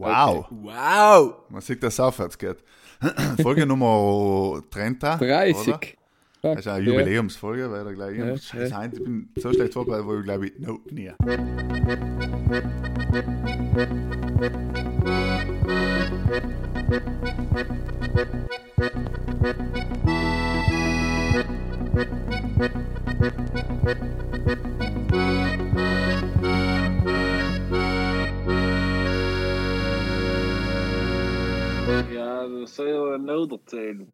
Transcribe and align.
Wow. 0.00 0.46
Wow! 0.50 1.34
Man 1.50 1.60
sieht, 1.60 1.82
dass 1.82 1.92
es 1.94 2.00
aufwärts 2.00 2.38
geht. 2.38 2.56
Folge 3.42 3.66
Nummer 3.66 4.62
30. 4.70 5.18
30. 5.18 5.68
Oder? 5.68 5.80
Das 6.42 6.60
ist 6.60 6.68
eine 6.68 6.84
Jubiläumsfolge, 6.86 7.70
weil 7.70 7.84
da 7.84 7.92
gleich 7.92 8.16
Ja, 8.16 8.34
Scheiße, 8.34 8.72
ja. 8.72 8.84
ich 8.86 8.92
bin 8.92 9.28
so 9.36 9.52
schlecht 9.52 9.74
vorbereitet, 9.74 10.06
wo 10.06 10.16
ich 10.16 10.24
glaube 10.24 10.46
ich, 10.46 10.58
no, 10.58 10.80
nie. 10.90 11.04
Ja, 11.04 11.14
erzählen. 33.52 34.12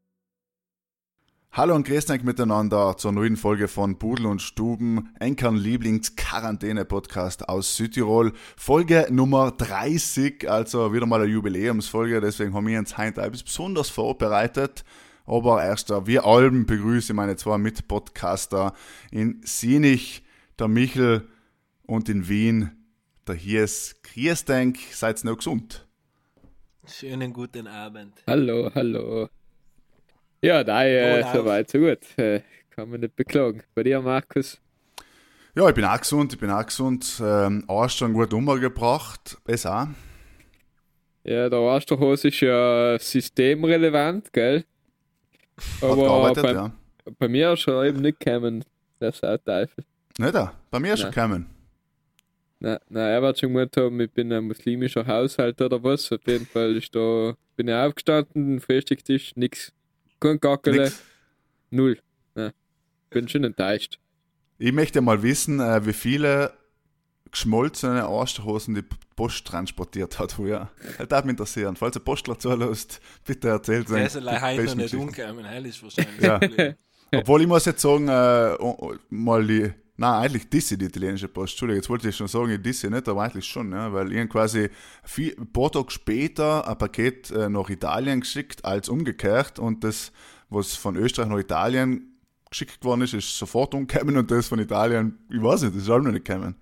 Hallo 1.53 1.75
und 1.75 1.87
grüßt 1.87 2.11
euch 2.11 2.23
miteinander 2.23 2.97
zur 2.99 3.13
neuen 3.13 3.37
Folge 3.37 3.67
von 3.67 3.99
Pudel 3.99 4.27
und 4.27 4.43
Stuben, 4.43 5.15
Enkern 5.21 5.57
Lieblings-Quarantäne-Podcast 5.57 7.49
aus 7.49 7.77
Südtirol. 7.77 8.33
Folge 8.59 9.07
Nummer 9.11 9.53
30, 9.53 10.51
also 10.51 10.93
wieder 10.93 11.07
mal 11.07 11.23
eine 11.23 11.31
Jubiläumsfolge, 11.31 12.21
deswegen 12.21 12.53
haben 12.53 12.67
wir 12.67 12.79
uns 12.79 12.99
heute 12.99 13.23
etwas 13.23 13.43
besonders 13.43 13.89
vorbereitet. 13.89 14.85
Aber 15.25 15.65
erst, 15.65 15.91
äh, 15.91 16.07
wir 16.07 16.27
allen 16.27 16.67
begrüße 16.67 17.15
meine 17.15 17.37
zwei 17.37 17.57
Mitpodcaster 17.57 18.75
in 19.11 19.41
Sinich, 19.43 20.25
der 20.59 20.69
Michel 20.69 21.27
und 21.87 22.09
in 22.09 22.29
Wien, 22.29 22.87
der 23.27 23.35
Hies. 23.35 23.97
Grüß 24.03 24.45
denk, 24.45 24.79
seid 24.93 25.25
noch 25.25 25.39
gesund. 25.39 25.86
Schönen 26.89 27.33
guten 27.33 27.67
Abend. 27.67 28.23
Hallo, 28.29 28.71
hallo. 28.75 29.29
Ja, 30.41 30.63
da 30.63 30.85
äh, 30.85 31.25
soweit 31.33 31.69
so 31.69 31.79
gut. 31.79 31.99
Äh, 32.17 32.43
kann 32.71 32.91
man 32.91 33.01
nicht 33.01 33.17
beklagen. 33.17 33.63
Bei 33.75 33.83
dir, 33.83 34.01
Markus? 34.01 34.61
Ja, 35.57 35.69
ich 35.69 35.75
bin 35.75 35.85
auch 35.85 35.99
gesund, 35.99 36.33
ich 36.35 36.39
bin 36.39 36.51
auch 36.51 36.65
gesund. 36.65 37.21
Ähm, 37.21 37.65
Ostern 37.67 38.13
gut 38.13 38.33
umgebracht, 38.33 39.37
besser 39.45 39.83
auch. 39.83 39.89
Ja, 41.25 41.49
der 41.49 41.59
Osterhose 41.59 42.29
ist 42.29 42.41
ja 42.41 42.97
systemrelevant, 43.01 44.33
gell? 44.33 44.65
Hat 45.81 45.91
Aber 45.91 45.97
gearbeitet, 45.97 46.43
bei, 46.45 46.53
ja. 46.53 46.73
bei 47.19 47.29
mir 47.29 47.53
ist 47.55 47.61
schon 47.61 47.85
eben 47.85 48.01
nicht 48.01 48.21
gekommen, 48.21 48.65
der 49.01 49.11
Sauteufel. 49.11 49.85
Nicht 50.19 50.35
da, 50.35 50.53
bei 50.71 50.79
mir 50.79 50.95
ist 50.95 51.01
schon 51.01 51.11
gekommen. 51.11 51.56
Nein, 52.59 52.79
nein, 52.89 53.09
er 53.11 53.23
wird 53.23 53.39
schon 53.39 53.53
gemeint 53.53 53.77
haben, 53.77 54.01
ich 54.01 54.11
bin 54.11 54.33
ein 54.33 54.45
muslimischer 54.45 55.07
Haushalt 55.07 55.61
oder 55.61 55.83
was. 55.83 56.11
Auf 56.11 56.27
jeden 56.27 56.47
Fall 56.47 56.77
ist 56.77 56.95
da, 56.95 57.35
bin 57.55 57.69
ich 57.69 57.75
aufgestanden, 57.75 58.61
Frühstückstisch, 58.61 59.37
nix. 59.37 59.73
Kein 60.19 60.41
Gackele, 60.41 60.85
Nix. 60.85 61.03
null. 61.71 61.99
Nein. 62.35 62.53
Bin 63.11 63.29
schon 63.29 63.45
enttäuscht. 63.45 63.99
Ich 64.59 64.73
möchte 64.73 65.03
mal 65.03 65.23
wissen, 65.23 65.61
äh, 65.61 65.85
wie 65.85 65.93
viele 65.93 66.55
geschmolzene 67.31 68.09
Osterhosen 68.09 68.75
die 68.75 68.85
Post 69.15 69.47
transportiert 69.47 70.19
hat 70.19 70.33
früher. 70.33 70.71
Das 70.99 71.11
würde 71.11 71.23
mich 71.27 71.31
interessieren. 71.33 71.77
Falls 71.77 71.97
ihr 71.97 72.01
Postler 72.01 72.39
zulässt, 72.39 73.01
bitte 73.27 73.49
erzählt 73.49 73.91
Der 73.91 73.97
euch 73.97 74.07
ist 74.07 74.15
heute 74.17 74.65
noch 74.65 74.75
nicht 74.77 74.95
umgekommen, 74.95 75.45
hell 75.45 75.67
ist 75.67 75.83
wahrscheinlich. 75.83 76.21
Ja. 76.21 76.41
Obwohl 77.21 77.43
ich 77.43 77.47
muss 77.47 77.67
jetzt 77.67 77.83
sagen, 77.83 78.09
äh, 78.09 78.57
mal 79.11 79.47
die, 79.47 79.73
nein, 79.97 80.25
eigentlich 80.25 80.49
disse 80.49 80.77
die 80.77 80.87
italienische 80.87 81.29
Post. 81.29 81.55
Entschuldigung, 81.55 81.77
jetzt 81.77 81.91
wollte 81.91 82.09
ich 82.09 82.17
schon 82.17 82.29
sagen, 82.29 82.51
ich 82.51 82.63
disse 82.63 82.91
nicht, 82.91 83.09
aber 83.09 83.23
eigentlich 83.23 83.47
schon, 83.47 83.73
ja, 83.73 83.93
weil 83.93 84.19
hab 84.19 84.31
quasi 84.31 84.69
viel, 85.03 85.35
ein 85.39 85.51
paar 85.53 85.71
Tage 85.73 85.91
später 85.91 86.67
ein 86.69 86.79
Paket 86.79 87.31
äh, 87.31 87.49
nach 87.49 87.69
Italien 87.71 88.21
geschickt 88.21 88.65
als 88.65 88.89
umgekehrt 88.89 89.59
und 89.59 89.85
das, 89.85 90.13
was 90.51 90.75
von 90.75 90.97
Österreich 90.97 91.29
nach 91.29 91.39
Italien 91.39 92.17
geschickt 92.51 92.85
worden 92.85 93.03
ist, 93.03 93.15
ist 93.15 93.37
sofort 93.37 93.75
umgekommen 93.75 94.17
und 94.17 94.31
das 94.31 94.49
von 94.49 94.59
Italien, 94.59 95.19
ich 95.31 95.43
weiß 95.43 95.63
nicht, 95.63 95.75
das 95.75 95.83
ist 95.83 95.91
auch 95.91 95.99
noch 95.99 96.13
nicht 96.13 96.25
gekommen. 96.25 96.55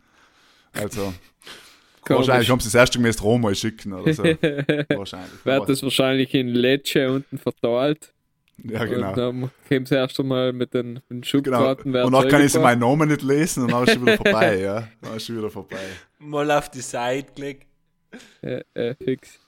Also, 0.73 1.13
wahrscheinlich 2.07 2.51
haben 2.51 2.61
sie 2.61 2.67
das 2.67 2.75
erste 2.75 2.99
Mal 3.01 3.13
Roma 3.21 3.55
schicken 3.55 3.93
oder 3.93 4.13
so. 4.13 4.23
wahrscheinlich. 4.89 5.45
Wird 5.45 5.69
das 5.69 5.83
wahrscheinlich 5.83 6.35
in 6.35 6.49
Lecce 6.49 7.11
unten 7.11 7.39
verteilt. 7.39 8.14
Ja, 8.63 8.85
genau. 8.85 9.09
Und 9.11 9.17
dann 9.19 9.41
kommt 9.69 9.87
es 9.87 9.91
erst 9.91 10.21
einmal 10.21 10.53
mit 10.53 10.73
den, 10.75 10.95
mit 10.95 11.03
den 11.11 11.21
Genau. 11.21 11.27
Schubkarten. 11.27 11.95
Und 11.97 12.13
dann 12.13 12.29
kann 12.29 12.43
ich 12.45 12.53
sie 12.53 12.59
meinen 12.61 12.81
Namen 12.81 13.09
nicht 13.09 13.23
lesen 13.23 13.65
und 13.65 13.73
dann 13.73 13.85
ist 13.85 13.93
schon 13.95 14.03
wieder 14.03 14.17
vorbei, 14.25 14.61
ja. 14.61 14.89
Dann 15.01 15.17
ist 15.17 15.27
schon 15.27 15.39
wieder 15.39 15.51
vorbei. 15.51 15.79
Mal 16.19 16.51
auf 16.51 16.71
die 16.71 16.81
Seite 16.81 17.33
gelegt. 17.35 17.67
Äh, 18.43 18.63
äh, 18.75 18.95
fix. 18.95 19.41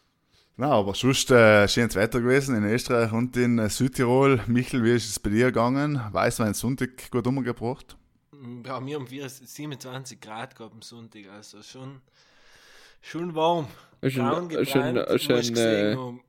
Na, 0.56 0.70
aber 0.70 0.94
sonst 0.94 1.30
äh, 1.30 1.68
schönes 1.68 1.94
Wetter 1.94 2.20
gewesen 2.20 2.56
in 2.56 2.64
Österreich 2.64 3.12
und 3.12 3.36
in 3.36 3.58
äh, 3.58 3.68
Südtirol. 3.68 4.40
Michel, 4.46 4.82
wie 4.82 4.92
ist 4.92 5.08
es 5.08 5.20
bei 5.20 5.30
dir 5.30 5.46
gegangen? 5.46 6.00
Weiß 6.12 6.38
man 6.38 6.54
Sonntag 6.54 7.10
gut 7.10 7.26
umgebracht? 7.26 7.96
Ja, 8.64 8.84
wir 8.84 8.94
haben 8.96 9.06
24 9.06 9.48
27 9.48 10.20
Grad 10.20 10.56
gehabt 10.56 10.74
am 10.74 10.82
Sonntag, 10.82 11.22
also 11.34 11.62
schon, 11.62 12.00
schon 13.02 13.34
warm. 13.34 13.66
Schon- 14.02 14.28
Braun 14.28 14.48
gebrannt, 14.48 14.68
schon- 14.70 15.18
schon, 15.18 15.36
gesehen, 15.54 15.92
äh, 15.92 15.96
um- 15.96 16.20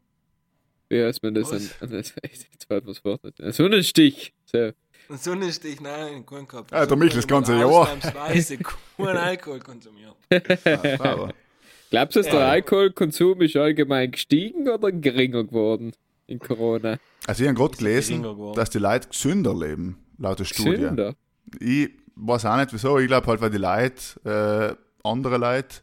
Wie 0.89 1.03
heißt 1.03 1.21
man 1.23 1.33
das? 1.33 1.51
Was? 1.51 1.81
Ein, 1.81 1.89
ein, 1.91 2.03
jetzt 2.03 2.65
fällt 2.67 2.85
mir's 2.85 3.03
Wort. 3.03 3.21
Ein 3.41 3.51
Sonnenstich. 3.51 4.33
So. 4.45 4.71
Und 5.09 5.21
Sonnenstich, 5.21 5.79
nein, 5.81 6.25
keinen 6.25 6.47
gehabt. 6.47 6.71
Ja, 6.71 6.85
der 6.85 6.97
Michel 6.97 7.17
das 7.17 7.27
ganze 7.27 7.57
Jahr. 7.57 7.65
Ausnahmsweise 7.69 8.57
kein 8.57 9.07
Alkohol 9.17 9.59
konsumiert. 9.59 10.15
Ja, 10.29 11.29
Glaubst 11.89 12.15
du, 12.17 12.19
dass 12.19 12.29
der 12.29 12.39
Ja. 12.41 12.49
Alkoholkonsum 12.49 13.41
ist 13.41 13.55
allgemein 13.55 14.11
gestiegen 14.11 14.67
oder 14.67 14.91
geringer 14.91 15.45
geworden 15.45 15.93
in 16.27 16.39
Corona? 16.39 16.97
also 17.25 17.43
ich 17.43 17.47
habe 17.49 17.57
gerade 17.57 17.77
gelesen, 17.77 18.25
dass 18.55 18.69
die 18.69 18.79
Leute 18.79 19.07
gesünder 19.07 19.53
leben, 19.53 19.97
laut 20.17 20.39
der 20.39 20.43
Studie. 20.45 20.71
Gesünder. 20.71 21.15
Ich 21.61 21.89
weiß 22.15 22.45
auch 22.45 22.57
nicht 22.57 22.73
wieso. 22.73 22.99
Ich 22.99 23.07
glaube 23.07 23.27
halt, 23.27 23.39
weil 23.39 23.49
die 23.51 23.57
Leute, 23.57 24.75
äh, 24.75 25.07
andere 25.07 25.37
Leute, 25.37 25.77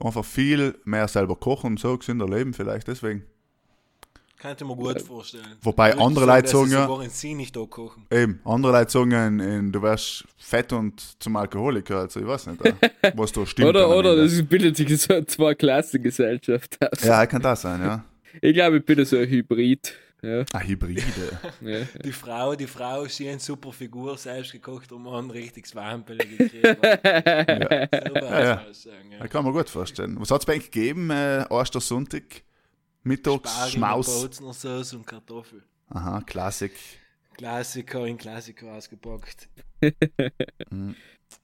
einfach 0.00 0.24
viel 0.24 0.74
mehr 0.84 1.06
selber 1.06 1.36
kochen 1.36 1.72
und 1.72 1.80
so 1.80 1.96
gesünder 1.96 2.28
leben, 2.28 2.52
vielleicht 2.52 2.88
deswegen. 2.88 3.24
Könnte 4.40 4.64
ich 4.64 4.68
mir 4.68 4.76
gut 4.76 5.00
vorstellen. 5.00 5.56
Wobei 5.62 5.90
Ich 5.92 5.98
andere 6.00 6.26
Leute 6.26 6.48
sagen 6.48 7.08
sie 7.10 7.34
nicht 7.34 7.56
da 7.56 7.64
kochen. 7.64 8.06
Eben, 8.10 8.40
andere 8.44 8.72
Leute 8.72 8.90
sagen, 8.90 9.72
du 9.72 9.82
wärst 9.82 10.24
fett 10.36 10.72
und 10.72 11.00
zum 11.22 11.36
Alkoholiker, 11.36 12.00
also 12.00 12.20
ich 12.20 12.26
weiß 12.26 12.48
nicht, 12.48 12.64
äh, 12.64 12.74
was 13.14 13.32
da 13.32 13.46
stimmt. 13.46 13.68
Oder, 13.68 13.88
oder 13.96 14.14
das 14.16 14.42
bildet 14.42 14.76
sich 14.76 15.00
so 15.00 15.14
eine 15.14 15.26
Zwei-Klassen-Gesellschaft 15.26 16.76
aus. 16.82 17.02
Ja, 17.02 17.24
kann 17.26 17.42
das 17.42 17.62
sein, 17.62 17.80
ja. 17.80 18.04
Ich 18.42 18.52
glaube, 18.54 18.78
ich 18.78 18.84
bin 18.84 19.04
so 19.04 19.16
ein 19.16 19.28
Hybrid. 19.28 19.94
Ja, 20.22 20.44
Ah, 20.52 20.60
Hybride. 20.60 21.02
ja. 21.60 21.80
Die 22.02 22.12
Frau, 22.12 22.54
die 22.56 22.66
Frau, 22.66 23.04
sie 23.06 23.28
eine 23.28 23.38
super 23.38 23.72
Figur, 23.72 24.16
selbst 24.16 24.52
gekocht 24.52 24.90
und 24.92 25.02
man 25.02 25.26
ein 25.26 25.30
richtiges 25.30 25.74
Wampel 25.74 26.16
gekriegt. 26.18 26.64
Ja. 27.06 27.20
ja, 28.14 28.40
ja. 28.40 28.72
sagen, 28.72 29.12
Ja, 29.12 29.18
ja. 29.18 29.26
kann 29.28 29.44
man 29.44 29.52
gut 29.52 29.68
vorstellen. 29.68 30.16
Was 30.18 30.30
hat 30.30 30.40
es 30.40 30.46
bei 30.46 30.54
euch 30.54 30.70
gegeben, 30.70 31.10
äh, 31.10 31.44
Ostersonntag? 31.48 32.22
Mittags, 33.06 33.50
Spargel 33.50 33.64
mit 33.64 33.72
Schmaus. 33.72 34.22
Bautzner 34.22 34.52
Sauce 34.52 34.94
und 34.94 35.06
Kartoffel. 35.06 35.62
Aha, 35.90 36.20
Klassik. 36.22 36.72
Klassiker 37.34 38.06
in 38.06 38.16
Klassiker 38.18 38.72
ausgepackt. 38.72 39.48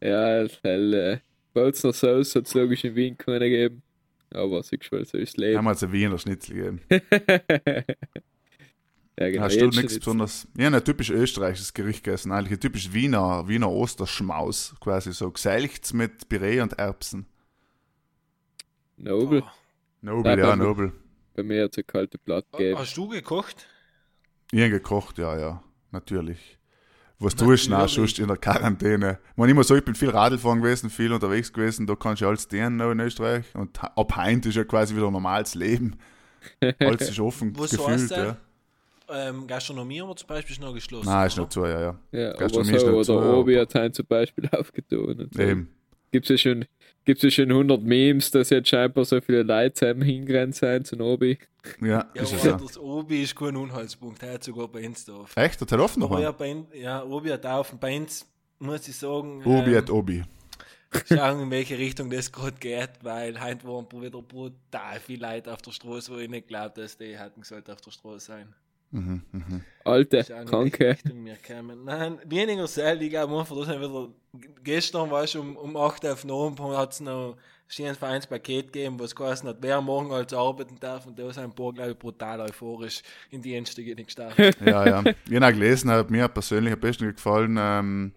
ja 0.01 0.47
weil, 0.63 0.95
äh, 0.95 1.19
Bolzner 1.55 1.93
Sauce 1.93 2.35
hat 2.35 2.47
es 2.47 2.55
logisch 2.55 2.83
in 2.85 2.97
Wien 2.97 3.17
keine 3.17 3.49
gegeben. 3.49 3.83
Aber 4.31 4.63
siehst 4.63 4.91
du, 4.91 5.05
so 5.05 5.19
ist 5.19 5.37
Leben. 5.37 5.59
Haben 5.59 5.67
wir 5.67 5.73
jetzt 5.73 5.85
ein 5.85 5.93
Wiener 5.93 6.19
Schnitzel 6.19 6.57
gegeben. 6.57 6.81
ja, 9.19 9.31
genau. 9.31 9.43
Hast 9.43 9.61
du 9.61 9.67
nichts 9.67 9.93
schon 9.93 9.99
besonders? 10.01 10.49
Ja, 10.57 10.69
ein 10.69 10.85
typisch 10.85 11.11
österreichisches 11.11 11.75
Gericht 11.75 12.03
gegessen. 12.03 12.33
Eigentlich 12.33 12.53
ein 12.59 12.61
typisch 12.61 12.93
Wiener, 12.93 13.47
Wiener 13.47 13.71
Osterschmaus. 13.71 14.75
Quasi 14.81 15.13
so 15.13 15.31
geselcht 15.31 15.93
mit 15.93 16.29
Püree 16.29 16.61
und 16.61 16.73
Erbsen. 16.73 17.27
Nobel. 18.97 19.45
Nobel, 20.01 20.39
Ja, 20.39 20.57
Nobel. 20.57 20.93
Bei 21.35 21.43
mir 21.43 21.65
hat 21.65 21.73
es 21.73 21.79
eine 21.79 21.85
kalte 21.85 22.19
Platte 22.19 22.47
Oh, 22.53 22.57
gegeben. 22.59 22.79
hast 22.79 22.97
du 22.97 23.09
gekocht? 23.09 23.67
Ich 24.53 24.61
habe 24.61 24.71
gekocht, 24.71 25.19
ja, 25.19 25.39
ja, 25.39 25.63
natürlich. 25.91 26.59
Was 27.19 27.37
du 27.37 27.53
ist, 27.53 27.69
nach 27.69 27.79
Natürlich. 27.79 27.95
sonst 27.95 28.19
in 28.19 28.27
der 28.27 28.37
Quarantäne. 28.37 29.19
Man 29.37 29.49
immer 29.49 29.63
so, 29.63 29.77
ich 29.77 29.85
bin 29.85 29.95
viel 29.95 30.11
Radl 30.11 30.39
fahren 30.39 30.61
gewesen, 30.61 30.91
viel 30.91 31.13
unterwegs 31.13 31.53
gewesen, 31.53 31.87
da 31.87 31.95
kannst 31.95 32.21
du 32.21 32.27
alles 32.27 32.49
dienen 32.49 32.77
noch 32.77 32.91
in 32.91 32.99
Österreich. 32.99 33.45
Und 33.55 33.79
ab 33.81 34.17
Heint 34.17 34.45
ist 34.47 34.57
ja 34.57 34.65
quasi 34.65 34.95
wieder 34.97 35.09
normales 35.11 35.55
Leben. 35.55 35.97
Alles 36.81 37.09
ist 37.11 37.21
offen 37.21 37.57
Was 37.57 37.71
gefühlt, 37.71 37.89
heißt 37.89 38.11
ja. 38.11 38.37
Ähm, 39.09 39.47
Gastronomie 39.47 40.01
haben 40.01 40.09
wir 40.09 40.17
zum 40.17 40.27
Beispiel 40.27 40.57
ist 40.57 40.61
noch 40.61 40.75
geschlossen. 40.75 41.07
Nein, 41.09 41.29
ist 41.29 41.35
oder? 41.35 41.43
noch 41.43 41.49
zu, 41.51 41.65
ja, 41.67 41.81
ja. 41.81 41.99
Ja, 42.11 42.33
Gastronomie 42.33 42.75
ist 42.75 42.81
so, 42.81 42.87
noch 42.89 42.95
oder 42.95 43.05
zu, 43.05 43.13
Obi 43.21 43.53
aber- 43.55 43.61
hat 43.63 43.77
einen 43.77 43.93
zum 43.95 44.07
Beispiel 44.07 44.49
aufgetan. 44.53 44.99
Und 44.99 45.33
so. 45.35 45.41
Eben. 45.41 45.69
Gibt 46.11 46.29
es 46.29 46.31
ja 46.31 46.39
schon, 46.39 46.65
gibt's 47.05 47.23
ja 47.23 47.31
schon 47.31 47.51
100 47.51 47.83
Memes, 47.83 48.31
dass 48.31 48.51
jetzt 48.51 48.69
scheinbar 48.69 49.05
so 49.05 49.21
viele 49.21 49.43
Leute 49.43 49.75
zusammen 49.75 50.03
hingerannt 50.03 50.55
sind 50.55 50.87
zum 50.87 51.01
Obi. 51.01 51.39
Ja, 51.81 52.11
Ja, 52.15 52.23
ist 52.23 52.33
es 52.33 52.41
aber 52.41 52.51
ja. 52.51 52.57
das 52.57 52.79
Obi 52.79 53.23
ist 53.23 53.37
kein 53.37 53.57
Unhaltspunkt, 53.57 54.23
er 54.23 54.35
hat 54.35 54.45
sogar 54.45 54.69
bei 54.69 54.87
uns 54.87 55.05
da. 55.05 55.25
Echt? 55.37 55.61
Das 55.61 55.71
hat 55.71 55.81
offen 55.81 56.01
noch 56.01 56.19
ja, 56.19 56.35
ja, 56.75 57.05
Obi 57.05 57.31
hat 57.31 57.47
auf, 57.47 57.73
bei 57.79 57.97
uns 57.97 58.27
muss 58.59 58.87
ich 58.89 58.97
sagen, 58.97 59.43
Obi 59.45 59.71
ähm, 59.71 59.77
hat 59.77 59.91
Obi. 59.91 60.23
schauen, 61.09 61.41
in 61.41 61.51
welche 61.51 61.79
Richtung 61.79 62.11
das 62.11 62.31
gerade 62.31 62.57
geht, 62.59 62.91
weil 63.03 63.43
heute 63.43 63.67
waren 63.67 63.87
wieder 63.93 64.23
brutal 64.23 65.01
viele 65.01 65.27
Leute 65.27 65.53
auf 65.53 65.63
der 65.63 65.71
Straße, 65.73 66.13
wo 66.13 66.19
ich 66.19 66.29
nicht 66.29 66.49
glaube, 66.49 66.81
dass 66.81 66.97
die 66.97 67.19
hätten 67.19 67.41
gesagt 67.41 67.71
auf 67.71 67.81
der 67.81 67.91
Straße 67.91 68.27
sein. 68.27 68.55
Mhm, 68.93 69.23
mhm. 69.33 69.61
Alte, 69.85 70.23
kranke. 70.47 70.97
Nein, 71.85 72.19
weniger 72.27 72.67
selten, 72.67 73.03
ich 73.03 73.11
glaube 73.11 73.39
einfach, 73.39 73.57
da 73.57 73.65
sind 73.65 73.81
wieder, 73.81 74.09
gestern 74.63 75.11
war 75.11 75.25
es 75.25 75.35
um, 75.35 75.57
um 75.57 75.77
8 75.77 76.05
Uhr 76.05 76.13
auf 76.13 76.21
den 76.21 76.31
Abend, 76.31 76.61
hat 76.61 76.93
es 76.93 77.01
noch 77.01 77.37
ein 77.81 77.95
Vereinspaket 77.95 78.71
gegeben, 78.73 79.01
was 79.01 79.17
geheißen 79.17 79.49
hat, 79.49 79.57
wer 79.61 79.81
morgen 79.81 80.13
als 80.13 80.35
arbeiten 80.35 80.79
darf, 80.79 81.07
und 81.07 81.19
da 81.19 81.33
sind 81.33 81.45
ein 81.45 81.55
paar, 81.55 81.73
glaube 81.73 81.93
ich, 81.93 81.99
brutal 81.99 82.41
euphorisch 82.43 83.03
in 83.31 83.41
die 83.41 83.55
Endstücke 83.55 83.95
gestartet. 83.95 84.57
Ja, 84.65 84.87
ja. 84.87 85.05
Ich 85.29 85.41
habe 85.41 85.53
gelesen, 85.53 85.91
hat 85.91 86.11
mir 86.11 86.29
persönlich 86.29 86.75
am 86.75 86.81
besten 86.81 87.13
gefallen, 87.15 87.57
ähm, 87.59 88.13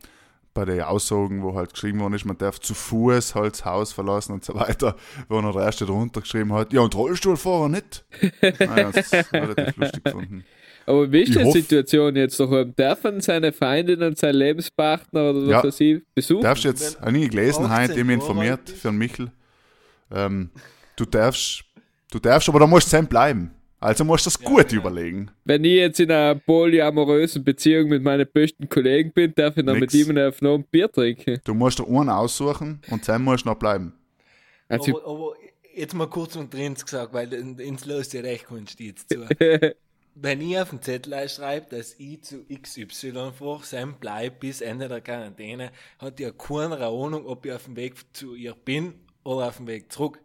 bei 0.55 0.63
den 0.63 0.81
Aussagen, 0.81 1.43
wo 1.43 1.53
halt 1.53 1.73
geschrieben 1.73 1.99
worden 1.99 2.13
ist, 2.13 2.25
man 2.25 2.37
darf 2.37 2.59
zu 2.61 2.73
Fuß 2.73 3.35
halt 3.35 3.53
das 3.53 3.65
Haus 3.65 3.91
verlassen 3.91 4.31
und 4.31 4.43
so 4.43 4.55
weiter, 4.55 4.95
wo 5.29 5.41
noch 5.41 5.53
der 5.53 5.63
erste 5.63 5.85
drunter 5.85 6.21
geschrieben 6.21 6.53
hat, 6.53 6.73
ja, 6.73 6.81
und 6.81 6.95
Rollstuhlfahrer 6.95 7.69
nicht. 7.69 8.05
naja, 8.59 8.91
das 8.91 9.11
ist 9.11 9.33
relativ 9.33 9.77
lustig 9.77 10.03
gefunden. 10.03 10.45
Aber 10.87 11.11
wie 11.11 11.21
ist 11.23 11.29
Ich 11.35 11.37
die 11.43 11.51
Situation 11.51 12.15
jetzt 12.15 12.39
daheim? 12.39 12.75
Dürfen 12.75 13.19
seine 13.21 13.51
Freundin 13.51 14.03
und 14.03 14.17
sein 14.17 14.35
Lebenspartner 14.35 15.31
oder 15.31 15.41
was 15.43 15.49
Ja. 15.49 15.63
weiß 15.63 15.79
ich 15.81 16.03
besuchen? 16.13 16.43
darfst 16.43 16.63
jetzt, 16.63 17.01
habe 17.01 17.17
ich 17.17 17.29
gelesen, 17.29 17.65
18 17.65 17.71
heute 17.89 17.99
eben 17.99 18.09
Jahre 18.09 18.13
informiert 18.21 18.69
für 18.69 18.87
den 18.89 18.97
Michel. 18.97 19.31
Ähm, 20.11 20.51
du 20.95 21.05
darfst, 21.05 21.63
du 22.11 22.19
darfst, 22.19 22.47
aber 22.49 22.59
da 22.59 22.67
musst 22.67 22.87
du 22.87 22.89
zusammen 22.91 23.07
bleiben. 23.07 23.51
Also 23.79 24.03
musst 24.03 24.25
du 24.25 24.29
das 24.29 24.39
Ja, 24.41 24.47
gut 24.49 24.69
genau. 24.69 24.81
überlegen. 24.81 25.31
Wenn 25.43 25.63
ich 25.63 25.73
jetzt 25.73 25.99
in 25.99 26.09
einer 26.11 26.35
polyamorösen 26.35 27.43
Beziehung 27.43 27.89
mit 27.89 28.01
meinen 28.03 28.27
besten 28.31 28.67
Kollegen 28.69 29.11
bin, 29.11 29.33
darf 29.35 29.57
ich 29.57 29.65
dann 29.65 29.79
Nix. 29.79 29.93
mit 29.93 30.07
ihm 30.07 30.17
auf 30.17 30.41
noch 30.41 30.55
ein 30.55 30.63
Bier 30.71 30.91
trinken. 30.91 31.39
Du 31.43 31.53
musst 31.53 31.79
dir 31.79 31.87
einen 31.87 32.09
aussuchen 32.09 32.81
und 32.89 33.03
zusammen 33.05 33.25
musst 33.25 33.45
du 33.45 33.49
noch 33.49 33.57
bleiben. 33.59 33.93
Also, 34.69 34.99
aber, 35.01 35.07
aber 35.11 35.33
jetzt 35.75 35.93
mal 35.93 36.07
kurz 36.07 36.35
und 36.35 36.51
drin 36.53 36.73
gesagt, 36.73 37.13
weil 37.13 37.31
in- 37.33 37.59
ins 37.59 37.85
Los 37.85 38.11
ja 38.13 38.21
recht 38.21 38.45
Kunst 38.47 38.79
jetzt 38.79 39.09
zu. 39.09 39.27
Wenn 40.15 40.41
ich 40.41 40.57
auf 40.59 40.69
den 40.69 40.81
Zettel 40.81 41.27
schreibe, 41.29 41.67
dass 41.75 41.95
ich 41.99 42.23
zu 42.23 42.45
XY 42.45 43.31
fahre, 43.37 43.63
Sam 43.63 43.99
bleibt 43.99 44.39
bis 44.39 44.61
Ende 44.61 44.87
der 44.87 45.01
Quarantäne, 45.01 45.71
hat 45.99 46.19
ja 46.19 46.31
keine 46.31 46.77
Ahnung, 46.79 47.25
ob 47.25 47.45
ich 47.45 47.51
auf 47.51 47.65
dem 47.65 47.75
Weg 47.75 47.95
zu 48.13 48.33
ihr 48.35 48.55
bin 48.55 48.93
oder 49.23 49.47
auf 49.49 49.57
dem 49.57 49.67
Weg 49.67 49.91
zurück. 49.91 50.19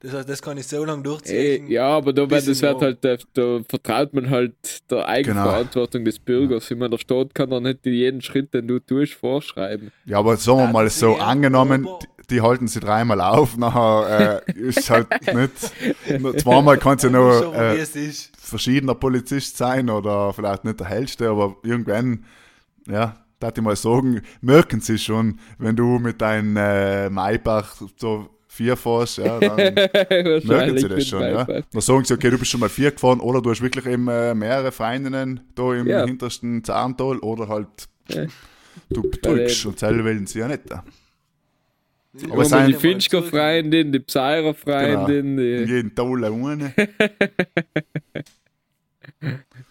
Das 0.00 0.12
heißt, 0.12 0.28
das 0.28 0.42
kann 0.42 0.58
ich 0.58 0.66
so 0.68 0.84
lange 0.84 1.02
Ey, 1.22 1.62
durchziehen. 1.62 1.66
ja, 1.66 1.88
aber 1.88 2.12
da, 2.12 2.28
wird, 2.30 2.46
das 2.46 2.62
wird 2.62 2.80
halt, 2.82 3.04
da, 3.04 3.16
da 3.32 3.60
vertraut 3.68 4.14
man 4.14 4.30
halt 4.30 4.54
der 4.90 5.08
Eigenverantwortung 5.08 6.04
des 6.04 6.18
Bürgers. 6.20 6.70
Ich 6.70 6.76
meine, 6.76 6.90
der 6.90 6.98
Staat 6.98 7.34
kann 7.34 7.50
doch 7.50 7.60
nicht 7.60 7.84
jeden 7.86 8.20
Schritt, 8.22 8.54
den 8.54 8.68
du 8.68 8.78
tust, 8.78 9.14
vorschreiben. 9.14 9.92
Ja, 10.04 10.18
aber 10.18 10.36
sagen 10.36 10.58
wir 10.60 10.66
Ja, 10.66 10.70
mal 10.70 10.84
das 10.84 10.98
so, 10.98 11.16
angenommen, 11.16 11.98
die, 12.30 12.40
halten 12.40 12.68
sie 12.68 12.80
dreimal 12.80 13.20
auf, 13.20 13.56
nachher 13.56 14.42
äh, 14.46 14.52
ist 14.52 14.90
halt 14.90 15.08
nicht, 15.34 16.20
nur 16.20 16.36
zweimal 16.36 16.76
kann 16.78 16.96
es 16.96 17.02
ja 17.04 17.10
wie 17.12 17.78
äh, 17.78 18.12
verschiedener 18.40 18.94
Polizist 18.94 19.56
sein 19.56 19.88
oder 19.90 20.32
vielleicht 20.32 20.64
nicht 20.64 20.80
der 20.80 20.88
hellste, 20.88 21.28
aber 21.28 21.56
irgendwann, 21.62 22.24
ja, 22.88 23.16
darf 23.38 23.52
ich 23.56 23.62
mal 23.62 23.76
sagen, 23.76 24.22
merken 24.40 24.80
sie 24.80 24.98
schon, 24.98 25.38
wenn 25.58 25.76
du 25.76 25.98
mit 25.98 26.20
deinem 26.20 26.56
äh, 26.56 27.10
Maybach 27.10 27.76
so 27.96 28.28
vier 28.48 28.76
fährst, 28.76 29.18
ja, 29.18 29.38
dann 29.38 29.56
merken 29.74 30.78
sie 30.78 30.88
das 30.88 31.06
schon, 31.06 31.20
ja. 31.22 31.44
Dann 31.44 31.64
sagen 31.82 32.04
sie, 32.04 32.14
okay, 32.14 32.30
du 32.30 32.38
bist 32.38 32.50
schon 32.50 32.60
mal 32.60 32.70
vier 32.70 32.90
gefahren 32.90 33.20
oder 33.20 33.42
du 33.42 33.50
hast 33.50 33.60
wirklich 33.60 33.84
eben 33.86 34.08
äh, 34.08 34.34
mehrere 34.34 34.72
Freundinnen 34.72 35.40
da 35.54 35.74
im 35.74 35.86
Ja. 35.86 36.04
hintersten 36.06 36.64
Zahntal 36.64 37.18
oder 37.18 37.48
halt 37.48 37.68
Ja. 38.08 38.24
du 38.88 39.02
betrügst 39.02 39.60
eben. 39.60 39.70
und 39.70 39.78
selber 39.78 40.04
wollen 40.04 40.26
sie 40.26 40.38
ja 40.38 40.48
nicht. 40.48 40.62
Aber 42.24 42.32
Aber 42.34 42.44
sein- 42.44 42.68
die 42.68 42.74
Finchker-Freundin, 42.74 43.92
die 43.92 44.00
Psyrer-Freundin, 44.00 45.38
In 45.38 45.66
die, 45.66 45.72
jeden 45.72 45.94
Tal 45.94 46.24
eine. 46.24 46.72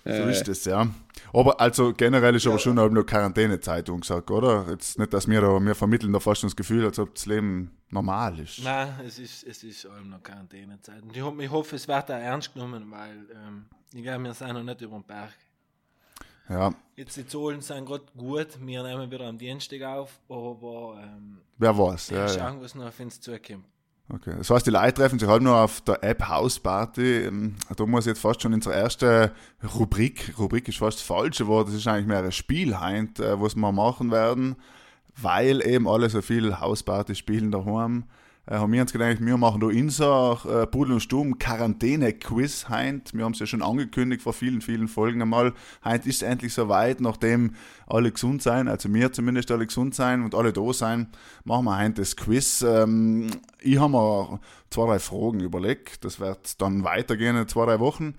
So 0.06 0.12
äh, 0.12 0.32
ist 0.32 0.48
das, 0.48 0.66
ja. 0.66 0.88
Aber 1.34 1.60
also 1.60 1.92
generell 1.94 2.36
ist 2.36 2.48
aber 2.48 2.60
schon 2.60 2.76
nur 2.76 3.06
Quarantänezeit 3.06 3.86
gesagt, 3.88 4.30
oder? 4.32 4.66
Jetzt 4.70 4.98
nicht, 5.00 5.12
dass 5.14 5.28
wir 5.28 5.42
da, 5.42 5.60
wir 5.60 5.76
vermitteln 5.76 6.14
da 6.14 6.20
fast 6.20 6.42
schon 6.42 6.48
das 6.50 6.56
Gefühl, 6.56 6.86
als 6.86 7.00
ob 7.00 7.14
das 7.16 7.26
Leben 7.26 7.72
normal 7.90 8.40
ist. 8.40 8.64
Nein, 8.64 8.88
es 9.06 9.20
ist, 9.20 9.44
es 9.46 9.64
ist 9.64 9.86
allem 9.88 10.10
noch 10.10 10.22
Quarantänezeit. 10.24 11.02
Und 11.02 11.16
ich, 11.16 11.22
ho- 11.24 11.36
ich 11.40 11.50
hoffe, 11.50 11.76
es 11.76 11.88
wird 11.88 12.06
auch 12.12 12.16
ernst 12.16 12.54
genommen, 12.54 12.86
weil 12.90 13.18
ähm, 13.34 13.66
ich 13.94 14.04
glaube, 14.04 14.24
wir 14.24 14.34
sind 14.34 14.54
noch 14.54 14.64
nicht 14.64 14.82
über 14.82 14.98
den 14.98 15.04
Berg. 15.04 15.32
Ja, 16.50 16.72
Jetzt 16.96 17.18
die 17.18 17.28
Zahlen 17.28 17.60
sind 17.60 17.86
gerade 17.86 18.06
gut, 18.16 18.48
wir 18.62 18.84
nehmen 18.84 19.12
wieder 19.12 19.28
am 19.28 19.38
Dienstag 19.38 19.82
auf, 19.82 20.20
aber 20.30 20.98
ähm, 21.04 21.40
wer 21.58 21.78
weiß. 21.78 22.12
ja, 22.12 22.18
Ja, 22.18 22.28
ja. 22.28 22.30
schauen, 22.34 22.62
was 22.62 22.74
noch 22.76 22.86
auf 22.86 23.00
uns 23.00 23.20
zukommt. 23.20 23.66
Okay. 24.08 24.36
Das 24.38 24.50
heißt, 24.52 24.66
die 24.68 24.72
Leute 24.72 24.94
treffen 24.94 25.18
sich 25.18 25.28
halt 25.28 25.42
nur 25.42 25.58
auf 25.58 25.82
der 25.82 26.04
App 26.04 26.28
House 26.28 26.60
Party. 26.60 27.26
Ähm, 27.26 27.56
Da 27.76 27.86
muss 27.86 28.06
jetzt 28.06 28.20
fast 28.22 28.42
schon 28.42 28.54
unsere 28.54 28.76
erste 28.76 29.34
Rubrik, 29.78 30.36
Rubrik 30.38 30.68
ist 30.68 30.78
fast 30.78 31.00
das 31.00 31.06
falsche 31.06 31.48
Wort, 31.48 31.68
das 31.68 31.76
ist 31.76 31.88
eigentlich 31.88 32.06
mehr 32.06 32.24
ein 32.24 32.32
Spiel 32.32 32.80
heint, 32.80 33.20
äh, 33.20 33.42
was 33.42 33.56
wir 33.56 33.72
machen 33.72 34.12
werden, 34.12 34.56
weil 35.18 35.66
eben 35.66 35.88
alle 35.88 36.10
so 36.10 36.22
viel 36.22 36.60
Hausparty 36.60 37.16
spielen 37.16 37.52
daheim. 37.52 38.06
Äh, 38.48 38.56
haben 38.56 38.72
wir 38.72 38.82
uns 38.82 38.94
gedacht, 38.94 39.18
wir 39.20 39.38
machen 39.38 39.62
da 39.62 39.68
unser 39.68 40.40
äh, 40.46 40.68
Pudel 40.68 40.94
und 40.94 41.00
Stumm 41.00 41.40
Quarantäne-Quiz 41.40 42.70
heint. 42.70 43.14
Wir 43.14 43.26
haben 43.26 43.32
es 43.32 43.40
ja 43.40 43.46
schon 43.46 43.64
angekündigt 43.64 44.22
vor 44.22 44.34
vielen, 44.34 44.62
vielen 44.62 44.88
Folgen 44.88 45.22
einmal. 45.22 45.54
Heint 45.84 46.06
ist 46.06 46.22
endlich 46.22 46.54
soweit, 46.54 47.02
nachdem 47.02 47.56
alle 47.88 48.12
gesund 48.12 48.42
sein, 48.42 48.68
also 48.68 48.94
wir 48.94 49.12
zumindest 49.12 49.52
alle 49.52 49.66
gesund 49.66 49.96
sein 49.96 50.24
und 50.24 50.36
alle 50.36 50.54
da 50.54 50.74
sein, 50.74 51.08
machen 51.44 51.66
wir 51.66 51.76
heint 51.76 51.98
das 51.98 52.16
Quiz. 52.16 52.62
Ähm, 52.62 53.32
ich 53.62 53.80
habe 53.80 53.92
mir 53.92 54.40
zwei, 54.70 54.86
drei 54.86 55.00
Fragen 55.00 55.40
überlegt. 55.40 56.06
Das 56.06 56.20
wird 56.20 56.62
dann 56.62 56.84
weitergehen 56.84 57.36
in 57.36 57.48
zwei, 57.48 57.66
drei 57.66 57.80
Wochen. 57.80 58.16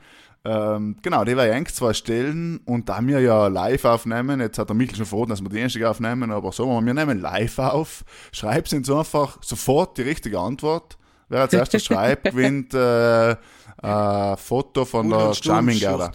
Ähm, 0.48 0.96
genau, 1.02 1.25
die 1.25 1.37
werde 1.37 1.50
ich 1.50 1.56
eigentlich 1.56 1.75
zwar 1.75 1.93
stellen 1.93 2.58
und 2.66 2.88
da 2.88 3.04
wir 3.04 3.19
ja 3.19 3.48
live 3.48 3.84
aufnehmen, 3.84 4.38
jetzt 4.38 4.58
hat 4.58 4.69
der 4.69 4.76
Michael 4.76 4.98
schon 4.98 5.06
verraten, 5.06 5.31
dass 5.31 5.43
wir 5.43 5.48
die 5.48 5.56
Dienstag 5.56 5.82
aufnehmen, 5.82 6.31
aber 6.31 6.52
so, 6.52 6.66
wir 6.69 6.94
nehmen 6.94 7.20
live 7.20 7.58
auf, 7.58 8.04
schreibt 8.31 8.72
uns 8.72 8.88
einfach 8.88 9.38
sofort 9.43 9.98
die 9.98 10.02
richtige 10.02 10.38
Antwort. 10.38 10.98
Wer 11.28 11.40
als 11.40 11.52
erstes 11.52 11.84
schreibt, 11.87 12.31
gewinnt 12.31 12.75
äh, 12.75 13.34
ein 13.82 14.37
Foto 14.37 14.84
von 14.84 15.10
der 15.10 15.34
Charming 15.34 15.81
Gerda. 15.81 16.12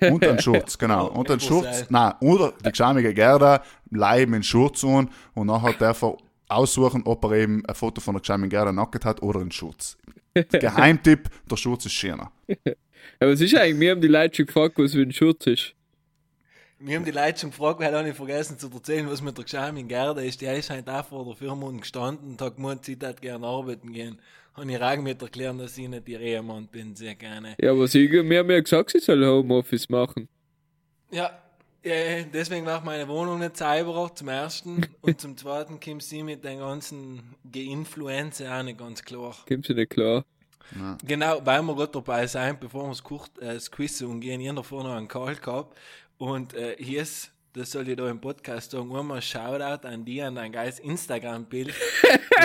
Und 0.00 0.24
ein 0.24 0.38
Schurz, 0.38 0.78
genau. 0.78 1.08
Und 1.08 1.28
ein 1.28 1.40
Schurz, 1.40 1.86
nein, 1.88 2.12
oder 2.20 2.52
die 2.64 2.70
Charmige 2.72 3.12
Gerda 3.12 3.62
leiben 3.90 4.34
in 4.34 4.42
Schurz 4.44 4.84
an 4.84 5.10
und 5.34 5.48
nachher 5.48 5.72
darf 5.72 6.02
er 6.02 6.16
aussuchen, 6.48 7.02
ob 7.04 7.24
er 7.24 7.32
eben 7.32 7.66
ein 7.66 7.74
Foto 7.74 8.00
von 8.00 8.14
der 8.14 8.24
Charming 8.24 8.48
Gerda 8.48 8.70
nackt 8.70 9.04
hat 9.04 9.22
oder 9.22 9.40
einen 9.40 9.50
Schurz. 9.50 9.96
Geheimtipp, 10.34 11.28
der 11.50 11.56
Schurz 11.56 11.84
ist 11.86 11.94
schöner. 11.94 12.30
Aber 13.20 13.32
es 13.32 13.40
ist 13.40 13.54
eigentlich, 13.56 13.80
wir 13.80 13.90
haben 13.92 14.00
die 14.00 14.08
Leute 14.08 14.36
schon 14.36 14.46
gefragt, 14.46 14.74
was 14.78 14.92
für 14.92 15.02
ein 15.02 15.12
Schurz 15.12 15.46
ist. 15.46 15.72
Wir 16.78 16.96
haben 16.96 17.04
die 17.06 17.10
Leute 17.10 17.38
schon 17.40 17.50
gefragt, 17.50 17.80
weil 17.80 18.06
ich 18.06 18.14
vergessen 18.14 18.58
zu 18.58 18.70
erzählen, 18.70 19.08
was 19.08 19.22
mit 19.22 19.38
der 19.38 19.46
Charming 19.46 19.88
Gerda 19.88 20.20
ist. 20.20 20.40
Die 20.42 20.46
ist 20.46 20.68
halt 20.68 20.88
auch 20.90 21.06
vor 21.06 21.24
der 21.24 21.34
Firma 21.34 21.70
gestanden 21.70 22.32
und 22.32 22.42
hat 22.42 22.56
gemeint, 22.56 22.84
sie 22.84 22.98
hat 23.02 23.22
gerne 23.22 23.46
arbeiten 23.46 23.92
gehen. 23.92 24.18
Und 24.56 24.68
ich 24.68 24.78
rang 24.80 25.02
mit 25.02 25.20
erklären, 25.22 25.58
dass 25.58 25.76
ich 25.78 25.88
nicht 25.88 26.08
ihr 26.08 26.20
Ehemann 26.20 26.66
bin, 26.66 26.94
sehr 26.94 27.14
gerne. 27.14 27.56
Ja, 27.60 27.72
aber 27.72 27.88
sie, 27.88 28.10
wir 28.10 28.38
haben 28.38 28.50
ja 28.50 28.60
gesagt, 28.60 28.90
sie 28.90 28.98
soll 28.98 29.24
Homeoffice 29.24 29.88
machen. 29.88 30.28
Ja, 31.10 31.30
deswegen 31.82 32.66
war 32.66 32.82
meine 32.84 33.08
Wohnung 33.08 33.38
nicht 33.38 33.56
sauberer, 33.56 34.14
zum 34.14 34.28
ersten. 34.28 34.86
Und 35.00 35.20
zum 35.20 35.36
zweiten 35.36 35.80
kommt 35.80 36.02
sie 36.02 36.22
mit 36.22 36.44
den 36.44 36.58
ganzen 36.58 37.34
Geinfluenza 37.50 38.58
auch 38.58 38.62
nicht 38.62 38.78
ganz 38.78 39.02
klar. 39.02 39.36
Kommt 39.48 39.66
sie 39.66 39.74
nicht 39.74 39.90
klar. 39.90 40.24
Genau, 41.04 41.40
weil 41.44 41.62
wir 41.62 41.74
gerade 41.74 41.92
dabei 41.92 42.26
sind, 42.26 42.60
bevor 42.60 42.84
wir 42.84 42.88
das, 42.88 43.02
Kur 43.02 43.24
äh, 43.40 43.54
das 43.54 43.70
Quiz 43.70 44.00
umgehen, 44.02 44.44
habe 44.46 44.56
davor 44.56 44.82
noch 44.84 44.96
einen 44.96 45.08
Call 45.08 45.36
gehabt. 45.36 45.76
Und 46.18 46.54
äh, 46.54 46.76
hier 46.78 47.02
ist, 47.02 47.30
das 47.52 47.70
soll 47.70 47.88
ich 47.88 47.96
da 47.96 48.08
im 48.08 48.20
Podcast 48.20 48.72
sagen, 48.72 48.94
einmal 48.94 49.22
Shoutout 49.22 49.86
an 49.86 50.04
dich, 50.04 50.22
an 50.22 50.34
dein 50.34 50.52
geiles 50.52 50.78
Instagram-Bild. 50.78 51.74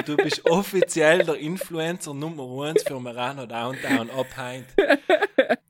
Du 0.06 0.16
bist 0.16 0.50
offiziell 0.50 1.26
der 1.26 1.36
Influencer 1.36 2.14
Nummer 2.14 2.64
1 2.64 2.84
für 2.84 2.98
Marano 3.00 3.46
Downtown 3.46 4.10
abheint. 4.10 4.66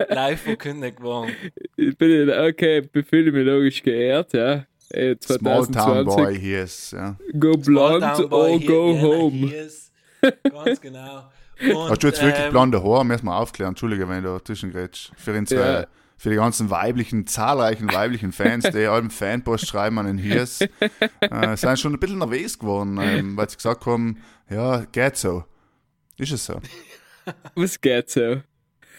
Live 0.08 0.42
verkündet 0.42 0.98
geworden. 0.98 1.36
Ich 1.76 1.98
bin, 1.98 2.30
okay, 2.30 2.88
ich 2.94 3.06
fühle 3.08 3.32
mich 3.32 3.46
logisch 3.46 3.82
geehrt, 3.82 4.34
ja. 4.34 4.66
Ey, 4.90 5.18
Small 5.24 5.66
Town 5.66 6.06
2020, 6.06 6.16
Boy 6.16 6.40
hier 6.40 6.64
ist, 6.64 6.92
ja. 6.92 7.16
go 7.40 7.54
blond 7.58 8.04
Small 8.04 8.16
Town 8.16 8.30
Boy 8.30 8.52
or 8.52 8.60
hier, 8.60 8.68
go 8.68 9.02
home. 9.02 9.32
hier 9.32 9.70
Ganz 10.52 10.82
genau. 10.82 11.32
Und, 11.62 11.90
Hast 11.90 12.04
du 12.04 12.08
jetzt 12.08 12.22
wirklich 12.22 12.46
ähm, 12.46 12.52
blonde 12.52 12.84
Haare? 12.84 13.06
Müssen 13.06 13.26
wir 13.26 13.36
aufklären. 13.36 13.70
Entschuldige, 13.70 14.08
wenn 14.10 14.24
du 14.24 14.30
dazwischen 14.38 14.72
grätsch. 14.72 15.12
Für 15.16 15.36
Ja. 15.36 15.86
für 16.18 16.30
die 16.30 16.36
ganzen 16.36 16.70
weiblichen, 16.70 17.26
zahlreichen 17.28 17.92
weiblichen 17.92 18.32
Fans, 18.32 18.66
die 18.72 18.86
allem 18.86 19.10
Fanpost 19.10 19.68
schreiben 19.68 19.98
an 20.00 20.06
den 20.06 20.18
Hiers, 20.18 20.62
äh, 21.20 21.56
sind 21.58 21.80
schon 21.80 21.94
ein 21.94 22.00
bisschen 22.00 22.20
nervös 22.20 22.58
geworden, 22.60 23.00
ähm, 23.02 23.36
weil 23.38 23.50
sie 23.50 23.56
gesagt 23.58 23.86
haben, 23.86 24.22
ja, 24.50 24.86
geht 24.92 25.18
so. 25.18 25.44
Ist 26.18 26.32
es 26.32 26.46
so? 26.46 26.60
Was 27.56 27.80
geht 27.82 28.10
so? 28.10 28.42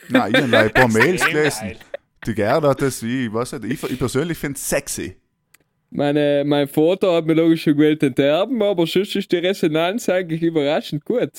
Nein, 0.09 0.35
ich 0.35 0.43
habe 0.43 0.59
ein 0.59 0.73
paar 0.73 0.89
Mails 0.89 1.25
gelesen. 1.25 1.77
Die 2.27 2.35
Gerda 2.35 2.71
hat 2.71 2.83
das, 2.83 3.03
ich 3.03 3.33
weiß 3.33 3.53
nicht, 3.53 3.65
ich, 3.85 3.91
ich 3.91 3.99
persönlich 3.99 4.39
finde 4.39 4.57
es 4.57 4.69
sexy. 4.69 5.17
Meine, 5.95 6.43
mein 6.47 6.69
Vater 6.69 7.13
hat 7.13 7.27
mir 7.27 7.35
logisch 7.35 7.65
schon 7.65 7.75
gewählt 7.75 8.03
enterben, 8.03 8.63
aber 8.63 8.87
sonst 8.87 9.15
ist 9.15 9.31
die 9.31 9.37
Resonanz 9.37 10.09
eigentlich 10.09 10.41
überraschend 10.41 11.05
gut. 11.05 11.31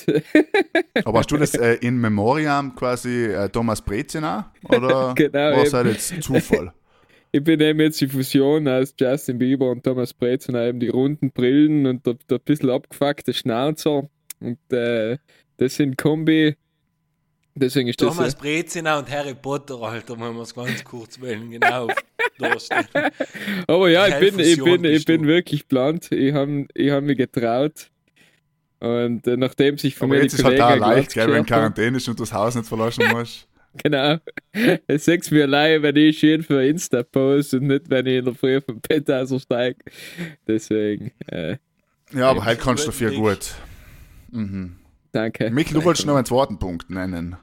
Aber 1.05 1.19
hast 1.19 1.31
du 1.31 1.37
das 1.37 1.55
äh, 1.55 1.77
in 1.81 1.99
Memoriam 1.99 2.75
quasi 2.75 3.25
äh, 3.25 3.49
Thomas 3.49 3.81
Brezina? 3.81 4.53
Oder 4.69 5.13
Genau, 5.17 5.39
war 5.39 5.63
es 5.63 5.73
halt 5.73 5.87
jetzt 5.87 6.21
Zufall? 6.21 6.71
Ich 7.35 7.43
bin 7.43 7.59
eben 7.61 7.79
jetzt 7.79 7.99
die 7.99 8.07
Fusion 8.07 8.67
aus 8.67 8.93
Justin 8.95 9.39
Bieber 9.39 9.71
und 9.71 9.83
Thomas 9.83 10.13
Brezina, 10.13 10.67
eben 10.67 10.79
die 10.79 10.89
runden 10.89 11.31
Brillen 11.31 11.87
und 11.87 12.05
der, 12.05 12.15
der 12.29 12.37
bisschen 12.37 12.69
abgefuckte 12.69 13.33
Schnauzer. 13.33 14.07
Und 14.39 14.59
äh, 14.71 15.17
das 15.57 15.77
sind 15.77 15.97
Kombi. 15.97 16.55
Deswegen 17.55 17.87
ist 17.89 18.01
das. 18.01 18.15
Thomas 18.15 18.33
äh, 18.33 18.37
Brezina 18.37 18.97
und 18.97 19.09
Harry 19.11 19.35
Potter, 19.35 19.79
Alter, 19.81 20.19
wenn 20.19 20.33
wir 20.33 20.41
es 20.41 20.53
ganz 20.53 20.83
kurz 20.83 21.21
wählen, 21.21 21.51
genau. 21.51 21.87
Aber 23.67 23.89
ja, 23.89 24.07
ich 24.07 24.19
bin, 24.19 24.39
ich 24.39 24.63
bin, 24.63 24.83
ich 24.83 25.05
bin 25.05 25.27
wirklich 25.27 25.67
blunt. 25.67 26.11
Ich 26.11 26.33
habe 26.33 26.65
ich 26.73 26.91
hab 26.91 27.03
mich 27.03 27.17
getraut. 27.17 27.89
Und 28.79 29.25
äh, 29.27 29.37
nachdem 29.37 29.77
sich 29.77 29.95
von 29.95 30.09
Aber 30.09 30.17
mir 30.17 30.23
jetzt 30.23 30.33
die 30.33 30.41
ist 30.41 30.43
halt 30.43 30.59
Kollegen 30.59 30.81
da 30.81 30.87
leicht, 30.87 31.13
gell, 31.13 31.31
wenn 31.31 31.45
Quarantäne 31.45 31.97
ist 31.97 32.09
und 32.09 32.19
du 32.19 32.23
das 32.23 32.33
Haus 32.33 32.55
nicht 32.55 32.67
verlassen 32.67 33.05
musst. 33.11 33.47
Genau. 33.83 34.17
Es 34.85 35.05
sag's 35.05 35.31
mir 35.31 35.45
allein, 35.45 35.81
wenn 35.81 35.95
ich 35.95 36.19
schön 36.19 36.43
für 36.43 36.63
Insta 36.63 37.01
poste 37.01 37.57
und 37.57 37.65
nicht, 37.65 37.89
wenn 37.89 38.05
ich 38.05 38.19
in 38.19 38.25
der 38.25 38.35
Früh 38.35 38.61
vom 38.61 38.79
Bett 38.79 39.09
aussteige. 39.09 39.79
Deswegen, 40.47 41.11
äh, 41.25 41.57
Ja, 42.13 42.29
aber 42.29 42.45
heute 42.45 42.61
kannst 42.61 42.83
du 42.83 42.91
dafür 42.91 43.09
gut. 43.09 43.55
Mhm. 44.29 44.75
Danke. 45.13 45.49
Mikl, 45.49 45.73
du 45.75 45.83
wolltest 45.85 46.05
noch 46.05 46.15
einen 46.15 46.25
zweiten 46.25 46.59
Punkt 46.59 46.89
nennen. 46.89 47.37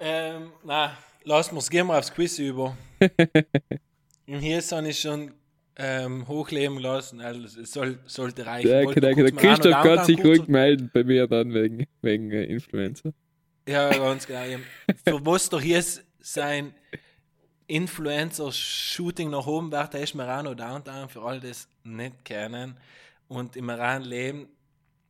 Ähm, 0.00 0.50
na, 0.64 0.96
lass 1.24 1.52
uns, 1.52 1.68
gehen 1.68 1.86
wir 1.86 1.98
aufs 1.98 2.12
Quiz 2.12 2.38
über. 2.38 2.76
Und 4.26 4.40
hier 4.40 4.60
habe 4.60 4.88
ich 4.88 5.00
schon 5.00 5.32
ähm, 5.76 6.26
hochleben 6.26 6.78
lassen, 6.78 7.20
also 7.20 7.60
es 7.60 7.72
soll, 7.72 7.98
sollte 8.06 8.46
reichen. 8.46 8.70
Danke, 8.70 9.00
danke. 9.00 9.24
Der 9.24 9.32
Christoph 9.32 9.82
kann 9.82 9.98
an- 9.98 10.04
sich 10.04 10.24
ruhig 10.24 10.48
melden 10.48 10.90
bei 10.92 11.04
mir 11.04 11.26
dann 11.26 11.52
wegen, 11.52 11.86
wegen 12.00 12.30
äh, 12.30 12.44
Influencer. 12.44 13.12
Ja, 13.68 13.90
ganz 13.90 14.26
genau. 14.26 14.58
Für 15.04 15.24
was 15.26 15.48
doch 15.48 15.60
hier 15.60 15.78
ist 15.78 16.04
sein 16.20 16.74
Influencer-Shooting 17.66 19.30
nach 19.30 19.46
oben 19.46 19.72
wird, 19.72 19.94
der 19.94 20.02
ist 20.02 20.14
Merano 20.14 20.54
Downtown, 20.54 21.08
für 21.08 21.22
alle, 21.22 21.40
die 21.40 21.48
es 21.48 21.68
nicht 21.82 22.24
kennen. 22.24 22.76
Und 23.28 23.56
im 23.56 23.68
Iran 23.70 24.02
leben, 24.02 24.48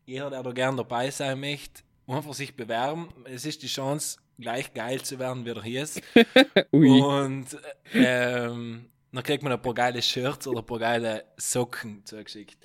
jeder, 0.06 0.30
der 0.30 0.42
da 0.42 0.52
gern 0.52 0.76
dabei 0.76 1.10
sein 1.10 1.40
möchte, 1.40 1.82
einfach 2.06 2.34
sich 2.34 2.54
bewerben. 2.54 3.08
Es 3.24 3.44
ist 3.44 3.62
die 3.62 3.68
Chance, 3.68 4.18
gleich 4.38 4.72
geil 4.74 5.02
zu 5.02 5.18
werden, 5.18 5.44
wie 5.44 5.54
der 5.54 5.62
hier 5.62 5.82
ist. 5.82 6.00
Ui. 6.72 7.00
Und 7.00 7.46
ähm, 7.92 8.86
dann 9.12 9.22
kriegt 9.22 9.42
man 9.42 9.52
ein 9.52 9.62
paar 9.62 9.74
geile 9.74 10.02
Shirts 10.02 10.46
oder 10.46 10.60
ein 10.60 10.66
paar 10.66 10.78
geile 10.78 11.24
Socken 11.36 12.04
zugeschickt. 12.04 12.58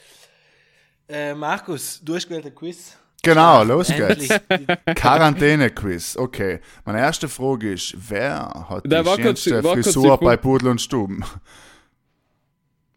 Äh, 1.07 1.33
Markus, 1.33 2.01
du 2.03 2.15
hast 2.15 2.27
gewählt 2.27 2.45
ein 2.45 2.55
Quiz. 2.55 2.97
Genau, 3.21 3.63
los 3.63 3.87
geht's. 3.89 4.29
Quarantäne-Quiz, 4.95 6.15
okay. 6.17 6.61
Meine 6.85 6.99
erste 6.99 7.27
Frage 7.27 7.73
ist, 7.73 7.93
wer 7.97 8.67
hat 8.69 8.83
Da 8.85 9.03
die 9.03 9.21
schönste 9.21 9.61
Frisur 9.61 10.17
bei 10.17 10.37
Pudel 10.37 10.69
und 10.69 10.79
Stuben? 10.79 11.23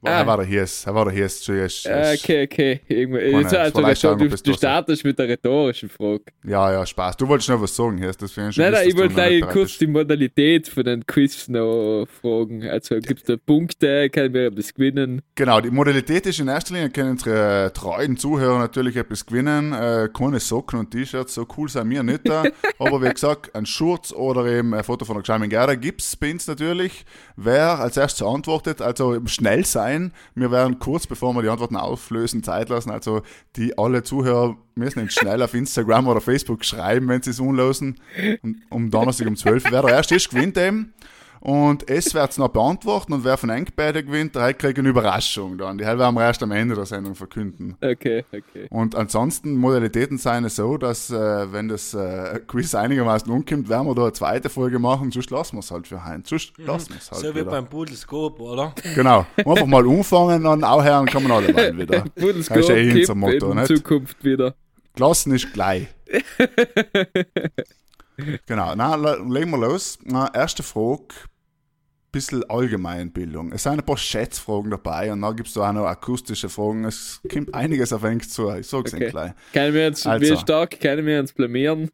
Ah. 0.05 0.19
Er 0.19 0.27
war 0.27 0.37
der 0.39 0.47
Hies, 0.47 0.85
er 0.85 0.95
war 0.97 1.05
der 1.05 1.15
Hies 1.15 1.43
zuerst. 1.43 1.89
Ah, 1.89 2.13
okay, 2.13 2.45
okay. 2.45 2.81
Irgendwie, 2.89 3.31
Mann, 3.31 3.43
jetzt, 3.43 3.55
also, 3.55 3.79
vielleicht 3.79 4.03
du, 4.03 4.09
sagen, 4.09 4.37
du, 4.45 4.53
startest 4.53 5.05
mit 5.05 5.17
der 5.17 5.29
rhetorischen 5.29 5.89
Frage. 5.89 6.25
Ja, 6.45 6.73
ja, 6.73 6.85
Spaß. 6.85 7.17
Du 7.17 7.29
wolltest 7.29 7.49
noch 7.51 7.63
was 7.63 7.77
sagen, 7.77 7.99
Hies, 7.99 8.17
deswegen 8.17 8.53
schon 8.53 8.65
Nein, 8.65 8.73
nein, 8.73 8.89
ich 8.89 8.97
wollte 8.97 9.15
gleich 9.15 9.41
kurz 9.49 9.79
die 9.79 9.87
Modalität 9.87 10.67
von 10.67 10.83
den 10.83 11.07
Quiz 11.07 11.47
noch 11.47 12.07
fragen. 12.21 12.69
Also 12.69 12.97
gibt 12.97 13.21
es 13.21 13.27
da 13.27 13.37
Punkte, 13.37 14.11
kann 14.11 14.35
wir 14.35 14.51
das 14.51 14.75
gewinnen? 14.75 15.23
Genau, 15.37 15.61
die 15.61 15.71
Modalität 15.71 16.27
ist 16.27 16.41
in 16.41 16.49
erster 16.49 16.75
Linie, 16.75 16.91
können 16.91 17.11
unsere 17.11 17.71
treuen 17.73 18.17
Zuhörer 18.17 18.59
natürlich 18.59 18.97
etwas 18.97 19.25
gewinnen. 19.25 19.73
Äh, 19.73 20.09
keine 20.13 20.41
Socken 20.41 20.81
und 20.81 20.91
T-Shirts, 20.91 21.35
so 21.35 21.47
cool 21.57 21.69
sind 21.69 21.89
wir 21.91 22.03
nicht 22.03 22.29
da. 22.29 22.43
Aber 22.81 23.01
wie 23.03 23.09
gesagt, 23.09 23.55
ein 23.55 23.67
Schurz 23.67 24.13
oder 24.13 24.47
eben 24.47 24.75
ein 24.75 24.83
Foto 24.83 25.05
von 25.05 25.15
der 25.15 25.23
Gescheimen 25.23 25.49
Gerda 25.49 25.77
gibt's 25.77 26.17
bei 26.17 26.33
uns 26.33 26.49
natürlich. 26.49 27.05
Wer 27.37 27.79
als 27.79 27.97
erstes 27.97 28.27
antwortet, 28.27 28.83
also 28.83 29.21
schnell 29.27 29.65
sein. 29.65 29.92
Wir 30.35 30.51
werden 30.51 30.79
kurz, 30.79 31.07
bevor 31.07 31.35
wir 31.35 31.43
die 31.43 31.49
Antworten 31.49 31.77
auflösen, 31.77 32.43
Zeit 32.43 32.69
lassen. 32.69 32.91
Also 32.91 33.23
die 33.57 33.77
alle 33.79 34.03
Zuhörer 34.03 34.57
müssen 34.75 35.03
nicht 35.03 35.19
schnell 35.19 35.43
auf 35.43 35.55
Instagram 35.55 36.09
oder 36.09 36.21
Facebook 36.21 36.65
schreiben, 36.65 37.09
wenn 37.09 37.23
sie 37.23 37.31
es 37.31 37.41
unlosen. 37.41 38.01
Und 38.43 38.63
um 38.71 38.91
Donnerstag 38.91 39.27
um 39.29 39.37
12 39.37 39.71
Wer 39.71 39.83
der 39.83 39.91
erste 39.91 40.15
ist, 40.15 40.31
gewinnt 40.31 40.57
eben. 40.59 40.95
Und 41.45 41.91
es 41.91 42.15
wird 42.15 42.31
es 42.31 42.39
noch 42.39 42.51
beantworten 42.51 43.13
und 43.15 43.25
wer 43.25 43.37
von 43.37 43.51
eng 43.51 43.67
beide 43.75 44.05
gewinnt, 44.05 44.37
der 44.37 44.55
kriegt 44.55 44.79
eine 44.79 44.89
Überraschung 44.89 45.59
dann. 45.59 45.77
Die 45.77 45.83
werden 45.85 46.15
wir 46.15 46.23
erst 46.23 46.41
am 46.45 46.53
Ende 46.53 46.77
der 46.77 46.87
Sendung 46.87 47.17
verkünden. 47.17 47.77
Okay, 47.81 48.25
okay. 48.33 48.69
Und 48.71 48.95
ansonsten, 48.95 49.57
Modalitäten 49.57 50.19
seien 50.19 50.45
es 50.45 50.55
so, 50.55 50.77
dass 50.79 51.11
äh, 51.11 51.53
wenn 51.53 51.67
das 51.67 51.95
äh, 51.95 52.39
Quiz 52.47 52.77
einigermaßen 52.77 53.29
umkommt, 53.29 53.69
werden 53.69 53.89
wir 53.89 53.95
da 53.97 54.03
eine 54.03 54.13
zweite 54.13 54.51
Folge 54.51 54.79
machen, 54.79 55.11
sonst 55.11 55.31
lassen 55.31 55.57
wir 55.57 55.61
es 55.61 55.71
halt 55.73 55.89
für 55.89 56.05
Heinz. 56.05 56.29
Sonst 56.29 56.53
lassen 56.59 56.91
wir 56.91 56.99
es 56.99 57.11
halt 57.11 57.21
So 57.23 57.31
wie 57.35 57.41
wieder. 57.41 57.51
beim 57.51 57.67
Pudelscope, 57.67 58.41
oder? 58.41 58.73
Genau. 58.95 59.27
Einfach 59.37 59.67
mal 59.67 59.85
umfangen, 59.85 60.45
dann 60.45 60.63
auch 60.63 60.85
hören, 60.85 61.07
kann 61.07 61.25
man 61.25 61.33
alle 61.33 61.53
mal 61.53 61.77
wieder. 61.77 62.03
Pudelskop 62.15 62.57
Das 62.59 62.67
ist 62.67 62.69
ja 62.69 62.77
eh 62.77 63.01
unser 63.01 63.15
Motto, 63.17 63.51
in 63.51 63.57
nicht? 63.59 63.67
Zukunft 63.67 64.23
wieder. 64.23 64.55
Gelassen 64.95 65.35
ist 65.35 65.53
gleich. 65.53 65.89
genau, 68.47 68.75
na, 68.77 68.95
le- 68.95 69.23
legen 69.29 69.51
wir 69.51 69.59
los. 69.59 69.99
Na, 70.05 70.31
erste 70.33 70.63
Frage, 70.63 71.03
bisschen 72.13 72.45
Allgemeinbildung. 72.49 73.53
Es 73.53 73.63
sind 73.65 73.73
ein 73.73 73.83
paar 73.85 73.97
Schätzfragen 73.97 74.71
dabei 74.71 75.13
und 75.13 75.23
dann 75.23 75.35
gibt 75.35 75.49
es 75.49 75.55
da 75.55 75.69
auch 75.69 75.73
noch 75.73 75.87
akustische 75.87 76.49
Fragen. 76.49 76.85
Es 76.85 77.21
kommt 77.33 77.53
einiges 77.55 77.93
auf 77.93 78.03
uns 78.05 78.29
zu, 78.31 78.51
ich 78.55 78.67
sag's 78.67 78.93
Okay. 78.95 79.05
Ihnen 79.05 79.11
gleich. 79.11 79.33
Können 79.53 79.75
wir 79.75 79.87
uns, 79.89 80.07
Also. 80.07 80.25
wie 80.35 80.37
stark 80.37 80.79
können 80.81 81.07
wir 81.07 81.19
uns 81.19 81.33
blamieren? 81.33 81.91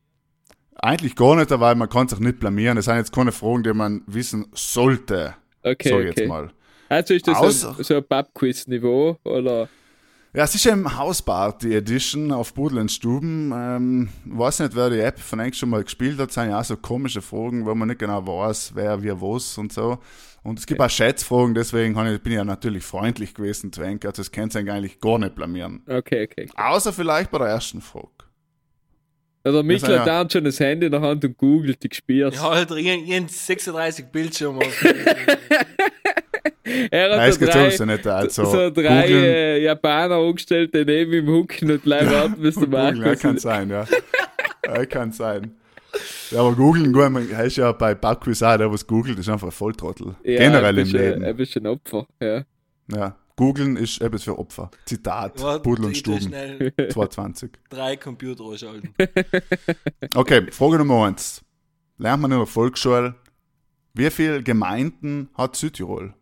Eigentlich 0.80 1.16
gar 1.16 1.34
nicht, 1.36 1.50
weil 1.50 1.74
man 1.74 1.88
kann 1.88 2.08
sich 2.08 2.20
nicht 2.20 2.38
blamieren. 2.38 2.76
Es 2.78 2.84
sind 2.84 2.96
jetzt 2.96 3.12
keine 3.12 3.32
Fragen, 3.32 3.62
die 3.62 3.72
man 3.72 4.02
wissen 4.06 4.46
sollte, 4.52 5.34
Okay, 5.62 5.88
sag 5.88 5.94
okay. 5.98 6.06
jetzt 6.16 6.28
mal. 6.28 6.50
Also 6.88 7.14
ist 7.14 7.26
das 7.28 7.36
Außer- 7.36 7.74
so, 7.76 7.82
so 7.82 7.96
ein 7.96 8.04
Pub-Quiz-Niveau 8.04 9.18
oder? 9.24 9.68
Ja, 10.38 10.44
es 10.44 10.54
ist 10.54 10.66
ja 10.66 10.72
im 10.72 10.96
Hausparty 10.96 11.74
Edition 11.74 12.30
auf 12.30 12.54
Budel 12.54 12.78
und 12.78 12.92
Stuben. 12.92 13.50
Ähm, 13.52 14.08
weiß 14.24 14.60
nicht, 14.60 14.76
wer 14.76 14.88
die 14.88 15.00
App 15.00 15.18
von 15.18 15.40
eigentlich 15.40 15.58
schon 15.58 15.68
mal 15.68 15.82
gespielt 15.82 16.16
hat, 16.20 16.30
sind 16.30 16.50
ja 16.50 16.60
auch 16.60 16.64
so 16.64 16.76
komische 16.76 17.20
Fragen, 17.20 17.66
wo 17.66 17.74
man 17.74 17.88
nicht 17.88 17.98
genau 17.98 18.24
weiß, 18.24 18.70
wer, 18.76 19.02
wie, 19.02 19.10
was 19.10 19.58
und 19.58 19.72
so. 19.72 19.98
Und 20.44 20.60
es 20.60 20.66
gibt 20.66 20.80
auch 20.80 20.88
Schätzfragen, 20.88 21.56
deswegen 21.56 21.94
bin 21.94 22.20
ich 22.26 22.32
ja 22.34 22.44
natürlich 22.44 22.84
freundlich 22.84 23.34
gewesen 23.34 23.72
zu 23.72 23.82
Henk, 23.82 24.04
also 24.04 24.22
das 24.22 24.30
könnt 24.30 24.54
ihr 24.54 24.60
eigentlich 24.72 25.00
gar 25.00 25.18
nicht 25.18 25.34
blamieren. 25.34 25.82
Okay, 25.88 26.28
okay. 26.30 26.48
Außer 26.54 26.92
vielleicht 26.92 27.32
bei 27.32 27.38
der 27.38 27.48
ersten 27.48 27.80
Frage. 27.80 28.06
Sind 29.42 29.90
ja- 29.90 29.98
hat 30.02 30.06
dann 30.06 30.30
schon 30.30 30.44
das 30.44 30.60
Handy 30.60 30.86
in 30.86 30.92
der 30.92 31.00
Hand 31.00 31.24
und 31.24 31.36
googelt 31.36 31.82
die 31.82 31.88
Gespiers. 31.88 32.36
Ja, 32.36 32.62
ich, 32.62 32.70
ich 32.70 33.32
36 33.32 34.06
Bildschirme. 34.06 34.60
Er 36.90 37.10
hat 37.10 37.16
Nein, 37.18 37.32
so 37.32 37.46
drei, 37.46 37.86
nicht. 37.86 38.06
Also, 38.06 38.44
so 38.44 38.70
drei 38.70 39.06
äh, 39.06 39.62
Japaner 39.62 40.16
angestellt, 40.16 40.74
die 40.74 40.84
neben 40.84 41.12
ihm 41.12 41.28
hucken 41.28 41.70
und 41.70 41.82
gleich 41.82 42.10
warten, 42.10 42.40
bis 42.40 42.54
der 42.54 42.66
Googeln, 42.68 42.96
ja, 42.96 43.02
Markus... 43.04 43.22
kann 43.22 43.38
sein, 43.38 43.70
ja. 43.70 43.84
ja. 44.66 44.86
Kann 44.86 45.12
sein. 45.12 45.52
Ja, 46.30 46.40
aber 46.40 46.54
googeln, 46.54 46.92
gut, 46.92 47.10
man 47.10 47.36
heißt 47.36 47.56
ja 47.56 47.72
bei 47.72 47.94
Pubquiz 47.94 48.42
auch, 48.42 48.56
der 48.56 48.70
was 48.70 48.86
googelt, 48.86 49.18
ist 49.18 49.28
einfach 49.28 49.48
ein 49.48 49.52
Volltrottel. 49.52 50.14
Ja, 50.22 50.38
Generell 50.38 50.78
ein 50.78 50.86
im 50.86 50.92
Leben. 50.92 51.24
Ein 51.24 51.36
bisschen 51.36 51.66
Opfer, 51.66 52.06
ja. 52.20 52.44
Ja. 52.94 53.16
Googeln 53.36 53.76
ist 53.76 54.00
etwas 54.00 54.24
für 54.24 54.36
Opfer. 54.36 54.70
Zitat, 54.84 55.40
Warte, 55.40 55.62
Pudel 55.62 55.86
und 55.86 55.96
Stuben, 55.96 56.20
schnell 56.20 56.72
220. 56.76 57.52
drei 57.70 57.96
Computer 57.96 58.44
ausschalten. 58.44 58.94
Okay, 60.14 60.50
Frage 60.50 60.78
Nummer 60.78 61.06
eins. 61.06 61.42
Lernt 61.98 62.22
man 62.22 62.32
in 62.32 62.38
der 62.38 62.46
Volksschule, 62.46 63.14
wie 63.94 64.10
viele 64.10 64.42
Gemeinden 64.42 65.28
hat 65.34 65.56
Südtirol? 65.56 66.14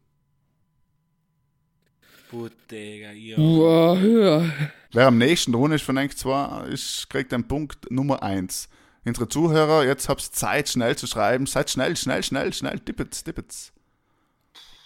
Puh, 2.36 2.48
Digga, 2.70 3.12
ja. 3.12 3.36
Wow, 3.38 3.98
ja. 4.02 4.50
Wer 4.92 5.06
am 5.06 5.16
nächsten 5.18 5.52
dran 5.52 5.72
ist 5.72 5.84
von 5.84 5.96
euch 5.96 6.16
zwei, 6.16 6.66
ist, 6.70 7.08
kriegt 7.08 7.32
den 7.32 7.48
Punkt 7.48 7.90
Nummer 7.90 8.22
eins. 8.22 8.68
Unsere 9.06 9.28
Zuhörer, 9.28 9.84
jetzt 9.84 10.08
habt 10.08 10.22
ihr 10.22 10.32
Zeit, 10.32 10.68
schnell 10.68 10.96
zu 10.96 11.06
schreiben. 11.06 11.46
Seid 11.46 11.70
schnell, 11.70 11.96
schnell, 11.96 12.22
schnell, 12.22 12.52
schnell. 12.52 12.78
Tippet's, 12.80 13.24
tippet's. 13.24 13.72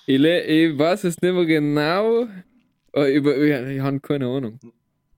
Ich, 0.06 0.18
le- 0.18 0.42
ich 0.42 0.78
weiß 0.78 1.04
es 1.04 1.20
nicht 1.20 1.32
mehr 1.32 1.46
genau. 1.46 2.26
Oh, 2.92 3.02
ich, 3.02 3.24
ich, 3.24 3.76
ich 3.76 3.80
habe 3.80 4.00
keine 4.00 4.26
Ahnung. 4.26 4.60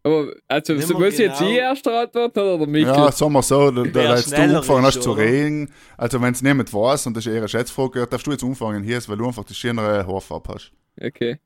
Aber, 0.03 0.33
also, 0.49 0.79
so, 0.81 0.99
muss 0.99 1.19
jetzt 1.19 1.39
genau. 1.39 1.51
ich 1.51 1.57
erst 1.59 1.87
antworten 1.87 2.39
oder 2.39 2.59
der 2.59 2.67
Mikl? 2.67 2.89
Ja, 2.89 3.13
sagen 3.13 3.33
wir 3.33 3.43
so, 3.43 3.71
da, 3.71 3.83
da 3.85 4.17
jetzt 4.17 4.33
du 4.33 4.37
angefangen 4.37 4.85
hast 4.85 5.03
zu 5.03 5.13
reden. 5.13 5.71
Also, 5.97 6.21
wenn 6.23 6.33
es 6.33 6.43
niemand 6.43 6.73
weiß 6.73 7.07
und 7.09 7.17
das 7.17 7.27
ist 7.27 7.33
eher 7.33 7.39
eine 7.39 7.49
Schätzfrage, 7.49 8.07
darfst 8.07 8.27
du 8.27 8.31
jetzt 8.31 8.43
anfangen 8.43 8.83
hier, 8.83 8.99
ist, 8.99 9.09
weil 9.09 9.19
du 9.19 9.27
einfach 9.27 9.45
die 9.45 9.55
schönere 9.55 10.07
Haarfarbe 10.07 10.55
hast. 10.55 10.73
Okay. 11.01 11.39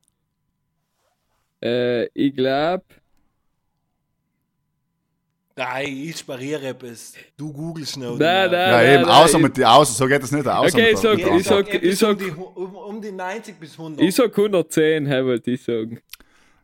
Äh, 1.62 2.06
ich 2.14 2.34
glaube, 2.34 2.84
Nein, 5.58 5.86
ich 5.88 6.18
spariere 6.18 6.66
etwas. 6.66 7.14
Du 7.34 7.50
googelst 7.50 7.96
noch. 7.96 8.18
Nein, 8.18 8.50
nein, 8.50 8.52
Ja, 8.52 8.70
nein, 8.76 8.94
eben, 8.94 9.02
nein, 9.04 9.10
außer 9.10 9.38
mit 9.38 9.56
die 9.56 9.64
Außen, 9.64 9.94
so 9.96 10.06
geht 10.06 10.22
das 10.22 10.30
nicht 10.30 10.46
aus. 10.46 10.70
Okay, 10.75 10.90
ich 10.92 10.98
sag- 10.98 11.18
Ja, 11.18 11.34
ich 11.34 11.44
sag, 11.44 11.82
ich 11.82 11.98
sag- 11.98 12.10
um, 12.10 12.18
die, 12.18 12.30
um, 12.30 12.75
um 12.76 13.00
die 13.00 13.10
90 13.12 13.58
bis 13.58 13.78
100. 13.78 14.04
Ich 14.06 14.14
sag 14.14 14.36
110, 14.36 15.06
hey, 15.06 15.25
wollte 15.25 15.50
ich 15.52 15.64
sagen. 15.64 15.98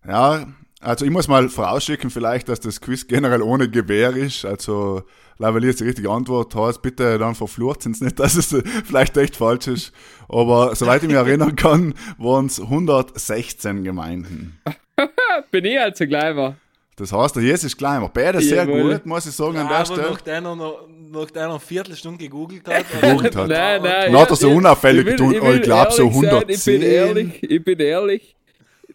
Ja, 0.06 0.46
also 0.80 1.06
ich 1.06 1.11
muss 1.11 1.26
mal 1.26 1.49
vorausschicken 1.49 2.11
vielleicht, 2.11 2.50
dass 2.50 2.61
das 2.61 2.82
Quiz 2.82 3.06
generell 3.06 3.40
ohne 3.40 3.70
Gewehr 3.70 4.14
ist. 4.14 4.44
Also, 4.44 5.04
weil 5.42 5.54
wenn 5.56 5.62
ihr 5.62 5.68
jetzt 5.70 5.80
die 5.80 5.84
richtige 5.84 6.11
Antwort 6.11 6.54
hast, 6.54 6.80
bitte 6.82 7.18
dann 7.18 7.34
verflucht 7.34 7.84
es 7.87 8.00
nicht, 8.00 8.18
dass 8.18 8.34
es 8.37 8.52
äh, 8.52 8.62
vielleicht 8.84 9.16
echt 9.16 9.37
falsch 9.37 9.66
ist. 9.68 9.92
Aber 10.28 10.75
soweit 10.75 11.02
ich 11.02 11.08
mich 11.08 11.16
erinnern 11.16 11.56
kann, 11.56 11.94
waren 12.18 12.46
es 12.46 12.61
116 12.61 13.84
Gemeinden. 13.84 14.58
Bin 15.50 15.64
ich 15.64 15.78
also 15.80 16.06
gleich 16.06 16.34
mal. 16.34 16.56
Das 16.96 17.12
heißt, 17.12 17.37
der 17.37 17.42
Jesus 17.42 17.64
ist 17.64 17.76
kleiner. 17.78 18.08
Beide 18.12 18.40
sehr 18.40 18.64
Jawohl. 18.66 18.92
gut, 18.94 19.06
muss 19.06 19.26
ich 19.26 19.32
sagen, 19.32 19.56
an 19.56 19.64
Ja, 19.64 19.68
der 19.68 19.76
aber 19.78 19.87
Stelle. 19.87 20.11
nachdem 20.11 20.44
er 20.44 20.56
noch, 20.56 20.88
nachdem 21.11 21.42
er 21.42 21.50
eine 21.50 21.61
Viertelstunde 21.61 22.18
gegoogelt 22.18 22.68
hat. 22.68 22.84
Gegoogelt 23.00 23.34
hat. 23.34 23.49
Nein, 23.49 23.82
nein. 23.82 24.12
Dann 24.12 24.20
hat 24.20 24.30
er 24.30 24.37
so 24.37 24.50
ich- 24.50 24.54
unauffällig 24.56 25.00
ich 25.00 25.06
will- 25.06 25.12
getan, 25.16 25.30
ich 25.32 25.37
ich 25.38 25.42
will 25.42 25.61
glaub, 25.61 25.92
so 25.92 26.02
ehrlich 26.02 26.14
sein, 26.14 26.30
110. 26.34 26.50
Ich 26.50 26.64
bin 26.64 26.82
ehrlich, 26.82 27.42
ich 27.42 27.64
bin 27.64 27.78
ehrlich. 27.80 28.37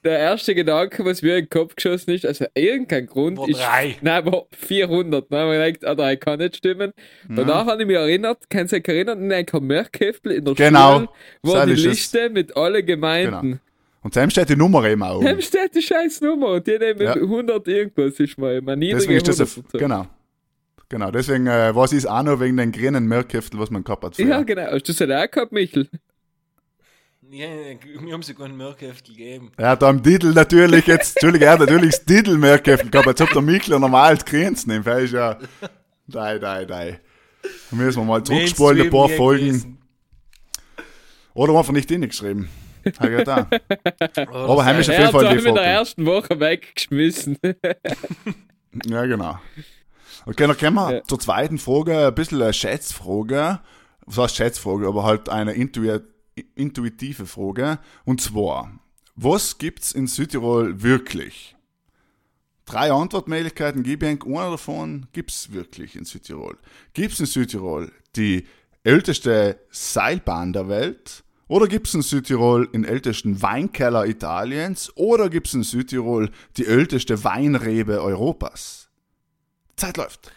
Der 0.03 0.19
erste 0.19 0.53
Gedanke, 0.55 1.03
was 1.05 1.21
mir 1.21 1.37
in 1.37 1.45
den 1.45 1.49
Kopf 1.49 1.75
geschossen 1.75 2.11
ist, 2.11 2.25
also 2.25 2.45
irgendein 2.55 3.05
Grund 3.07 3.37
War 3.37 3.49
ist. 3.49 3.59
drei. 3.59 3.95
Nein, 4.01 4.13
aber 4.27 4.45
400. 4.51 5.31
Dann 5.31 5.39
habe 5.39 5.67
ich 5.67 5.73
gedacht, 5.75 5.89
ah, 5.91 5.95
drei 5.95 6.15
kann 6.15 6.39
nicht 6.39 6.57
stimmen. 6.57 6.91
Danach 7.29 7.65
habe 7.65 7.81
ich 7.81 7.87
mich 7.87 7.95
erinnert, 7.97 8.49
kannst 8.49 8.73
du 8.73 8.79
dich 8.79 8.87
erinnern, 8.87 9.21
in 9.23 9.31
einem 9.33 9.67
Merkheftel 9.67 10.31
in 10.33 10.45
der 10.45 10.53
Genau. 10.55 10.95
Schule 10.99 11.09
war 11.43 11.61
So 11.61 11.65
die 11.67 11.73
ist 11.73 11.79
es. 11.79 11.85
Liste 11.85 12.29
mit 12.29 12.55
allen 12.55 12.85
Gemeinden. 12.85 13.41
Genau. 13.41 13.57
Und 14.03 14.15
dem 14.15 14.29
steht 14.29 14.49
die 14.49 14.55
Nummer 14.55 14.85
eben 14.85 15.03
auch. 15.03 15.21
Dem 15.23 15.41
steht 15.41 15.75
die 15.75 15.81
scheiß 15.81 16.21
Nummer 16.21 16.47
und 16.53 16.67
die 16.67 16.77
nehmen 16.77 17.01
Ja. 17.01 17.13
100 17.15 17.67
irgendwas, 17.67 18.19
ist 18.19 18.37
mal 18.37 18.55
immer 18.55 18.75
niedrige 18.75 18.99
Deswegen 18.99 19.17
ist 19.17 19.27
das, 19.27 19.39
100 19.39 19.57
ein, 19.57 19.63
dazu. 19.71 19.77
genau. 19.77 20.07
Genau, 20.89 21.11
deswegen 21.11 21.47
äh, 21.47 21.75
ich 21.91 21.97
es 21.97 22.05
auch 22.05 22.23
noch 22.23 22.39
wegen 22.39 22.55
den 22.55 22.71
grünen 22.71 23.05
Merkheftel, 23.07 23.59
was 23.59 23.69
man 23.69 23.83
gehabt 23.83 24.05
hat. 24.05 24.15
früher. 24.15 24.27
Ja, 24.27 24.43
genau. 24.43 24.61
Hast 24.71 24.87
du 24.87 24.93
das 24.93 25.01
auch 25.25 25.29
gehabt, 25.31 25.51
Michel? 25.51 25.89
Ja, 27.29 27.47
wir 28.01 28.13
haben 28.13 28.21
sogar 28.23 28.45
einen 28.47 28.57
Merkheftel 28.57 29.15
gegeben. 29.15 29.51
Er 29.57 29.69
hat 29.69 29.83
am 29.83 30.01
Titel 30.01 30.33
natürlich 30.33 30.87
jetzt, 30.87 31.17
Entschuldigung, 31.17 31.47
er 31.47 31.53
hat 31.53 31.59
natürlich 31.59 31.91
das 31.95 32.05
Titel 32.05 32.37
Merkheftel 32.37 32.89
gehabt, 32.89 33.07
als 33.07 33.21
ob 33.21 33.29
der 33.31 33.41
Mikler 33.41 33.79
normal 33.79 34.17
nimmt. 34.31 34.87
Er 34.87 34.99
ist 34.99 35.11
ja, 35.13 35.37
nein, 36.07 36.39
nein, 36.41 36.65
nein. 36.69 36.99
Da 37.69 37.75
müssen 37.75 37.99
wir 38.01 38.05
mal 38.05 38.23
zurückspulen, 38.23 38.81
ein 38.83 38.89
paar 38.89 39.09
Folgen. 39.09 39.45
gewesen. 39.47 39.77
Oder 41.33 41.57
einfach 41.57 41.73
nicht 41.73 41.89
hingeschrieben. 41.89 42.49
Getan. 42.83 43.47
Aber 44.31 44.63
heim 44.63 44.79
ist 44.79 44.89
auf 44.89 44.97
jeden 44.97 45.11
Fall 45.11 45.23
die 45.29 45.35
in 45.37 45.43
der 45.43 45.53
Folge. 45.53 45.59
ersten 45.61 46.05
Woche 46.05 46.39
weggeschmissen. 46.39 47.37
Ja, 48.85 49.05
genau. 49.05 49.39
Okay, 50.27 50.45
dann 50.45 50.55
kommen 50.57 50.75
wir 50.75 50.95
Ja. 50.97 51.03
zur 51.03 51.19
zweiten 51.19 51.57
Frage, 51.57 52.07
ein 52.07 52.13
bisschen 52.13 52.39
eine 52.41 52.53
Schätzfrage. 52.53 53.59
Was 54.05 54.17
heißt 54.17 54.35
Schätzfrage, 54.35 54.87
aber 54.87 55.03
halt 55.03 55.29
eine 55.29 55.53
intui 55.53 55.99
intuitive 56.55 57.25
Frage. 57.25 57.79
Und 58.05 58.21
zwar, 58.21 58.79
was 59.15 59.57
gibt's 59.57 59.91
in 59.91 60.07
Südtirol 60.07 60.83
wirklich? 60.83 61.55
Drei 62.65 62.91
Antwortmöglichkeiten 62.91 63.81
gebe 63.83 64.09
ich. 64.09 64.25
Einer 64.25 64.51
davon 64.51 65.07
gibt's 65.13 65.53
wirklich 65.53 65.95
in 65.95 66.05
Südtirol. 66.05 66.57
Gibt's 66.93 67.19
in 67.19 67.25
Südtirol 67.25 67.91
die 68.15 68.45
älteste 68.83 69.59
Seilbahn 69.69 70.53
der 70.53 70.67
Welt? 70.67 71.23
Oder 71.47 71.67
gibt's 71.67 71.93
in 71.93 72.01
Südtirol 72.01 72.67
den 72.67 72.83
ältesten 72.83 73.41
Weinkeller 73.41 74.05
Italiens? 74.05 74.91
Oder 74.95 75.29
gibt's 75.29 75.53
in 75.53 75.63
Südtirol 75.63 76.29
die 76.57 76.65
älteste 76.65 77.23
Weinrebe 77.23 78.01
Europas? 78.01 78.89
Zeit 79.77 79.95
läuft. 79.95 80.31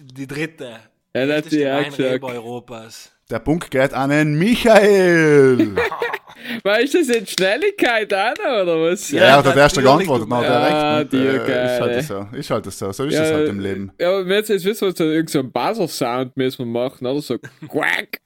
Die 0.00 0.26
dritte. 0.26 0.74
Hat 0.74 0.82
Älteste 1.12 1.58
die 1.58 1.64
Weinrebe. 1.64 2.26
Europas. 2.26 3.12
Der 3.30 3.40
Punkt 3.40 3.70
geht 3.70 3.92
an 3.92 4.08
den 4.08 4.38
Michael. 4.38 5.76
Weißt 6.64 6.94
du 6.94 6.98
das 6.98 7.08
in 7.10 7.26
Schnelligkeit 7.26 8.10
noch, 8.10 8.62
oder 8.62 8.80
was? 8.80 9.10
Ja, 9.10 9.22
er 9.22 9.32
hat 9.36 9.44
natürlich, 9.44 9.62
erst 9.64 9.76
geantwortet, 9.82 10.28
na, 10.30 10.40
meinst. 10.40 11.12
direkt. 11.12 11.12
Ja, 11.12 11.26
nicht? 11.36 11.46
die 11.46 11.52
Äh, 11.52 11.74
ist 11.74 11.80
halt 11.80 12.04
so. 12.04 12.26
Ist 12.38 12.50
halt 12.50 12.72
so. 12.72 12.92
So 12.92 13.04
ist 13.04 13.14
es 13.18 13.30
halt 13.30 13.48
im 13.50 13.60
Leben. 13.60 13.92
Ja, 14.00 14.16
aber 14.18 14.34
jetzt, 14.34 14.48
jetzt 14.48 14.64
wissen 14.64 14.86
wir, 14.88 14.96
so 14.96 15.04
irgend 15.04 15.28
so 15.28 15.44
Buzzer-Sound 15.44 16.38
müssen 16.38 16.60
wir 16.60 16.80
machen, 16.80 17.06
oder? 17.06 17.20
So 17.20 17.36
quack. 17.68 18.20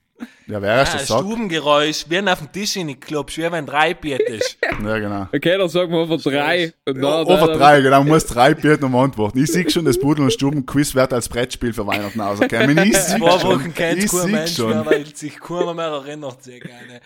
Ja, 0.47 0.61
wer 0.61 0.75
erst 0.77 0.95
Ah, 0.95 0.99
das. 0.99 1.07
Stubengeräusch, 1.07 2.05
wie 2.09 2.19
auf 2.21 2.39
dem 2.39 2.51
Tisch 2.53 2.77
in 2.77 2.89
die 2.89 2.97
Clubs, 2.97 3.37
wie 3.39 3.51
wenn 3.51 3.65
drei 3.67 3.95
Bier 3.95 4.19
ist. 4.27 4.59
Ja, 4.85 4.99
genau. 4.99 5.29
Okay, 5.33 5.57
dann 5.57 5.69
sagen 5.69 5.93
wir 5.93 5.99
over 6.01 6.17
drei. 6.19 6.73
Und 6.87 6.97
dann, 7.01 7.05
Over 7.27 7.47
dann- 7.47 7.59
drei, 7.59 7.81
genau. 7.81 7.99
Man 8.01 8.09
muss 8.09 8.27
drei 8.27 8.53
Bier 8.55 8.79
noch 8.81 8.93
antworten. 9.03 9.39
Ich 9.43 9.53
sehe 9.53 9.69
schon, 9.71 9.85
das 9.85 9.99
Pudel- 9.99 10.25
und 10.25 10.33
Stuben-Quiz 10.33 10.95
wird 10.95 11.13
als 11.13 11.29
Brettspiel 11.29 11.73
für 11.73 11.87
Weihnachten 11.87 12.21
rauskommen. 12.21 12.77
Ich 12.79 12.97
sehe 12.99 13.19
Zwei 13.19 13.39
schon. 13.39 13.61
Wochen 13.61 13.75
kennt 13.75 14.03
Ich 14.03 14.11
kein 14.11 14.21
sehe 14.21 14.31
Mensch 14.31 14.59
mehr, 14.59 14.69
schon. 14.75 14.87
weil 14.87 15.07
sich 15.15 15.39
keiner 15.41 15.75
mehr 15.75 15.85
erinnert 15.87 16.43
sich 16.43 16.61
gerne. 16.63 17.01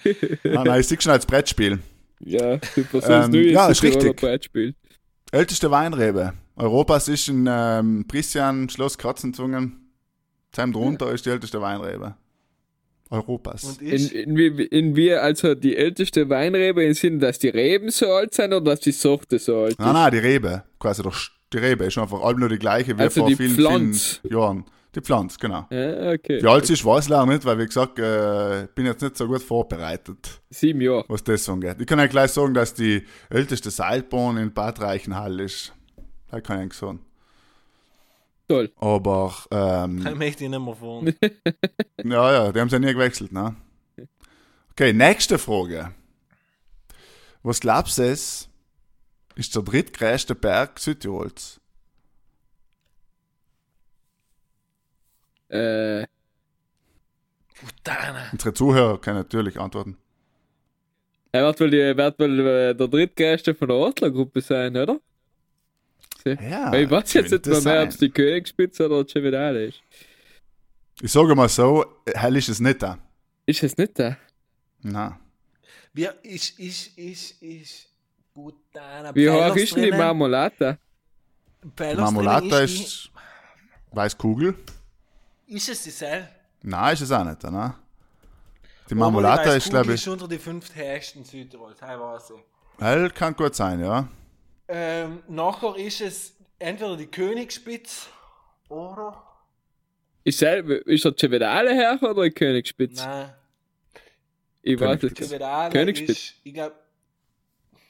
Nein, 0.44 0.64
nein, 0.66 0.80
ich 0.80 0.88
sehe 0.88 1.00
schon 1.00 1.12
als 1.12 1.26
Brettspiel. 1.26 1.78
Ja, 2.20 2.58
super. 2.74 3.00
So 3.02 3.12
Ähm, 3.12 3.22
ist 3.22 3.28
neues 3.32 3.52
ja, 3.52 3.68
ist 3.68 3.82
richtig. 3.82 4.16
Brettspiel. 4.16 4.74
Älteste 5.32 5.70
Weinrebe. 5.70 6.32
Europas 6.56 7.08
ist 7.08 7.28
in 7.28 7.46
ähm, 7.50 8.06
Pristian, 8.08 8.70
Schloss 8.70 8.96
Kratzenzungen. 8.96 9.90
Sein 10.54 10.72
drunter 10.72 11.12
ist 11.12 11.26
die 11.26 11.30
älteste 11.30 11.60
Weinrebe. 11.60 12.14
Europas. 13.10 13.64
Und 13.64 13.82
In, 13.82 13.94
ich, 13.94 14.14
in, 14.14 14.36
in 14.36 14.96
wie 14.96 15.12
also 15.14 15.54
die 15.54 15.76
älteste 15.76 16.28
Weinrebe 16.28 16.84
im 16.84 16.94
Sinne, 16.94 17.18
dass 17.18 17.38
die 17.38 17.48
Reben 17.48 17.90
so 17.90 18.06
alt 18.12 18.34
sind 18.34 18.52
oder 18.52 18.72
dass 18.72 18.80
die 18.80 18.92
Sorte 18.92 19.38
so 19.38 19.58
alt 19.60 19.70
ist? 19.72 19.78
Nein, 19.80 19.92
nein, 19.92 20.10
die 20.12 20.18
Rebe. 20.18 20.64
Quasi 20.78 21.02
der, 21.02 21.12
Sch- 21.12 21.30
die 21.52 21.58
Rebe 21.58 21.84
ist 21.84 21.98
einfach 21.98 22.20
allem 22.22 22.40
nur 22.40 22.48
die 22.48 22.58
gleiche 22.58 22.96
wie 22.98 23.02
Also 23.02 23.20
vor 23.20 23.28
die 23.28 23.36
vielen, 23.36 23.54
Pflanz. 23.54 24.18
vielen 24.22 24.34
Jahren. 24.34 24.64
Die 24.94 25.00
Pflanz, 25.02 25.38
genau. 25.38 25.66
Ja, 25.70 26.12
okay. 26.12 26.42
Wie 26.42 26.46
alt 26.46 26.64
sie 26.66 26.72
ist, 26.72 26.82
weiß 26.84 27.04
ich 27.04 27.10
leider 27.10 27.26
nicht, 27.26 27.44
weil 27.44 27.58
wie 27.58 27.66
gesagt, 27.66 27.98
äh, 27.98 28.64
ich 28.64 28.70
bin 28.70 28.86
jetzt 28.86 29.02
nicht 29.02 29.16
so 29.16 29.26
gut 29.26 29.42
vorbereitet, 29.42 30.40
Sieben 30.48 30.80
Jahre. 30.80 31.04
was 31.08 31.22
das 31.22 31.46
angeht. 31.50 31.76
Ich 31.80 31.86
kann 31.86 32.00
euch 32.00 32.08
gleich 32.08 32.30
sagen, 32.30 32.54
dass 32.54 32.72
die 32.72 33.02
älteste 33.28 33.70
Seilbahn 33.70 34.38
in 34.38 34.54
Bad 34.54 34.80
Reichenhall 34.80 35.38
ist. 35.40 35.74
Das 36.30 36.42
kann 36.42 36.56
ich 36.56 36.62
eigentlich 36.62 36.78
sagen. 36.78 37.00
Toll. 38.48 38.72
Aber, 38.76 39.34
ähm, 39.50 40.00
kann 40.04 40.18
möchte 40.18 40.44
ich 40.44 40.50
nicht 40.50 40.60
mehr 40.60 40.74
fahren. 40.74 41.14
ja, 42.04 42.32
ja, 42.32 42.52
die 42.52 42.60
haben 42.60 42.68
sie 42.68 42.76
ja 42.76 42.80
nie 42.80 42.92
gewechselt, 42.92 43.32
ne? 43.32 43.56
Okay, 44.72 44.92
nächste 44.92 45.38
Frage. 45.38 45.92
Was 47.42 47.60
glaubst 47.60 47.98
du, 47.98 48.02
es 48.02 48.48
ist 49.36 49.54
der 49.54 49.62
drittgrößte 49.62 50.34
Berg 50.34 50.78
Südtirols? 50.78 51.60
Äh, 55.48 56.06
Putana. 57.54 58.28
Unsere 58.32 58.52
Zuhörer 58.52 59.00
können 59.00 59.18
natürlich 59.18 59.58
antworten. 59.58 59.96
er 61.32 61.44
wird 61.44 61.60
wohl, 61.60 61.70
die, 61.70 61.96
wird 61.96 62.18
wohl 62.18 62.74
der 62.74 62.88
drittgrößte 62.88 63.54
von 63.54 63.68
der 63.68 63.76
Adlergruppe 63.76 64.40
sein, 64.40 64.76
oder? 64.76 65.00
Ja, 66.34 66.72
Weil 66.72 66.84
ich 66.84 66.90
weiß 66.90 67.12
jetzt 67.14 67.30
nicht 67.30 67.46
mehr, 67.46 67.60
mehr 67.60 67.82
ob 67.82 67.88
es 67.90 67.96
die 67.98 68.10
Königsspitze 68.10 68.86
oder 68.86 69.04
die 69.04 69.12
Chevedale 69.12 69.66
ist. 69.66 69.80
Ich 71.00 71.12
sage 71.12 71.34
mal 71.34 71.48
so, 71.48 71.84
hell 72.14 72.36
ist 72.36 72.48
es 72.48 72.60
nicht 72.60 72.82
da. 72.82 72.98
Ist 73.44 73.62
es 73.62 73.76
nicht 73.76 73.98
da? 73.98 74.16
Na. 74.82 75.18
Wir, 75.92 76.14
ich, 76.22 76.54
ich, 76.58 76.92
ich, 76.98 77.42
ich. 77.42 77.88
Putana. 78.34 79.14
Wie 79.14 79.30
hoch 79.30 79.56
ist 79.56 79.74
denn 79.74 79.84
die 79.84 79.90
Marmolata? 79.92 80.76
Marmolata 81.96 82.46
drinnen 82.46 82.64
ist 82.64 83.10
Weißkugel. 83.92 84.54
die- 85.48 85.54
Ist 85.56 85.68
es 85.70 85.82
dieselbe? 85.84 86.28
Nein, 86.62 86.92
ist 86.92 87.00
es 87.00 87.10
auch 87.12 87.24
nicht, 87.24 87.42
ne? 87.44 87.74
Die 88.90 88.94
Marmolata 88.94 89.50
die 89.52 89.56
ist, 89.56 89.70
glaube 89.70 89.94
ich, 89.94 90.00
ist 90.02 90.08
unter 90.08 90.28
die 90.28 90.38
fünf 90.38 90.74
höchsten 90.74 91.24
Südtirols, 91.24 91.80
hey, 91.80 91.98
weiß 91.98 92.30
ich. 92.36 92.82
hell 92.84 93.10
kann 93.10 93.34
gut 93.34 93.54
sein, 93.54 93.80
ja. 93.80 94.06
Ähm, 94.68 95.22
nachher 95.28 95.76
ist 95.76 96.00
es 96.00 96.36
entweder 96.58 96.96
die 96.96 97.06
Königsspitze 97.06 98.08
oder. 98.68 99.22
Ist, 100.24 100.38
selbe, 100.40 100.74
ist 100.74 101.04
der 101.04 101.14
Chevedale 101.14 101.72
her 101.72 101.98
oder 102.02 102.24
die 102.24 102.30
Königsspitze? 102.32 103.04
Nein, 103.04 103.32
Ich 104.62 104.80
weiß 104.80 105.02
nicht. 105.02 105.16
Chevedale 105.18 105.72
Königsspitze. 105.72 106.12
ist. 106.12 106.34
Ich 106.42 106.54
glaube, 106.54 106.74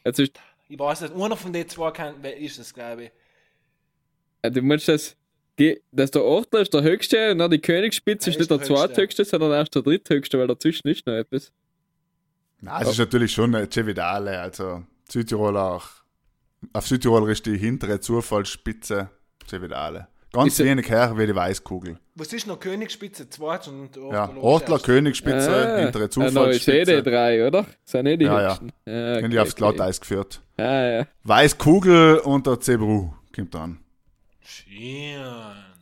Also, 0.05 0.23
ist- 0.25 0.39
ich 0.69 0.79
weiß 0.79 1.01
nicht, 1.03 1.15
einer 1.15 1.37
von 1.37 1.53
den 1.53 1.67
zwei 1.69 1.91
kann, 1.93 2.17
wer 2.21 2.37
ist 2.37 2.59
es, 2.59 2.75
glaube 2.75 3.05
ich. 3.05 3.11
äh, 4.43 4.51
du 4.51 4.61
meinst, 4.61 4.87
dass, 4.89 5.17
die, 5.59 5.81
dass 5.93 6.11
der 6.11 6.23
Ortler 6.25 6.61
ist 6.61 6.75
der 6.75 6.83
höchste 6.83 7.33
und 7.33 7.39
dann 7.39 7.51
die 7.51 7.61
Königsspitze 7.61 8.29
Er 8.29 8.33
ist 8.33 8.39
nicht 8.41 8.51
der 8.51 8.59
der 8.59 8.69
Höchste. 8.69 8.87
zweithöchste, 8.89 9.25
sondern 9.25 9.53
erst 9.53 9.75
der 9.75 9.81
dritthöchste, 9.83 10.39
weil 10.39 10.47
dazwischen 10.49 10.89
ist 10.89 11.07
noch 11.07 11.15
etwas. 11.15 11.51
Nein, 12.61 12.83
es 12.83 12.91
ist 12.91 12.99
natürlich 12.99 13.33
schon 13.33 13.55
eine 13.55 13.71
Cevidale, 13.71 14.39
also 14.39 14.85
Südtirol 15.09 15.57
auch. 15.57 15.89
Auf 16.73 16.87
Südtirol 16.87 17.31
ist 17.31 17.47
die 17.47 17.57
hintere 17.59 18.01
Zufallsspitze 18.01 19.11
Cevidale. 19.49 20.09
Ganz 20.33 20.53
Ist 20.55 20.61
er- 20.61 20.67
wenig 20.67 20.89
her 20.91 21.17
wie 21.17 21.27
die 21.27 21.35
Weißkugel. 21.35 21.99
Was 22.15 22.33
ist 22.33 22.47
noch 22.47 22.59
Königsspitze 22.59 23.29
2 23.31 23.71
und 23.71 23.97
Ja, 23.97 24.29
Ortler 24.29 24.43
Ortler, 24.43 24.79
Königsspitze, 24.81 25.51
Ah, 25.51 25.79
hintere 25.79 26.03
Ah, 26.03 26.07
ist 26.07 26.17
eh 26.17 26.21
die 26.21 26.31
Zufallsspitze. 26.33 27.03
drei, 27.03 27.47
oder? 27.47 27.67
Sind 27.85 28.07
eh 28.07 28.17
die 28.17 28.25
Ja, 28.25 28.41
ja. 28.43 28.49
höchsten. 28.51 28.73
Ja, 28.87 29.23
Wenn 29.23 29.31
die 29.31 29.39
aufs 29.39 29.55
Glatteis 29.57 30.01
geführt. 30.01 30.43
Ah, 30.59 30.63
ja. 30.63 31.07
Weißkugel 31.25 32.19
und 32.19 32.47
der 32.47 32.61
Zebru 32.61 33.13
kommt 33.35 33.55
dann. 33.55 33.79
Schön. 34.41 35.15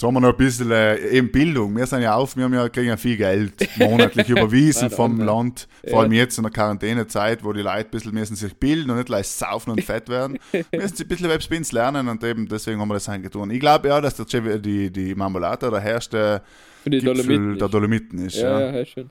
So 0.01 0.09
haben 0.09 0.15
wir 0.15 0.21
noch 0.21 0.31
ein 0.31 0.37
bisschen 0.37 0.71
äh, 0.73 0.97
eben 1.11 1.31
Bildung. 1.31 1.77
Wir 1.77 1.87
sind 1.87 2.03
ja 2.03 2.15
auf, 2.15 2.37
wir 2.37 2.45
haben 2.45 2.55
ja, 2.55 2.69
kriegen 2.69 2.89
ja 2.89 2.97
viel 2.97 3.17
Geld 3.17 3.53
monatlich 3.79 4.29
überwiesen 4.31 4.91
vom. 4.91 5.21
Land. 5.21 5.69
Vor 5.89 6.03
allem 6.03 6.13
jetzt 6.13 6.37
in 6.37 6.43
der 6.43 6.53
Quarantänezeit, 6.53 7.45
wo 7.45 7.53
die 7.53 7.61
Leute 7.61 7.87
ein 7.87 7.91
bisschen 7.91 8.13
müssen 8.13 8.35
sich 8.35 8.55
bilden 8.57 8.91
und 8.91 8.97
nicht 8.97 9.07
gleich 9.07 9.29
saufen 9.29 9.71
und 9.71 9.83
fett 9.85 10.09
werden. 10.09 10.39
müssen 10.53 10.97
sie 10.97 11.05
ein 11.05 11.09
bisschen 11.09 11.29
Webspins 11.29 11.71
lernen 11.71 12.09
und 12.09 12.23
eben 12.25 12.49
deswegen 12.49 12.81
haben 12.81 12.89
wir 12.89 12.95
das 12.95 13.07
getan. 13.07 13.51
Ich 13.51 13.61
glaube 13.61 13.89
ja, 13.89 14.01
dass 14.01 14.17
der 14.17 14.59
die, 14.59 14.91
die 14.91 15.15
Marmelade 15.15 15.71
der 15.71 15.81
herrschte 15.81 16.43
Gipfel 16.85 17.15
Dolomiten. 17.15 17.59
der 17.59 17.69
Dolomiten 17.69 18.27
ist. 18.27 18.37
ja, 18.37 18.61
Ja, 18.61 18.71
ja, 18.73 18.83
ja, 18.83 19.05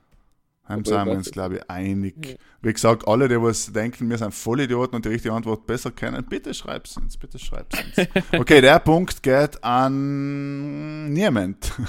Aber 0.65 0.86
sind 0.86 1.06
wir 1.06 1.12
uns, 1.12 1.32
glaube 1.32 1.58
ich, 1.58 1.69
einig. 1.69 2.15
Ja. 2.26 2.36
Wie 2.62 2.73
gesagt, 2.73 3.08
alle, 3.08 3.28
die 3.28 3.41
was 3.41 3.71
denken, 3.73 4.10
wir 4.10 4.17
sind 4.17 4.34
Vollidioten 4.34 4.95
und 4.95 5.06
die 5.06 5.10
richtige 5.10 5.34
Antwort 5.34 5.67
besser 5.67 5.91
kennen, 5.91 6.26
bitte 6.30 6.54
schreib's 6.54 6.95
uns, 6.95 7.17
bitte 7.17 7.38
schreib's 7.38 7.78
uns. 7.78 8.08
Okay, 8.39 8.62
der 8.62 8.80
Punkt 8.80 9.21
geht 9.21 9.62
an 9.63 11.12
niemand. 11.12 11.71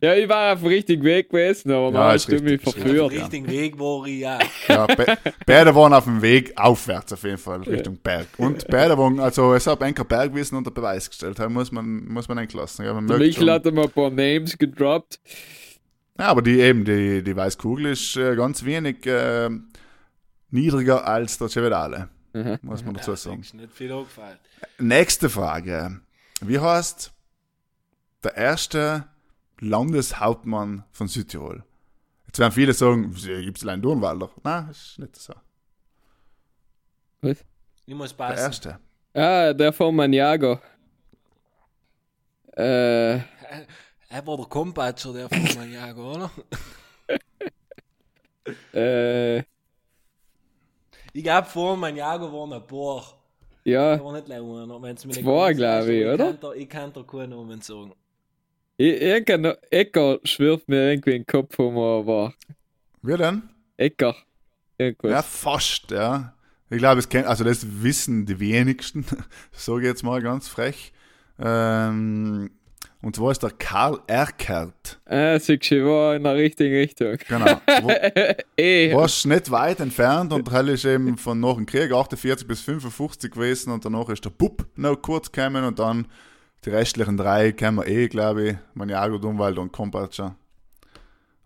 Ja, 0.00 0.14
ich 0.14 0.28
war 0.28 0.52
auf 0.52 0.60
dem 0.60 0.68
richtigen 0.68 1.02
Weg 1.02 1.30
gewesen, 1.30 1.72
aber 1.72 1.86
Ja, 1.86 2.08
man 2.08 2.18
du 2.18 2.44
mich 2.44 2.60
ist 2.60 2.66
Auf 2.66 2.74
dem 2.74 2.82
verführt. 2.82 3.12
Richtigen 3.12 3.48
Weg 3.48 3.78
war 3.78 4.06
ich 4.06 4.20
ja. 4.20 4.38
Ja, 4.68 4.86
be 4.86 5.18
beide 5.46 5.74
waren 5.74 5.92
auf 5.92 6.04
dem 6.04 6.22
Weg 6.22 6.52
aufwärts 6.56 7.12
auf 7.12 7.22
jeden 7.24 7.38
Fall, 7.38 7.62
Richtung 7.62 7.96
Berg. 7.96 8.28
Und 8.38 8.68
beide 8.68 8.96
waren, 8.96 9.18
also 9.18 9.54
es 9.54 9.66
hat 9.66 9.82
Enker 9.82 10.04
Bergwissen 10.04 10.56
unter 10.56 10.70
Beweis 10.70 11.08
gestellt, 11.08 11.38
da 11.38 11.48
muss 11.48 11.72
man, 11.72 12.06
muss 12.06 12.28
man 12.28 12.38
entlassen. 12.38 12.84
Ja, 12.84 12.94
man 12.94 13.08
schon. 13.08 13.18
Michael 13.18 13.50
hat 13.50 13.66
ihm 13.66 13.78
ein 13.78 13.90
paar 13.90 14.10
Names 14.10 14.56
gedroppt. 14.56 15.18
Ja, 16.20 16.26
aber 16.28 16.42
die 16.42 16.60
eben, 16.60 16.84
die, 16.84 17.22
die 17.22 17.36
Weißkugel 17.36 17.86
ist 17.86 18.16
äh, 18.16 18.36
ganz 18.36 18.64
wenig 18.64 19.04
äh, 19.06 19.50
niedriger 20.50 21.06
als 21.06 21.38
der 21.38 21.48
Cevedale, 21.48 22.08
Aha. 22.34 22.58
muss 22.62 22.84
man 22.84 22.94
dazu 22.94 23.14
sagen. 23.14 23.40
ist 23.40 23.54
nicht 23.54 23.72
viel. 23.72 24.06
Nächste 24.78 25.28
Frage. 25.30 26.00
Wie 26.40 26.58
heißt 26.58 27.12
der 28.22 28.36
erste 28.36 29.06
Landeshauptmann 29.60 30.84
von 30.92 31.08
Südtirol? 31.08 31.64
Jetzt 32.26 32.38
werden 32.38 32.52
viele 32.52 32.72
sagen, 32.72 33.12
gibt 33.12 33.58
es 33.58 33.64
allein 33.64 33.82
Dornwalder. 33.82 34.30
Nein, 34.44 34.68
ist 34.70 34.98
nicht 34.98 35.16
so. 35.16 35.34
Was? 37.22 37.44
Ich 37.86 37.94
muss 37.94 38.10
Der 38.10 38.24
passen. 38.24 38.38
erste. 38.38 38.78
Ah, 39.14 39.52
der 39.52 39.72
von 39.72 39.94
Maniago. 39.96 40.60
Äh, 42.56 43.18
Er 44.12 44.26
war 44.26 44.36
der 44.36 44.46
Kompatscher, 44.46 45.12
der 45.12 45.28
von 45.28 45.42
Maniago, 45.56 46.10
oder? 46.14 46.30
äh, 48.74 49.38
Ich 51.12 51.22
glaube, 51.22 51.46
vor 51.48 51.76
Maniago 51.76 52.32
waren 52.32 52.52
ein 52.52 52.66
paar. 52.66 53.04
ja, 53.64 53.92
Aber 53.94 54.12
nicht 54.12 54.26
leider, 54.28 54.42
wenn 54.82 54.96
es 54.96 55.04
mir 55.04 55.12
nicht 55.12 55.22
Zwei, 55.22 55.52
ganz 55.52 55.58
glaub 55.58 55.82
ist, 55.82 55.88
ich, 55.88 56.04
aber 56.04 56.14
oder? 56.14 56.24
kann 56.24 56.38
da- 56.40 56.52
Ich 56.54 56.68
kann 56.68 56.92
da 56.92 57.02
keinen 57.04 57.30
Namen 57.30 57.60
sagen. 57.60 57.92
ich- 58.76 59.00
irgendein 59.00 59.56
Ecker 59.70 60.18
schwirft 60.24 60.68
mir 60.68 60.90
irgendwie 60.90 61.10
in 61.14 61.22
den 61.22 61.26
Kopf, 61.26 61.56
wo 61.58 61.70
man 61.70 62.06
war. 62.06 62.34
Wer 63.02 63.16
denn? 63.16 63.42
Ecker. 63.76 64.16
Irgendwas. 64.76 65.10
Ja, 65.12 65.22
fast, 65.22 65.90
ja. 65.92 66.34
Ich 66.68 66.78
glaube, 66.78 66.98
es 67.00 67.08
kennt, 67.08 67.26
also 67.26 67.44
das 67.44 67.64
wissen 67.82 68.26
die 68.26 68.40
wenigsten, 68.40 69.04
sage 69.52 69.80
ich 69.82 69.86
jetzt 69.86 70.02
mal 70.02 70.20
ganz 70.22 70.48
frech. 70.48 70.92
Ähm, 71.38 72.50
und 73.02 73.16
zwar 73.16 73.30
ist 73.30 73.42
der 73.42 73.50
Karl 73.50 73.98
Erkert. 74.06 75.00
Ah, 75.06 75.38
siehst 75.38 75.70
du, 75.70 75.86
war 75.86 76.16
in 76.16 76.24
der 76.24 76.34
richtigen 76.34 76.74
Richtung. 76.74 77.16
Genau. 77.28 77.46
Wo, 77.82 78.96
warst 78.96 79.26
nicht 79.26 79.50
weit 79.50 79.80
entfernt 79.80 80.32
und 80.32 80.52
er 80.52 80.68
ist 80.68 80.84
eben 80.84 81.16
von 81.16 81.40
nach 81.40 81.54
dem 81.54 81.64
Krieg 81.64 81.92
48 81.92 82.46
bis 82.46 82.60
55 82.60 83.30
gewesen 83.30 83.72
und 83.72 83.84
danach 83.84 84.08
ist 84.10 84.24
der 84.24 84.30
Bub 84.30 84.66
noch 84.76 84.96
kurz 84.96 85.32
gekommen 85.32 85.64
und 85.64 85.78
dann 85.78 86.06
die 86.64 86.70
restlichen 86.70 87.16
drei 87.16 87.52
kennen 87.52 87.78
wir 87.78 87.86
eh, 87.86 88.08
glaube 88.08 88.48
ich, 88.48 88.56
Maniago, 88.74 89.16
Dunwald 89.16 89.56
und 89.56 89.72
Kompatscher. 89.72 90.36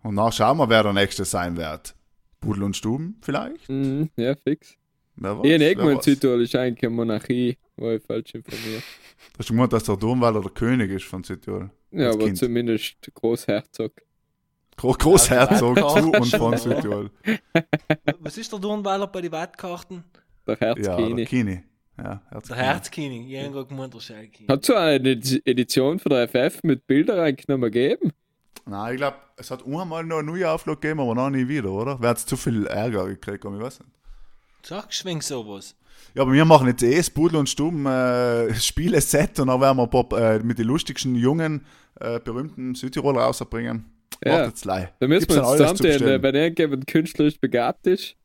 Und 0.03 0.17
dann 0.17 0.31
schauen 0.33 0.57
wir, 0.57 0.69
wer 0.69 0.83
der 0.83 0.93
nächste 0.93 1.23
sein 1.23 1.55
wird. 1.55 1.95
Pudel 2.41 2.63
und 2.63 2.75
Stuben 2.75 3.17
vielleicht? 3.21 3.69
mhm, 3.69 4.09
ja, 4.17 4.35
fix. 4.35 4.77
Wer 5.17 5.37
weiß, 5.37 5.45
Ich 5.45 5.57
denke 5.59 5.83
mal, 5.83 5.95
weiß. 5.95 6.05
Südtirol 6.05 6.41
ist 6.41 6.55
eigentlich 6.55 6.83
eine 6.85 6.95
Monarchie. 6.95 7.57
War 7.77 7.93
ich 7.93 8.03
falsch 8.03 8.33
informiert. 8.35 8.83
Hast 9.37 9.49
du 9.49 9.53
gemeint, 9.53 9.73
dass 9.73 9.83
der 9.83 9.97
Dunwalder 9.97 10.41
der 10.41 10.51
König 10.51 10.91
ist 10.91 11.05
von 11.05 11.23
Südtirol? 11.23 11.69
Ja, 11.91 12.09
aber 12.11 12.25
Kind. 12.25 12.37
zumindest 12.37 12.95
Großherzog. 13.13 13.91
Gro 14.77 14.91
Großherzog 14.93 15.77
Ja, 15.77 15.87
zu 15.87 16.11
und 16.11 16.25
von 16.35 16.51
ja. 16.53 16.57
Südtirol. 16.57 17.09
Was 18.19 18.37
ist 18.37 18.51
der 18.51 18.59
Dornweiler 18.59 19.07
bei 19.07 19.21
den 19.21 19.31
Wettkarten? 19.31 20.03
Der 20.47 20.57
Ja, 20.59 20.67
Herzkini. 20.75 21.15
der 21.15 21.25
Kini. 21.25 21.63
Ja, 21.97 22.03
Der 22.03 22.21
Herzkini. 22.31 22.57
Herzkini. 22.59 23.35
Ich 23.37 23.45
habe 23.45 23.65
gemeint, 23.65 23.93
der. 23.93 24.47
Hat 24.49 24.65
so 24.65 24.75
eine 24.75 24.99
Edi- 25.09 25.41
Edition 25.45 25.97
von 25.99 26.09
der 26.11 26.27
FF 26.27 26.61
mit 26.63 26.85
Bildern 26.87 27.19
reingenommen 27.19 27.71
gegeben? 27.71 28.11
Nein, 28.65 28.93
ich 28.95 28.97
glaube, 28.97 29.17
es 29.37 29.49
hat 29.51 29.65
einmal 29.65 30.03
noch 30.03 30.17
eine 30.19 30.23
neue 30.31 30.49
Auflage 30.49 30.79
gegeben, 30.79 30.99
aber 30.99 31.15
noch 31.15 31.29
nie 31.29 31.47
wieder, 31.47 31.71
oder? 31.71 31.97
Wer 32.01 32.09
hat 32.09 32.19
zu 32.19 32.35
viel 32.35 32.65
Ärger 32.67 33.05
gekriegt, 33.07 33.45
ich 33.45 33.51
weiß 33.51 33.79
nicht. 33.79 33.91
Sagst 34.65 35.05
du 35.05 35.21
sowas? 35.21 35.75
Ja, 36.15 36.23
aber 36.23 36.33
wir 36.33 36.45
machen 36.45 36.67
jetzt 36.67 36.81
eh 36.81 36.95
das 36.95 37.09
Pudel 37.09 37.37
und 37.37 37.49
Stumm 37.49 37.85
äh, 37.85 38.53
Spiele-Set 38.59 39.39
und 39.39 39.47
dann 39.47 39.61
werden 39.61 39.77
wir 39.77 39.83
ein 39.83 39.89
paar, 39.89 40.35
äh, 40.35 40.39
mit 40.39 40.57
den 40.57 40.65
lustigsten, 40.65 41.13
jungen, 41.15 41.65
äh, 41.99 42.19
berühmten 42.19 42.73
Südtiroler 42.73 43.21
rausbringen. 43.21 43.85
Ja. 44.23 44.39
Wartet's 44.39 44.61
gleich. 44.61 44.87
Da 44.99 45.07
müssen 45.07 45.27
Gibt's 45.27 45.35
wir 45.35 45.41
uns 45.41 45.47
alles 45.49 45.69
zu 45.69 45.75
zusammentun, 45.75 45.99
bestellen. 45.99 46.23
wenn 46.23 46.35
irgendjemand 46.35 46.87
künstlerisch 46.87 47.39
begabt 47.39 47.85
ist. 47.85 48.15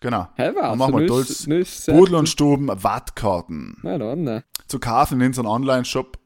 Genau. 0.00 0.28
Hä, 0.34 0.50
was? 0.54 0.62
Dann 0.62 0.78
machen 0.78 0.98
wir 0.98 1.06
tolles 1.06 1.86
Pudel 1.86 2.14
und 2.16 2.28
Stuben 2.28 2.68
Wattkarten. 2.68 3.76
Na 3.82 3.96
dann, 3.96 4.22
ne. 4.24 4.44
Zu 4.66 4.78
kaufen 4.78 5.20
in 5.20 5.28
unserem 5.28 5.46
Online-Shop, 5.46 6.18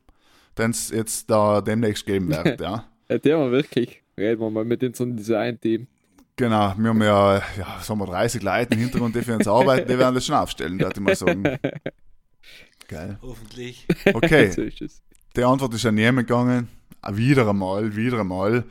den 0.57 0.71
es 0.71 0.91
jetzt 0.91 1.31
da 1.31 1.61
demnächst 1.61 2.07
geben 2.07 2.29
wird, 2.45 2.61
ja. 2.61 2.87
Ja, 3.09 3.19
der 3.19 3.39
war 3.39 3.51
wirklich. 3.51 4.03
Reden 4.17 4.41
wir 4.41 4.51
mal 4.51 4.65
mit 4.65 4.83
unserem 4.83 5.17
Design-Team. 5.17 5.87
Genau, 6.41 6.73
wir 6.79 6.89
haben 6.89 7.03
ja, 7.03 7.37
ja 7.59 7.81
sagen 7.83 8.01
wir 8.01 8.07
30 8.07 8.43
Leute 8.43 8.73
im 8.73 8.81
Hintergrund, 8.81 9.15
die 9.15 9.21
für 9.21 9.35
uns 9.37 9.47
arbeiten, 9.47 9.87
die 9.87 9.99
werden 9.99 10.15
das 10.15 10.25
schon 10.25 10.37
aufstellen, 10.37 10.81
würde 10.81 10.95
ich 10.95 11.01
mal 11.01 11.15
sagen. 11.15 11.43
Geil. 12.89 13.19
Hoffentlich. 13.21 13.87
Okay, 14.07 14.51
So 14.51 14.63
es. 14.63 15.03
die 15.37 15.45
Antwort 15.45 15.75
ist 15.75 15.85
an 15.85 15.97
niemand 15.97 16.27
gegangen. 16.29 16.69
Ah, 17.03 17.15
Wieder 17.15 17.47
einmal, 17.47 17.95
wieder 17.95 18.21
einmal. 18.21 18.65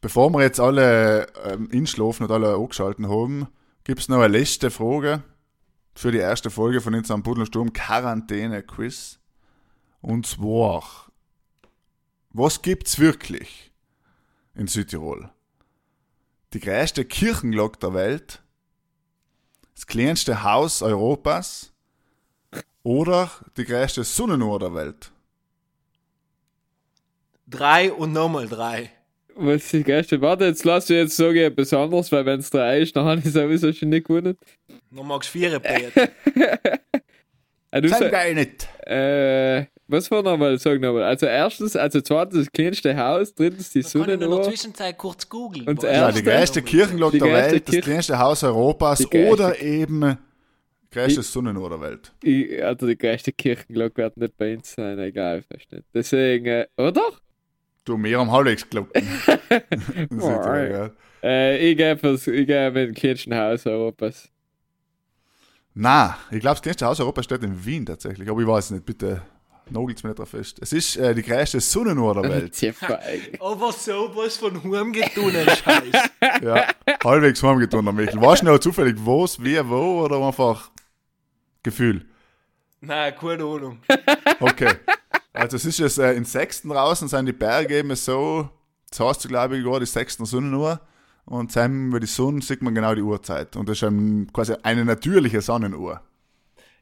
Bevor 0.00 0.30
wir 0.30 0.42
jetzt 0.42 0.58
alle 0.58 1.28
ähm, 1.44 1.70
inschlafen 1.70 2.26
und 2.26 2.32
alle 2.32 2.56
angeschalten 2.56 3.08
haben, 3.08 3.46
gibt 3.84 4.00
es 4.00 4.08
noch 4.08 4.18
eine 4.18 4.36
letzte 4.36 4.72
Frage 4.72 5.22
für 5.94 6.10
die 6.10 6.18
erste 6.18 6.50
Folge 6.50 6.80
von 6.80 6.92
unserem 6.92 7.22
Puddelsturm 7.22 7.72
Quarantäne-Quiz. 7.72 9.20
Und 10.00 10.26
zwar, 10.26 10.82
was 12.30 12.62
gibt's 12.62 12.98
wirklich 12.98 13.70
in 14.56 14.66
Südtirol? 14.66 15.30
Die 16.52 16.60
größte 16.60 17.04
Kirchenglocke 17.04 17.78
der 17.78 17.94
Welt, 17.94 18.42
das 19.74 19.86
kleinste 19.86 20.42
Haus 20.42 20.82
Europas 20.82 21.72
oder 22.82 23.30
die 23.56 23.64
größte 23.64 24.04
Sonnenuhr 24.04 24.58
der 24.58 24.74
Welt? 24.74 25.12
Drei 27.46 27.92
und 27.92 28.12
nochmal 28.12 28.48
drei. 28.48 28.90
Was 29.34 29.64
ist 29.64 29.72
die 29.72 29.82
geilste? 29.82 30.20
Warte, 30.20 30.44
jetzt 30.44 30.64
lass 30.64 30.90
ich 30.90 30.96
jetzt 30.96 31.16
sagen 31.16 31.38
etwas 31.38 31.72
anderes, 31.72 32.12
weil 32.12 32.26
wenn 32.26 32.40
es 32.40 32.50
drei 32.50 32.80
ist, 32.80 32.94
dann 32.96 33.04
habe 33.06 33.20
ich 33.24 33.32
sowieso 33.32 33.72
schon 33.72 33.88
nicht 33.88 34.06
gewonnen. 34.06 34.36
Noch 34.90 35.04
magst 35.04 35.34
du 35.34 35.38
vier. 35.38 35.60
Ah, 37.74 37.80
du 37.80 37.88
Sein 37.88 38.00
sag, 38.00 38.12
geil 38.12 38.34
nicht. 38.34 38.68
äh, 38.86 39.64
was 39.88 40.10
war 40.10 40.22
nochmal? 40.22 40.58
Sag 40.58 40.80
nochmal. 40.80 41.02
Also 41.02 41.26
erstens, 41.26 41.76
also 41.76 42.00
zweitens 42.00 42.44
das 42.44 42.52
kleinste 42.52 42.96
Haus, 42.96 43.34
drittens 43.34 43.70
die 43.70 43.82
Kann 43.82 44.02
ich 44.02 44.08
in 44.08 44.20
der. 44.20 44.42
Zwischenzeit 44.42 44.96
kurz 44.98 45.28
googeln. 45.28 45.66
Und 45.68 45.82
das 45.82 45.96
Ja, 45.96 46.10
die 46.12 46.22
größte 46.22 46.62
Kirchenglocke 46.62 47.18
der 47.18 47.32
Welt, 47.32 47.68
das 47.68 47.74
Kirche- 47.74 47.90
kleinste 47.90 48.18
Haus 48.18 48.42
Europas 48.42 49.04
oder 49.12 49.60
eben 49.60 50.18
größte 50.90 51.22
Sonnenuhr 51.22 51.70
der 51.70 51.80
Welt. 51.80 52.12
Ich, 52.22 52.62
also 52.64 52.86
die 52.86 52.96
größte 52.96 53.32
Kirchenglocke 53.32 54.02
wird 54.02 54.16
nicht 54.16 54.36
bei 54.36 54.54
uns 54.56 54.72
sein, 54.72 54.98
egal, 54.98 55.42
versteht. 55.42 55.84
Deswegen, 55.94 56.46
äh, 56.46 56.66
oder? 56.76 57.02
Du, 57.84 57.96
mehr 57.96 58.18
am 58.18 58.30
halbwegs 58.30 58.68
glocken. 58.68 59.02
Äh, 61.24 61.70
ich 61.70 61.78
ich 61.78 62.46
gehe 62.48 62.70
mit 62.72 62.88
dem 62.88 62.94
kleinsten 62.94 63.32
Haus 63.36 63.64
Europas. 63.64 64.28
Na, 65.72 66.18
ich 66.32 66.40
glaube, 66.40 66.54
das 66.56 66.62
kleinste 66.62 66.86
Haus 66.86 66.98
Europas 66.98 67.24
steht 67.26 67.44
in 67.44 67.64
Wien 67.64 67.86
tatsächlich, 67.86 68.28
aber 68.28 68.40
ich 68.40 68.46
weiß 68.46 68.72
nicht, 68.72 68.84
bitte 68.84 69.22
nagelt's 69.70 70.02
mir 70.02 70.10
nicht 70.10 70.18
drauf 70.18 70.30
fest. 70.30 70.58
Es 70.60 70.72
ist 70.72 70.96
äh, 70.96 71.14
die 71.14 71.22
größte 71.22 71.60
Sonnenuhr 71.60 72.14
der 72.14 72.30
Welt. 72.30 72.52
Tiefer, 72.52 73.00
Aber 73.40 73.72
sowas 73.72 74.36
von 74.36 74.62
Hurm 74.62 74.92
getunen, 74.92 75.46
Scheiß. 75.46 76.10
ja, 76.42 76.66
halbwegs 77.04 77.42
heimgetan, 77.42 77.84
der 77.84 77.94
Michael. 77.94 78.20
Weißt 78.20 78.42
du 78.42 78.46
noch 78.46 78.58
zufällig, 78.58 78.96
was, 78.98 79.42
wie, 79.42 79.58
wo 79.68 80.04
oder 80.04 80.24
einfach 80.24 80.70
Gefühl? 81.62 82.04
Nein, 82.80 83.14
keine 83.18 83.44
Ahnung. 83.44 83.78
Okay. 84.40 84.74
Also 85.32 85.56
es 85.56 85.64
ist 85.64 85.78
jetzt 85.78 85.98
äh, 85.98 86.12
in 86.14 86.24
Sechsten 86.24 86.68
draußen, 86.68 87.08
sind 87.08 87.26
die 87.26 87.32
Berge 87.32 87.78
eben 87.78 87.94
so, 87.96 88.50
das 88.90 89.00
heißt 89.00 89.28
glaube 89.28 89.56
ich 89.56 89.64
gerade 89.64 89.80
die 89.80 89.90
Sechsten 89.90 90.26
Sonnenuhr 90.26 90.80
und 91.24 91.52
zusammen 91.52 91.88
über 91.88 92.00
die 92.00 92.06
Sonne 92.06 92.42
sieht 92.42 92.60
man 92.60 92.74
genau 92.74 92.94
die 92.94 93.02
Uhrzeit 93.02 93.56
und 93.56 93.68
das 93.68 93.78
ist 93.78 93.84
ein, 93.84 94.30
quasi 94.32 94.54
eine 94.62 94.84
natürliche 94.84 95.40
Sonnenuhr. 95.40 96.02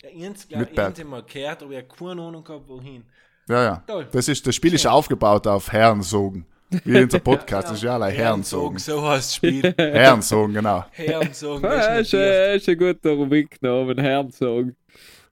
Ja, 0.02 0.58
haben 0.58 1.10
wir 1.10 1.22
gehört, 1.22 1.62
aber 1.62 1.72
ich 1.72 1.78
habe 1.78 1.88
keine 1.98 2.22
Ahnung 2.22 2.44
gehabt, 2.44 2.68
wohin. 2.68 3.04
Ja, 3.48 3.62
ja. 3.64 3.82
Toll. 3.86 4.08
Das, 4.12 4.28
ist, 4.28 4.46
das 4.46 4.54
Spiel 4.54 4.74
ist 4.74 4.86
aufgebaut 4.86 5.46
auf 5.46 5.70
Herrensogen. 5.72 6.46
Wie 6.84 7.02
unser 7.02 7.18
Podcast, 7.20 7.68
das 7.68 7.78
ist 7.78 7.82
ja 7.82 7.94
allein 7.94 8.14
Herrensogen. 8.14 8.78
So 8.78 9.02
heißt 9.02 9.28
das 9.28 9.34
Spiel. 9.34 9.74
Herrensogen, 9.78 10.54
genau. 10.54 10.84
Herrensogen. 10.92 11.62
Das 11.62 12.12
ist, 12.12 12.68
ein- 12.68 12.78
guter 12.78 13.10
Rubiknamen, 13.10 13.98
Herrnsong. 13.98 14.76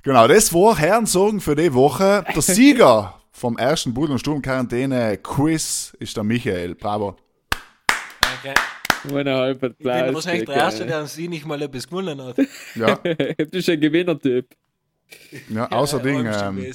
Genau, 0.02 0.26
das 0.26 0.52
war 0.52 0.76
Herrensogen 0.76 1.40
für 1.40 1.54
die 1.54 1.72
Woche. 1.72 2.24
Der 2.35 2.42
Sieger 2.42 3.14
vom 3.31 3.57
ersten 3.57 3.94
Budel- 3.94 4.12
und 4.12 4.18
Sturm-Quarantäne-Quiz 4.18 5.96
ist 6.00 6.16
der 6.16 6.24
Michael. 6.24 6.74
Bravo. 6.74 7.16
Okay. 8.40 8.54
Meine 9.12 9.35
halbe 9.35 9.68
Ich 9.68 9.79
bin 9.79 10.14
wahrscheinlich 10.14 10.47
der 10.47 10.57
Erste, 10.57 10.87
der 10.87 10.99
an 10.99 11.07
sie 11.07 11.29
nicht 11.29 11.47
mal 11.47 11.61
etwas 11.61 11.88
gewonnen 11.88 12.21
hat. 12.23 12.37
Ja, 12.75 12.94
Du 13.05 13.47
bist 13.47 13.68
ein 13.68 13.81
Gewinnertyp. 13.81 14.47
ja 15.49 15.71
außerdem 15.71 16.25
Ja, 16.25 16.49
ähm, 16.49 16.73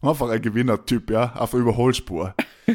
einfach 0.00 0.28
ein 0.30 0.42
Gewinnertyp, 0.42 1.10
ja, 1.10 1.32
auf 1.34 1.50
der 1.50 1.60
Überholspur. 1.60 2.34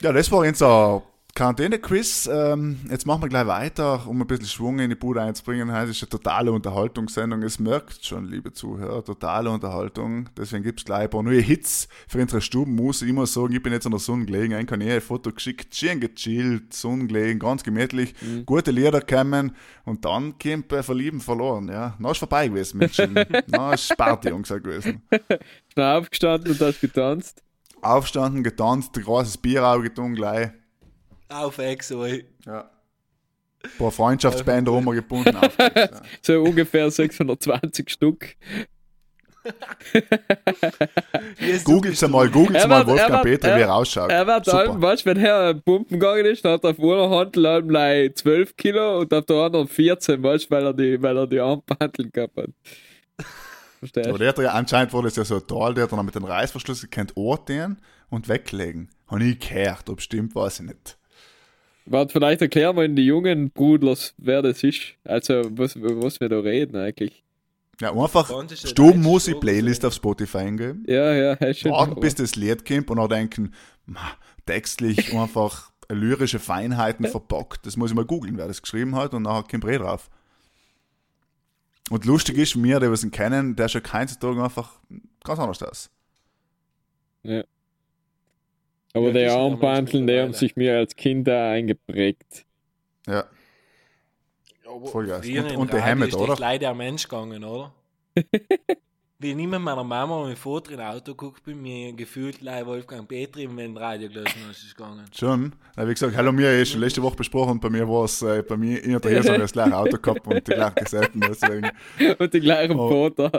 ja, 0.00 0.12
das 0.12 0.30
war 0.30 0.40
unser 0.40 1.02
Quarantäne-Quiz. 1.34 2.28
Ähm, 2.30 2.78
jetzt 2.90 3.06
machen 3.06 3.22
wir 3.22 3.28
gleich 3.30 3.46
weiter, 3.46 4.06
um 4.06 4.20
ein 4.20 4.26
bisschen 4.26 4.46
Schwung 4.46 4.78
in 4.80 4.90
die 4.90 4.96
Bude 4.96 5.22
einzubringen. 5.22 5.74
Heute 5.74 5.92
ist 5.92 6.02
eine 6.02 6.10
totale 6.10 6.52
Unterhaltungssendung. 6.52 7.42
Es 7.42 7.58
merkt 7.58 8.04
schon, 8.04 8.26
liebe 8.26 8.52
Zuhörer, 8.52 9.02
totale 9.02 9.48
Unterhaltung. 9.48 10.28
Deswegen 10.36 10.62
gibt 10.62 10.80
es 10.80 10.84
gleich 10.84 11.04
ein 11.04 11.10
paar 11.10 11.22
neue 11.22 11.40
Hits 11.40 11.88
für 12.06 12.20
unsere 12.20 12.42
Stuben. 12.42 12.74
Muss 12.74 13.00
ich 13.00 13.08
immer 13.08 13.26
sagen, 13.26 13.54
ich 13.54 13.62
bin 13.62 13.72
jetzt 13.72 13.86
an 13.86 13.92
der 13.92 13.98
Sonne 13.98 14.26
gelegen. 14.26 14.52
Ein 14.52 14.66
kann 14.66 14.82
ein 14.82 15.00
Foto 15.00 15.32
geschickt, 15.32 15.74
schön 15.74 16.00
gechillt, 16.00 16.74
Sonne 16.74 17.06
gelegen, 17.06 17.38
ganz 17.38 17.62
gemütlich. 17.62 18.14
Gute 18.44 18.70
Lieder 18.70 19.00
kommen 19.00 19.56
und 19.86 20.04
dann 20.04 20.34
kommt 20.38 20.68
bei 20.68 20.82
Verlieben 20.82 21.20
verloren. 21.20 21.68
Ja, 21.68 21.94
na 21.98 22.10
ist 22.10 22.18
vorbei 22.18 22.48
gewesen 22.48 22.76
mit 22.76 22.92
Chillen. 22.92 23.24
na 23.46 23.72
ist 23.72 23.96
Party 23.96 24.28
gewesen. 24.28 25.00
Schnell 25.72 25.96
aufgestanden 25.96 26.52
und 26.52 26.60
hast 26.60 26.80
getanzt. 26.82 27.42
Aufstanden, 27.80 28.44
getanzt, 28.44 28.92
großes 28.92 29.38
Bier 29.38 29.66
aufgetan 29.66 30.14
gleich. 30.14 30.50
Auf 31.32 31.58
Exo. 31.58 32.04
ey. 32.04 32.24
Ja. 32.46 32.70
Ein 33.64 33.70
paar 33.78 33.90
Freundschaftsbänder 33.92 34.72
rumgebunden. 34.72 35.36
aufgelegt, 35.36 35.76
ja. 35.76 36.02
So 36.22 36.42
ungefähr 36.42 36.90
620 36.90 37.90
Stück. 37.90 38.36
Einmal, 41.42 42.54
Er 42.54 42.68
mal 42.68 42.86
wird- 42.86 42.98
er 42.98 43.08
Wolfgang 43.10 43.24
wird- 43.24 43.40
Petri, 43.40 43.56
wie 43.56 43.60
er- 43.62 43.74
ausschaut. 43.74 44.10
Er 44.10 44.26
wird 44.26 44.44
Super. 44.44 44.58
allem, 44.58 44.82
weißt 44.82 45.04
du, 45.06 45.10
wenn 45.10 45.24
er 45.24 45.54
pumpen 45.54 45.98
gegangen 45.98 46.26
ist, 46.26 46.44
hat 46.44 46.64
er 46.64 46.70
auf 46.70 46.78
einer 46.78 47.10
Hand 47.10 47.36
allem 47.36 47.70
like 47.70 48.16
12 48.18 48.56
Kilo 48.56 49.00
und 49.00 49.12
auf 49.12 49.24
der 49.26 49.36
anderen 49.36 49.68
14, 49.68 50.22
weißt 50.22 50.44
du, 50.46 50.50
weil 50.54 50.64
er 50.66 50.74
die, 50.74 51.02
weil 51.02 51.16
er 51.16 51.26
die 51.26 51.40
Armbandeln 51.40 52.10
gehabt 52.12 52.36
hat. 52.36 52.50
Verstehst 53.78 54.06
Aber 54.06 54.18
du? 54.18 54.24
der 54.24 54.28
hat 54.28 54.38
ja 54.38 54.52
anscheinend 54.52 54.92
wurde 54.92 55.08
es 55.08 55.16
ja 55.16 55.24
so 55.24 55.40
toll, 55.40 55.74
der 55.74 55.84
hat 55.84 55.92
dann 55.92 56.04
mit 56.04 56.14
dem 56.14 56.24
Reißverschluss 56.24 56.82
gekannt 56.82 57.12
orten 57.16 57.78
und 58.10 58.28
weglegen. 58.28 58.90
Habe 59.08 59.24
ich 59.24 59.40
gehört, 59.40 59.90
ob 59.90 60.00
stimmt, 60.00 60.34
weiß 60.34 60.60
ich 60.60 60.66
nicht. 60.66 60.98
Warte, 61.92 62.10
vielleicht 62.10 62.40
erklären 62.40 62.74
wir 62.74 62.84
in 62.84 62.96
die 62.96 63.04
jungen 63.04 63.50
Brudlers, 63.50 64.14
wer 64.16 64.40
das 64.40 64.64
ist. 64.64 64.94
Also, 65.04 65.42
was, 65.50 65.76
was 65.78 66.20
wir 66.20 66.30
da 66.30 66.38
reden 66.38 66.74
eigentlich. 66.74 67.22
Ja, 67.82 67.92
einfach 67.92 68.30
Ganz 68.30 68.50
ist 68.52 68.64
der 68.64 68.68
Stubenmusik 68.68 69.34
deutsche 69.34 69.40
Playlist 69.40 69.82
Slogan. 69.82 69.88
auf 69.88 69.94
Spotify 69.94 70.38
eingeben. 70.38 70.84
Ja, 70.86 71.12
ja, 71.12 71.36
hast 71.38 71.58
schon. 71.60 71.70
Warten, 71.70 72.00
bis 72.00 72.14
das 72.14 72.34
Lied 72.34 72.64
kommt 72.64 72.90
und 72.90 72.96
dann 72.96 73.08
denken, 73.10 73.54
textlich 74.46 75.14
einfach 75.18 75.70
lyrische 75.90 76.38
Feinheiten 76.38 77.06
verpackt. 77.06 77.66
Das 77.66 77.76
muss 77.76 77.90
ich 77.90 77.96
mal 77.96 78.06
googeln, 78.06 78.38
wer 78.38 78.48
das 78.48 78.62
geschrieben 78.62 78.96
hat 78.96 79.12
und 79.12 79.24
nachher 79.24 79.42
kommt 79.42 79.66
eh 79.66 79.76
drauf. 79.76 80.08
Und 81.90 82.06
lustig 82.06 82.38
ist, 82.38 82.56
mir, 82.56 82.80
der 82.80 82.90
wir 82.90 83.02
ihn 83.02 83.10
kennen, 83.10 83.54
der 83.54 83.68
schaut 83.68 83.92
heutzutage 83.92 84.42
einfach 84.42 84.80
ganz 85.24 85.38
anders 85.38 85.62
aus. 85.62 85.90
Aber 88.94 89.10
Ja, 89.12 89.26
ist 89.26 89.32
Armbandeln, 89.34 90.06
die 90.06 90.20
haben 90.20 90.32
sich 90.34 90.54
mir 90.56 90.76
als 90.76 90.94
Kinder 90.96 91.50
eingeprägt. 91.50 92.44
Ja, 93.06 93.24
Aber 94.66 94.86
Voll 94.86 95.06
geil. 95.06 95.20
Und- 95.20 95.50
im 95.52 95.60
und 95.60 95.72
der 95.72 95.96
ist 96.06 96.14
oder? 96.16 96.36
leider 96.38 96.70
ein 96.70 96.76
Mensch 96.76 97.04
gegangen, 97.08 97.42
oder? 97.44 97.72
Wie 99.18 99.30
ich 99.30 99.36
mit 99.36 99.46
meiner 99.60 99.84
Mama 99.84 100.22
meinem 100.24 100.34
Vater 100.36 100.72
im 100.72 100.80
Auto 100.80 101.12
geguckt 101.14 101.44
bin, 101.44 101.62
mir 101.62 101.92
gefühlt 101.92 102.40
leider 102.42 102.66
Wolfgang 102.66 103.06
Petri, 103.06 103.48
wenn 103.56 103.70
ein 103.72 103.76
Radio 103.76 104.08
gelesen 104.08 104.32
hast, 104.48 104.64
ist 104.64 104.76
gegangen. 104.76 105.04
schon. 105.16 105.52
Ja, 105.76 105.86
wie 105.88 105.92
gesagt, 105.92 106.16
hallo, 106.16 106.32
mir 106.32 106.60
ist 106.60 106.70
schon 106.72 106.80
letzte 106.80 107.00
Woche 107.04 107.14
besprochen 107.14 107.52
und 107.52 107.60
bei 107.60 107.70
mir 107.70 107.88
war 107.88 108.04
es, 108.04 108.20
äh, 108.22 108.42
bei 108.42 108.56
mir 108.56 108.82
in 108.82 108.98
der 109.00 109.10
Ehe 109.12 109.22
das 109.38 109.52
gleiche 109.52 109.76
Auto 109.76 109.96
gehabt 109.98 110.26
und 110.26 110.34
die 110.48 110.52
gleichen 110.52 110.74
Kassetten, 110.74 111.20
deswegen. 111.20 111.70
Und 112.18 112.34
die 112.34 112.40
gleichen 112.40 112.76
Oh. 112.76 112.88
Fotos. 112.88 113.30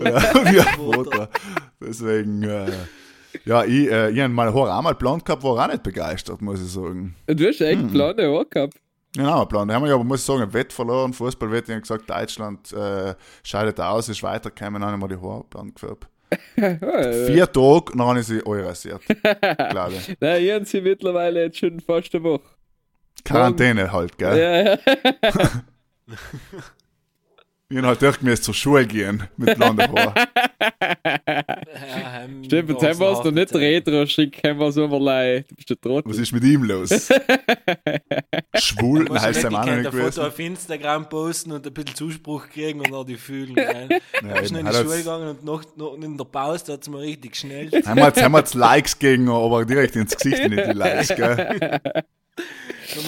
Ja, 0.00 0.44
ja, 0.52 0.62
Foto. 0.76 1.26
Deswegen, 1.80 2.42
äh, 2.44 2.70
ja, 3.44 3.64
ich, 3.64 3.90
äh, 3.90 4.10
ich 4.10 4.20
habe 4.20 4.28
meine 4.32 4.54
Haare 4.54 4.74
auch 4.74 4.82
mal 4.82 4.94
blond 4.94 5.24
gehabt, 5.24 5.42
war 5.42 5.64
auch 5.64 5.68
nicht 5.70 5.82
begeistert, 5.82 6.40
muss 6.42 6.60
ich 6.62 6.70
sagen. 6.70 7.14
Du 7.26 7.46
hast 7.46 7.60
echt 7.60 7.80
Hm. 7.80 7.90
blonde 7.90 8.26
Haare 8.32 8.46
gehabt. 8.46 8.74
Ja, 9.16 9.40
ein 9.40 9.48
Plan. 9.48 9.66
Da 9.68 9.74
haben 9.74 9.82
wir 9.82 9.88
ja, 9.88 9.94
aber 9.94 10.04
muss 10.04 10.20
ich 10.20 10.26
sagen, 10.26 10.42
ein 10.42 10.52
Wett 10.52 10.72
verloren, 10.72 11.12
Fußballwett. 11.12 11.64
Ich 11.68 11.70
habe 11.70 11.80
gesagt, 11.80 12.10
Deutschland 12.10 12.72
äh, 12.72 13.14
scheidet 13.42 13.80
aus, 13.80 14.08
ist 14.08 14.22
weitergekommen, 14.22 14.82
dann 14.82 14.92
haben 14.92 15.00
wir 15.00 15.08
die 15.08 15.16
Haare 15.20 15.44
blond 15.48 15.74
gefärbt. 15.74 16.06
Vier 16.56 17.50
Tage, 17.52 17.92
dann 17.96 18.02
habe 18.06 18.20
ich 18.20 18.26
sie 18.26 18.44
eu 18.44 18.60
rasiert. 18.66 19.00
Glaube 19.70 19.92
ich. 19.94 20.16
Nein, 20.20 20.42
ich 20.44 20.52
habe 20.52 20.64
sie 20.64 20.80
mittlerweile 20.80 21.44
jetzt 21.44 21.58
schon 21.58 21.78
fast 21.80 22.14
eine 22.14 22.24
Woche. 22.24 22.42
Quarantäne 23.24 23.90
halt, 23.90 24.18
gell? 24.18 24.36
Ja, 24.38 24.72
ja. 24.72 24.78
Ich 27.68 27.76
habe 27.78 27.88
halt 27.88 28.22
ist 28.22 28.44
zur 28.44 28.54
Schule 28.54 28.86
gehen 28.86 29.24
mit 29.36 29.56
blonden 29.56 29.88
Haaren. 29.88 30.14
Ja, 31.36 32.24
ähm, 32.24 32.44
Stimmt, 32.44 32.70
jetzt 32.70 32.82
haben 32.84 33.00
wir 33.00 33.08
uns 33.08 33.18
hast 33.18 33.24
noch 33.24 33.24
du 33.24 33.30
nicht 33.32 33.54
retro 33.54 34.06
schick, 34.06 34.40
haben 34.46 34.60
wir 34.60 34.70
so 34.70 34.84
überlegt. 34.84 35.50
Du 35.50 35.54
bist 35.56 35.70
der 35.70 35.80
Trottel. 35.80 36.08
Was 36.10 36.18
ist 36.18 36.30
mit 36.32 36.44
ihm 36.44 36.62
los? 36.62 36.90
Schwul? 38.54 39.04
Nein, 39.04 39.20
heißt 39.20 39.42
er 39.42 39.48
auch 39.48 39.52
noch 39.52 39.64
kennt 39.64 39.78
nicht 39.78 39.86
ein 39.86 39.92
Foto 39.92 40.04
gewesen. 40.04 40.20
auf 40.20 40.38
Instagram 40.38 41.08
posten 41.08 41.52
und 41.52 41.66
ein 41.66 41.74
bisschen 41.74 41.94
Zuspruch 41.96 42.48
kriegen 42.48 42.78
und 42.80 42.92
dann 42.92 43.04
die 43.04 43.16
Fühlen. 43.16 43.54
Gell? 43.56 43.88
Ja, 44.22 44.40
Ich 44.42 44.52
bin 44.52 44.60
in 44.60 44.66
die 44.66 44.72
Schule 44.72 44.98
gegangen 44.98 45.28
und 45.30 45.44
noch, 45.44 45.64
noch 45.76 45.94
in 45.94 46.16
der 46.16 46.24
Pause 46.24 46.64
da 46.68 46.72
hat 46.74 46.82
es 46.82 46.88
mir 46.88 47.00
richtig 47.00 47.34
schnell. 47.34 47.68
Haben 47.84 47.98
wir 47.98 48.06
jetzt, 48.06 48.22
haben 48.22 48.32
wir 48.32 48.38
jetzt 48.38 48.54
Likes 48.54 48.96
gegen, 48.96 49.28
aber 49.28 49.64
direkt 49.64 49.96
ins 49.96 50.16
Gesicht 50.16 50.48
nicht 50.48 50.66
die 50.68 50.72
Likes, 50.72 51.08
gell? 51.08 51.80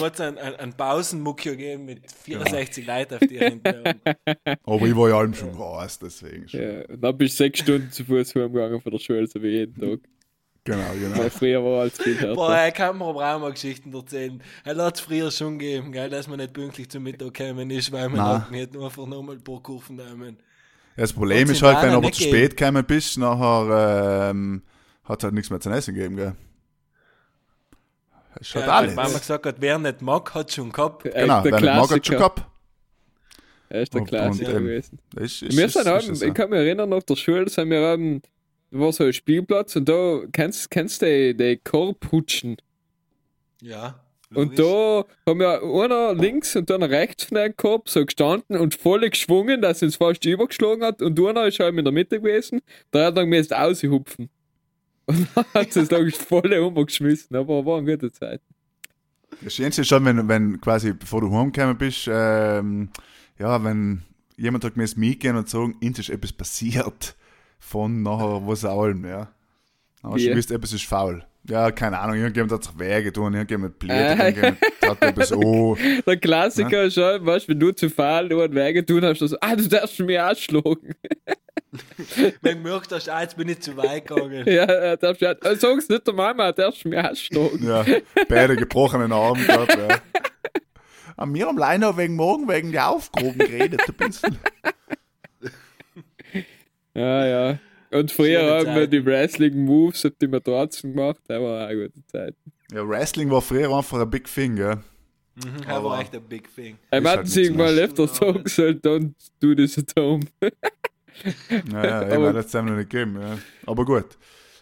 Hat 0.01 0.13
es 0.15 0.21
einen, 0.21 0.37
einen, 0.37 0.73
Pausenmuckio 0.73 1.53
gegeben 1.53 1.85
mit 1.85 2.11
64 2.11 2.85
Leuten 2.85 3.15
auf 3.15 3.19
die 3.21 3.37
hinten. 3.37 3.83
Aber 4.63 4.85
ich 4.85 4.95
war 4.95 5.09
ja 5.09 5.17
allem 5.17 5.33
schon 5.33 5.51
groß, 5.51 5.99
deswegen 5.99 6.47
schon. 6.47 6.61
Ja, 6.61 6.85
und 6.85 7.01
dann 7.01 7.17
bist 7.17 7.39
du 7.39 7.43
sechs 7.43 7.59
Stunden 7.59 7.91
zu 7.91 8.03
Fuß 8.03 8.35
heimgegangen 8.35 8.81
von 8.81 8.91
der 8.91 8.99
Schule, 8.99 9.27
so 9.27 9.41
wie 9.41 9.49
jeden 9.49 9.79
Tag. 9.79 9.99
Genau, 10.63 10.91
genau. 10.99 11.17
Weil 11.17 11.29
früher 11.29 11.63
war 11.63 11.81
alles 11.81 11.97
viel 11.97 12.15
Boah, 12.35 12.51
härter. 12.51 12.63
er 12.65 12.71
kann 12.71 12.97
mir 12.97 13.05
aber 13.05 13.35
auch 13.35 13.39
mal 13.39 13.51
Geschichten 13.51 13.93
erzählen. 13.93 14.41
Er 14.63 14.75
hat 14.75 14.95
es 14.95 15.01
früher 15.01 15.31
schon 15.31 15.57
gegeben, 15.57 15.91
gell, 15.91 16.09
dass 16.09 16.27
man 16.27 16.37
nicht 16.37 16.53
pünktlich 16.53 16.89
zum 16.89 17.03
Mittag 17.03 17.33
gekommen 17.33 17.69
ist, 17.71 17.91
weil 17.91 18.09
man 18.09 18.21
hat 18.21 18.51
nicht 18.51 18.73
nur 18.73 18.85
einfach 18.85 19.05
nochmal 19.05 19.35
ein 19.35 19.43
paar 19.43 19.63
Kurven 19.63 19.95
nehmen. 19.95 20.37
Ja, 20.95 21.03
das 21.03 21.13
Problem 21.13 21.49
ist 21.49 21.61
halt, 21.61 21.81
wenn 21.81 21.91
du 21.91 21.97
aber 21.97 22.11
zu 22.11 22.23
spät 22.23 22.57
gekommen 22.57 22.85
bist, 22.85 23.17
nachher 23.17 24.29
ähm, 24.31 24.61
hat 25.05 25.19
es 25.19 25.23
halt 25.23 25.33
nichts 25.33 25.49
mehr 25.49 25.59
zu 25.59 25.69
essen 25.69 25.95
gegeben, 25.95 26.17
gell? 26.17 26.35
Ist 28.39 28.55
halt 28.55 28.65
Ja, 28.65 28.73
alles. 28.73 28.95
Weil 28.95 29.09
man 29.09 29.19
gesagt 29.19 29.45
hat, 29.45 29.55
wer 29.59 29.77
nicht 29.79 30.01
mag, 30.01 30.33
hat 30.33 30.51
schon 30.51 30.71
gehabt. 30.71 31.03
Genau, 31.03 31.41
der 31.41 31.51
wer 31.51 31.61
nicht 31.61 31.63
mag, 31.63 31.81
hat 31.81 31.89
schon 31.89 31.99
Klassiker. 32.01 32.17
gehabt. 32.17 32.43
Er 33.69 33.81
ist 33.81 33.93
der 33.93 34.03
Klassiker 34.03 34.55
und, 34.55 34.63
gewesen. 34.63 34.99
Das 35.13 35.23
ist, 35.25 35.41
ist, 35.43 35.57
Wir 35.57 35.65
ist, 35.65 35.73
sind 35.73 35.87
auch, 35.87 35.97
ist, 35.97 36.09
ist, 36.09 36.23
ich 36.23 36.33
kann 36.33 36.49
mich 36.49 36.59
erinnern, 36.59 36.89
nach 36.89 37.03
der 37.03 37.15
Schule 37.15 37.49
sind 37.49 37.69
wir 37.69 37.81
da 37.81 37.97
war 38.71 38.91
so 38.93 39.03
ein 39.03 39.13
Spielplatz 39.13 39.75
und 39.75 39.89
da 39.89 40.21
kennst 40.31 40.69
kennst 40.69 41.01
du 41.01 41.05
die, 41.05 41.35
die 41.35 41.57
Korbhutschen. 41.57 42.57
Ja. 43.61 43.99
Und 44.33 44.59
da 44.59 45.05
haben 45.25 45.39
wir 45.39 45.63
einer 45.63 46.13
links 46.13 46.55
und 46.55 46.69
einer 46.69 46.89
rechts 46.89 47.23
von 47.23 47.35
dem 47.37 47.57
Korb 47.57 47.89
so 47.89 48.05
gestanden 48.05 48.57
und 48.57 48.75
voll 48.75 49.09
geschwungen, 49.09 49.59
dass 49.61 49.81
es 49.81 49.95
fast 49.95 50.23
übergeschlagen 50.23 50.83
hat. 50.83 51.01
Und 51.01 51.19
einer 51.19 51.47
ist 51.47 51.59
halt 51.59 51.75
in 51.75 51.83
der 51.83 51.91
Mitte 51.91 52.21
gewesen, 52.21 52.61
der 52.93 53.07
hat 53.07 53.17
dann 53.17 53.27
müssen 53.27 53.53
aushupfen. 53.53 54.29
Und 55.09 55.27
dann 55.35 55.45
hat 55.55 55.75
es 55.75 55.89
dann 55.89 56.11
voll 56.11 56.53
umgeschmissen, 56.53 57.35
aber 57.35 57.65
war 57.65 57.79
eine 57.79 57.91
gute 57.91 58.11
Zeit. 58.11 58.41
Das 59.41 59.55
Schönste 59.55 59.81
ist 59.81 59.87
schon, 59.87 60.05
wenn, 60.05 60.27
wenn 60.27 60.61
quasi, 60.61 60.93
bevor 60.93 61.21
du 61.21 61.31
heimgekommen 61.31 61.77
bist, 61.77 62.07
ähm, 62.11 62.89
ja, 63.39 63.63
wenn 63.63 64.03
jemand 64.37 64.63
hat 64.65 64.77
mir 64.77 64.87
mitgehen 64.95 65.35
und 65.35 65.49
sagen, 65.49 65.77
uns 65.81 65.97
ist 65.97 66.09
etwas 66.09 66.31
passiert 66.33 67.15
von 67.57 68.03
nachher 68.03 68.45
was 68.45 68.65
allem, 68.65 69.03
ja. 69.03 69.31
Aber 70.01 70.17
du 70.17 70.35
wisst, 70.35 70.51
etwas 70.51 70.73
ist 70.73 70.85
faul. 70.85 71.23
Ja, 71.47 71.71
keine 71.71 71.97
Ahnung, 71.99 72.17
irgendjemand 72.17 72.51
hat 72.51 72.63
sich 72.63 72.77
weh 72.79 73.01
getan, 73.01 73.33
irgendjemand 73.33 73.79
blöd, 73.79 73.91
Ah. 73.91 74.11
irgendjemand 74.27 74.57
hat 74.83 75.01
etwas 75.01 75.31
oh. 75.33 75.77
Der 76.05 76.17
Klassiker 76.17 76.83
ist 76.83 76.93
schon, 76.95 77.25
weißt 77.25 77.47
du, 77.47 77.51
wenn 77.51 77.59
du 77.59 77.71
zu 77.71 77.89
faul 77.89 78.27
nur 78.27 78.43
einen 78.43 78.53
Weg 78.55 78.85
tun 78.85 79.03
hast, 79.03 79.21
dann 79.21 79.27
so, 79.29 79.37
ah, 79.41 79.55
du 79.55 79.67
darfst 79.67 79.99
mich 79.99 80.19
ausschlagen. 80.19 80.95
Wenn 82.41 82.63
du 82.63 82.81
hast, 82.91 83.09
ah, 83.09 83.21
jetzt 83.21 83.37
bin 83.37 83.47
ich 83.47 83.59
zu 83.61 83.77
weit 83.77 84.07
gegangen. 84.07 84.43
Ja, 84.47 84.63
er 84.63 84.97
darfst 84.97 85.21
ja, 85.21 85.31
äh, 85.33 85.55
sag's 85.55 85.87
nicht 85.87 86.05
der 86.07 86.13
Mama, 86.15 86.51
darfst 86.51 86.83
mich 86.85 86.97
ausschlagen. 86.97 87.63
Ja, 87.63 87.85
beide 88.27 88.55
gebrochenen 88.55 89.11
Arme 89.11 89.45
gehabt, 89.45 89.77
ja. 89.77 89.99
Aber 91.15 91.33
wir 91.33 91.45
haben 91.47 91.57
leider 91.59 91.95
wegen 91.97 92.15
morgen 92.15 92.47
wegen 92.47 92.71
der 92.71 92.89
Aufgehoben 92.89 93.37
geredet, 93.37 93.81
ein 93.87 94.07
bisschen. 94.07 94.37
Ja, 96.95 97.25
ja. 97.27 97.59
Und 97.91 98.11
früher 98.11 98.39
Schöne 98.39 98.69
haben 98.69 98.75
wir 98.79 98.87
die 98.87 99.03
Wrestling-Moves, 99.05 100.07
die 100.21 100.31
wir 100.31 100.43
trotzdem 100.43 100.93
gemacht, 100.93 101.17
das 101.27 101.41
war 101.41 101.65
auch 101.65 101.69
eine 101.69 101.87
gute 101.87 102.05
Zeit. 102.07 102.35
Ja, 102.71 102.87
Wrestling 102.87 103.29
war 103.31 103.41
früher 103.41 103.75
einfach 103.75 103.99
ein 103.99 104.09
Big 104.09 104.31
Thing, 104.31 104.55
gell? 104.55 104.75
Mhm, 105.35 105.57
das 105.57 105.67
Aber- 105.67 105.89
war 105.89 106.01
echt 106.01 106.13
ein 106.15 106.21
Big 106.23 106.53
Thing. 106.53 106.77
Ich 106.91 107.29
sie 107.31 107.39
nicht 107.41 107.47
so 107.51 107.53
mal 107.57 107.79
öfter 107.79 108.07
sagen 108.07 108.43
sollen, 108.47 108.81
don't 108.81 109.11
do 109.39 109.55
this 109.55 109.77
at 109.77 109.93
home. 109.97 110.21
Naja, 111.69 112.01
Aber- 112.15 112.29
hat 112.33 112.45
es 112.45 112.53
noch 112.53 112.63
nicht 112.63 112.89
gegeben. 112.89 113.19
Ja. 113.21 113.37
Aber 113.65 113.83
gut. 113.85 114.17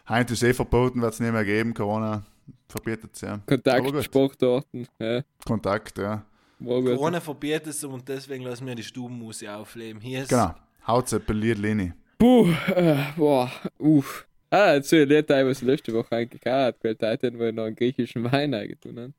Heute 0.10 0.34
ist 0.34 0.44
eh 0.44 0.54
verboten, 0.54 1.02
wird 1.02 1.14
es 1.14 1.20
nicht 1.20 1.32
mehr 1.34 1.44
geben. 1.46 1.74
Corona 1.74 2.24
verbietet 2.70 3.12
es 3.14 3.22
ja. 3.22 3.34
Aber 3.46 3.58
gut. 3.58 3.64
Kontaktsportarten, 3.94 4.88
ja, 5.00 5.22
Kontakt, 5.46 5.98
ja. 5.98 6.26
Corona 6.64 7.20
verbietet 7.20 7.68
es 7.68 7.84
und 7.84 8.08
deswegen 8.08 8.44
lassen 8.44 8.66
wir 8.66 8.74
die 8.74 8.84
Stubenmusik 8.84 9.50
aufleben. 9.50 10.02
Hier 10.02 10.24
ist 10.24 10.30
Genau. 10.30 10.56
Haut 10.88 11.12
appelliert 11.14 11.60
Leni. 11.60 11.92
Puh, 12.18 12.48
äh, 12.76 13.14
boah, 13.16 13.52
uff. 13.78 14.28
Ah, 14.50 14.74
jetzt 14.76 14.90
soll 14.90 15.00
ich 15.02 15.10
nicht 15.10 15.32
ein, 15.32 15.46
was 15.46 15.62
letzte 15.62 15.94
Woche 15.94 16.16
eigentlich 16.16 16.42
gehabt 16.42 16.84
weil 16.84 16.98
heute 17.02 17.38
wo 17.38 17.44
ich 17.44 17.54
noch 17.54 17.66
einen 17.66 17.76
griechischen 17.76 18.24
Wein 18.32 18.54
eingetun 18.54 19.00
habe. 19.00 19.14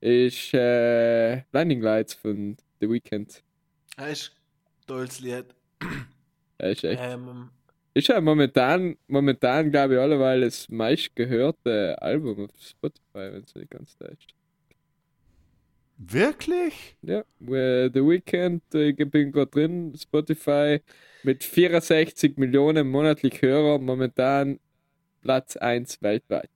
Ist 0.00 0.52
äh, 0.52 1.42
Blinding 1.52 1.80
Lights 1.80 2.14
von 2.14 2.56
The 2.80 2.90
Weeknd. 2.90 3.42
das 3.96 4.10
ist 4.10 4.32
ein 4.32 4.86
tolles 4.86 5.20
Lied. 5.20 5.46
Das 6.58 6.72
ist 6.72 6.84
echt. 6.84 7.00
Ähm, 7.02 7.48
Ist 7.94 8.08
ja 8.08 8.20
momentan, 8.20 8.96
momentan 9.06 9.70
glaube 9.70 9.94
ich, 9.94 10.00
alleweil 10.00 10.42
das 10.42 10.68
meistgehörte 10.68 12.00
Album 12.02 12.44
auf 12.44 12.50
Spotify, 12.60 13.32
wenn 13.32 13.44
es 13.44 13.54
nicht 13.54 13.70
ganz 13.70 13.96
täuscht. 13.96 14.34
Wirklich? 15.96 16.96
Ja, 17.02 17.24
The 17.38 17.94
Weeknd, 17.94 18.62
äh, 18.74 18.90
ich 18.90 19.10
bin 19.10 19.32
gerade 19.32 19.50
drin, 19.50 19.94
Spotify 19.96 20.80
mit 21.22 21.44
64 21.44 22.36
Millionen 22.36 22.88
monatlich 22.88 23.40
Hörer, 23.40 23.78
momentan 23.78 24.58
Platz 25.20 25.56
1 25.56 26.02
weltweit. 26.02 26.50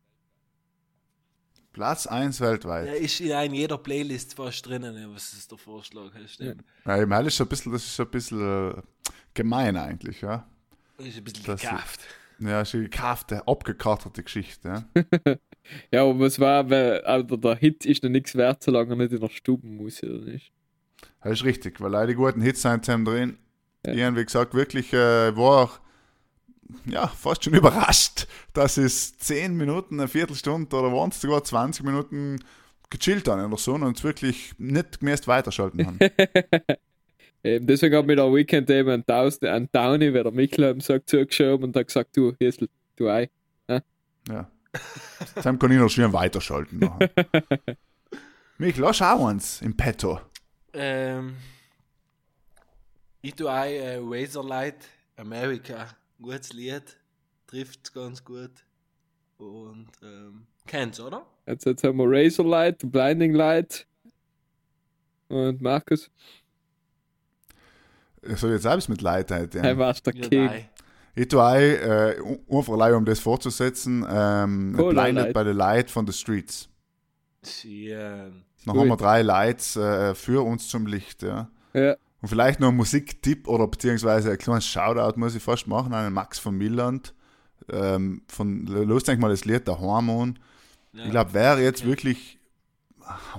Platz 1.72 2.06
1 2.08 2.40
weltweit. 2.40 2.86
der 2.86 2.96
ist 2.96 3.20
ja 3.20 3.42
in 3.42 3.54
jeder 3.54 3.78
Playlist 3.78 4.34
fast 4.34 4.66
drinnen, 4.66 4.96
ja, 4.96 5.08
was 5.14 5.32
ist 5.32 5.50
der 5.50 5.58
Vorschlag? 5.58 6.10
Stimmt. 6.26 6.64
Ja, 6.84 7.00
ich 7.00 7.06
meine, 7.06 7.24
das 7.24 7.34
ist 7.34 7.36
schon 7.36 7.46
ein 7.46 7.50
bisschen, 7.50 7.72
das 7.72 7.84
ist 7.84 7.94
schon 7.94 8.06
ein 8.06 8.10
bisschen 8.10 8.70
äh, 8.72 8.82
gemein 9.34 9.76
eigentlich, 9.76 10.20
ja. 10.20 10.48
Das 10.96 11.06
ist 11.06 11.18
ein 11.18 11.24
bisschen 11.24 11.44
gekauft. 11.44 12.00
Ja, 12.40 12.62
ist 12.62 12.74
eine 12.74 12.84
gekaufte, 12.84 13.46
abgekartete 13.46 14.22
Geschichte, 14.24 14.68
ja. 14.68 15.36
Ja, 15.92 16.02
aber 16.02 16.18
was 16.20 16.38
war, 16.38 16.68
weil 16.70 17.00
also 17.02 17.36
der 17.36 17.56
Hit 17.56 17.84
ist 17.84 18.02
noch 18.02 18.10
nichts 18.10 18.34
wert, 18.34 18.62
solange 18.62 18.92
er 18.92 18.96
nicht 18.96 19.12
in 19.12 19.20
der 19.20 19.28
Stubenmusik 19.28 20.08
oder 20.08 20.24
nicht. 20.24 20.52
Das 21.22 21.32
ist 21.32 21.44
richtig, 21.44 21.80
weil 21.80 22.06
die 22.06 22.14
guten 22.14 22.40
Hits 22.40 22.62
sind 22.62 22.84
zusammen 22.84 23.04
drin. 23.04 23.38
Ja. 23.86 23.92
Ich 23.92 24.02
habe, 24.02 24.16
wie 24.16 24.24
gesagt, 24.24 24.54
wirklich 24.54 24.92
äh, 24.92 25.36
war 25.36 25.64
auch, 25.64 25.80
ja, 26.86 27.06
fast 27.08 27.44
schon 27.44 27.54
überrascht, 27.54 28.26
dass 28.52 28.76
es 28.76 29.16
10 29.18 29.56
Minuten, 29.56 30.00
eine 30.00 30.08
Viertelstunde 30.08 30.74
oder 30.76 30.92
waren 30.92 31.10
es 31.10 31.20
sogar 31.20 31.44
20 31.44 31.84
Minuten 31.84 32.38
gechillt 32.90 33.28
haben 33.28 33.44
in 33.44 33.50
der 33.50 33.58
Sonne 33.58 33.86
und 33.86 33.98
es 33.98 34.04
wirklich 34.04 34.52
nicht 34.58 35.00
gemäß 35.00 35.26
weiterschalten 35.26 35.86
haben. 35.86 35.98
Ähm, 37.44 37.66
deswegen 37.68 37.94
hat 37.94 38.04
mir 38.04 38.16
der 38.16 38.32
Weekend 38.34 38.68
eben 38.68 38.90
ein 38.90 39.06
Tausend, 39.06 39.44
ein 39.44 39.68
Downy, 39.70 40.12
weil 40.12 40.24
der 40.24 40.32
Michel 40.32 40.64
am 40.64 40.80
Sack 40.80 41.08
zugeschoben 41.08 41.66
und 41.66 41.76
hat 41.76 41.86
gesagt, 41.86 42.16
du, 42.16 42.34
Hirsel, 42.38 42.68
du 42.96 43.08
Ei. 43.08 43.30
ja. 43.68 44.50
Sam 45.42 45.58
kann 45.58 45.70
ich 45.72 45.78
noch 45.78 45.88
schön 45.90 46.12
weiterschalten. 46.12 46.78
Nachher. 46.78 47.10
Mich, 48.58 48.76
lass 48.76 49.00
auch 49.02 49.26
eins 49.26 49.62
im 49.62 49.76
Petto. 49.76 50.20
Ähm, 50.72 51.36
ich 53.22 53.34
tue 53.34 53.50
auch 53.50 53.64
äh, 53.64 53.98
Razorlight 54.02 54.76
America. 55.16 55.86
Gutes 56.20 56.52
Lied. 56.52 56.96
Trifft 57.46 57.92
ganz 57.94 58.22
gut. 58.24 58.50
Und 59.38 59.88
ähm, 60.02 60.46
kennt's, 60.66 61.00
oder? 61.00 61.24
Jetzt, 61.46 61.64
jetzt 61.64 61.84
haben 61.84 61.96
wir 61.98 62.06
Razor 62.08 62.44
Light, 62.46 62.78
Blinding 62.90 63.32
Light 63.32 63.86
und 65.28 65.60
Markus. 65.62 66.10
So, 68.22 68.48
jetzt 68.48 68.62
selbst 68.62 68.88
mit 68.88 69.00
Leid 69.00 69.30
heute. 69.30 69.62
Hey, 69.62 69.78
war's 69.78 70.02
der 70.02 70.14
Ja, 70.16 70.28
King. 70.28 70.46
nein. 70.46 70.68
Ich 71.18 71.26
tue 71.26 71.42
auch, 71.42 71.52
äh, 71.56 72.16
einfach 72.48 72.72
allein, 72.72 72.94
um 72.94 73.04
das 73.04 73.18
fortzusetzen, 73.18 74.06
ähm, 74.08 74.74
Cola 74.76 75.02
Blinded 75.02 75.24
Light. 75.24 75.34
by 75.34 75.50
the 75.50 75.56
Light 75.56 75.90
von 75.90 76.06
The 76.06 76.12
Streets. 76.12 76.68
Schön. 77.44 78.44
Dann 78.64 78.74
Gut. 78.74 78.82
haben 78.82 78.88
wir 78.88 78.96
drei 78.96 79.22
Lights 79.22 79.74
äh, 79.74 80.14
für 80.14 80.44
uns 80.44 80.68
zum 80.68 80.86
Licht, 80.86 81.24
ja. 81.24 81.50
Ja, 81.74 81.96
Und 82.20 82.28
vielleicht 82.28 82.60
noch 82.60 82.68
ein 82.68 82.76
Musiktipp 82.76 83.48
oder 83.48 83.66
beziehungsweise 83.66 84.30
ein 84.30 84.38
kleines 84.38 84.66
Shoutout 84.66 85.18
muss 85.18 85.34
ich 85.34 85.42
fast 85.42 85.66
machen 85.66 85.92
an 85.92 86.04
den 86.04 86.12
Max 86.12 86.38
von 86.38 86.56
Milland. 86.56 87.14
Ähm, 87.68 88.22
von 88.28 88.66
los 88.66 89.02
denk 89.02 89.20
mal 89.20 89.30
das 89.30 89.44
Lied 89.44 89.66
der 89.66 89.80
Hormon. 89.80 90.38
Ja. 90.92 91.04
Ich 91.04 91.10
glaube, 91.10 91.30
wer 91.34 91.58
jetzt 91.58 91.84
wirklich 91.84 92.38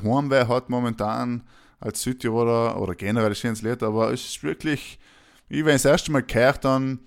Heimweh 0.03 0.47
hat 0.47 0.69
momentan 0.69 1.43
als 1.79 2.01
Südtiroler 2.01 2.79
oder 2.81 2.93
generell 2.93 3.29
ein 3.29 3.35
schönes 3.35 3.61
Lied, 3.61 3.83
aber 3.83 4.11
es 4.11 4.25
ist 4.25 4.43
wirklich, 4.43 4.99
ich 5.47 5.63
wenn 5.63 5.77
ich 5.77 5.81
das 5.81 5.91
erste 5.91 6.11
Mal 6.11 6.23
gehört 6.23 6.65
dann 6.65 6.99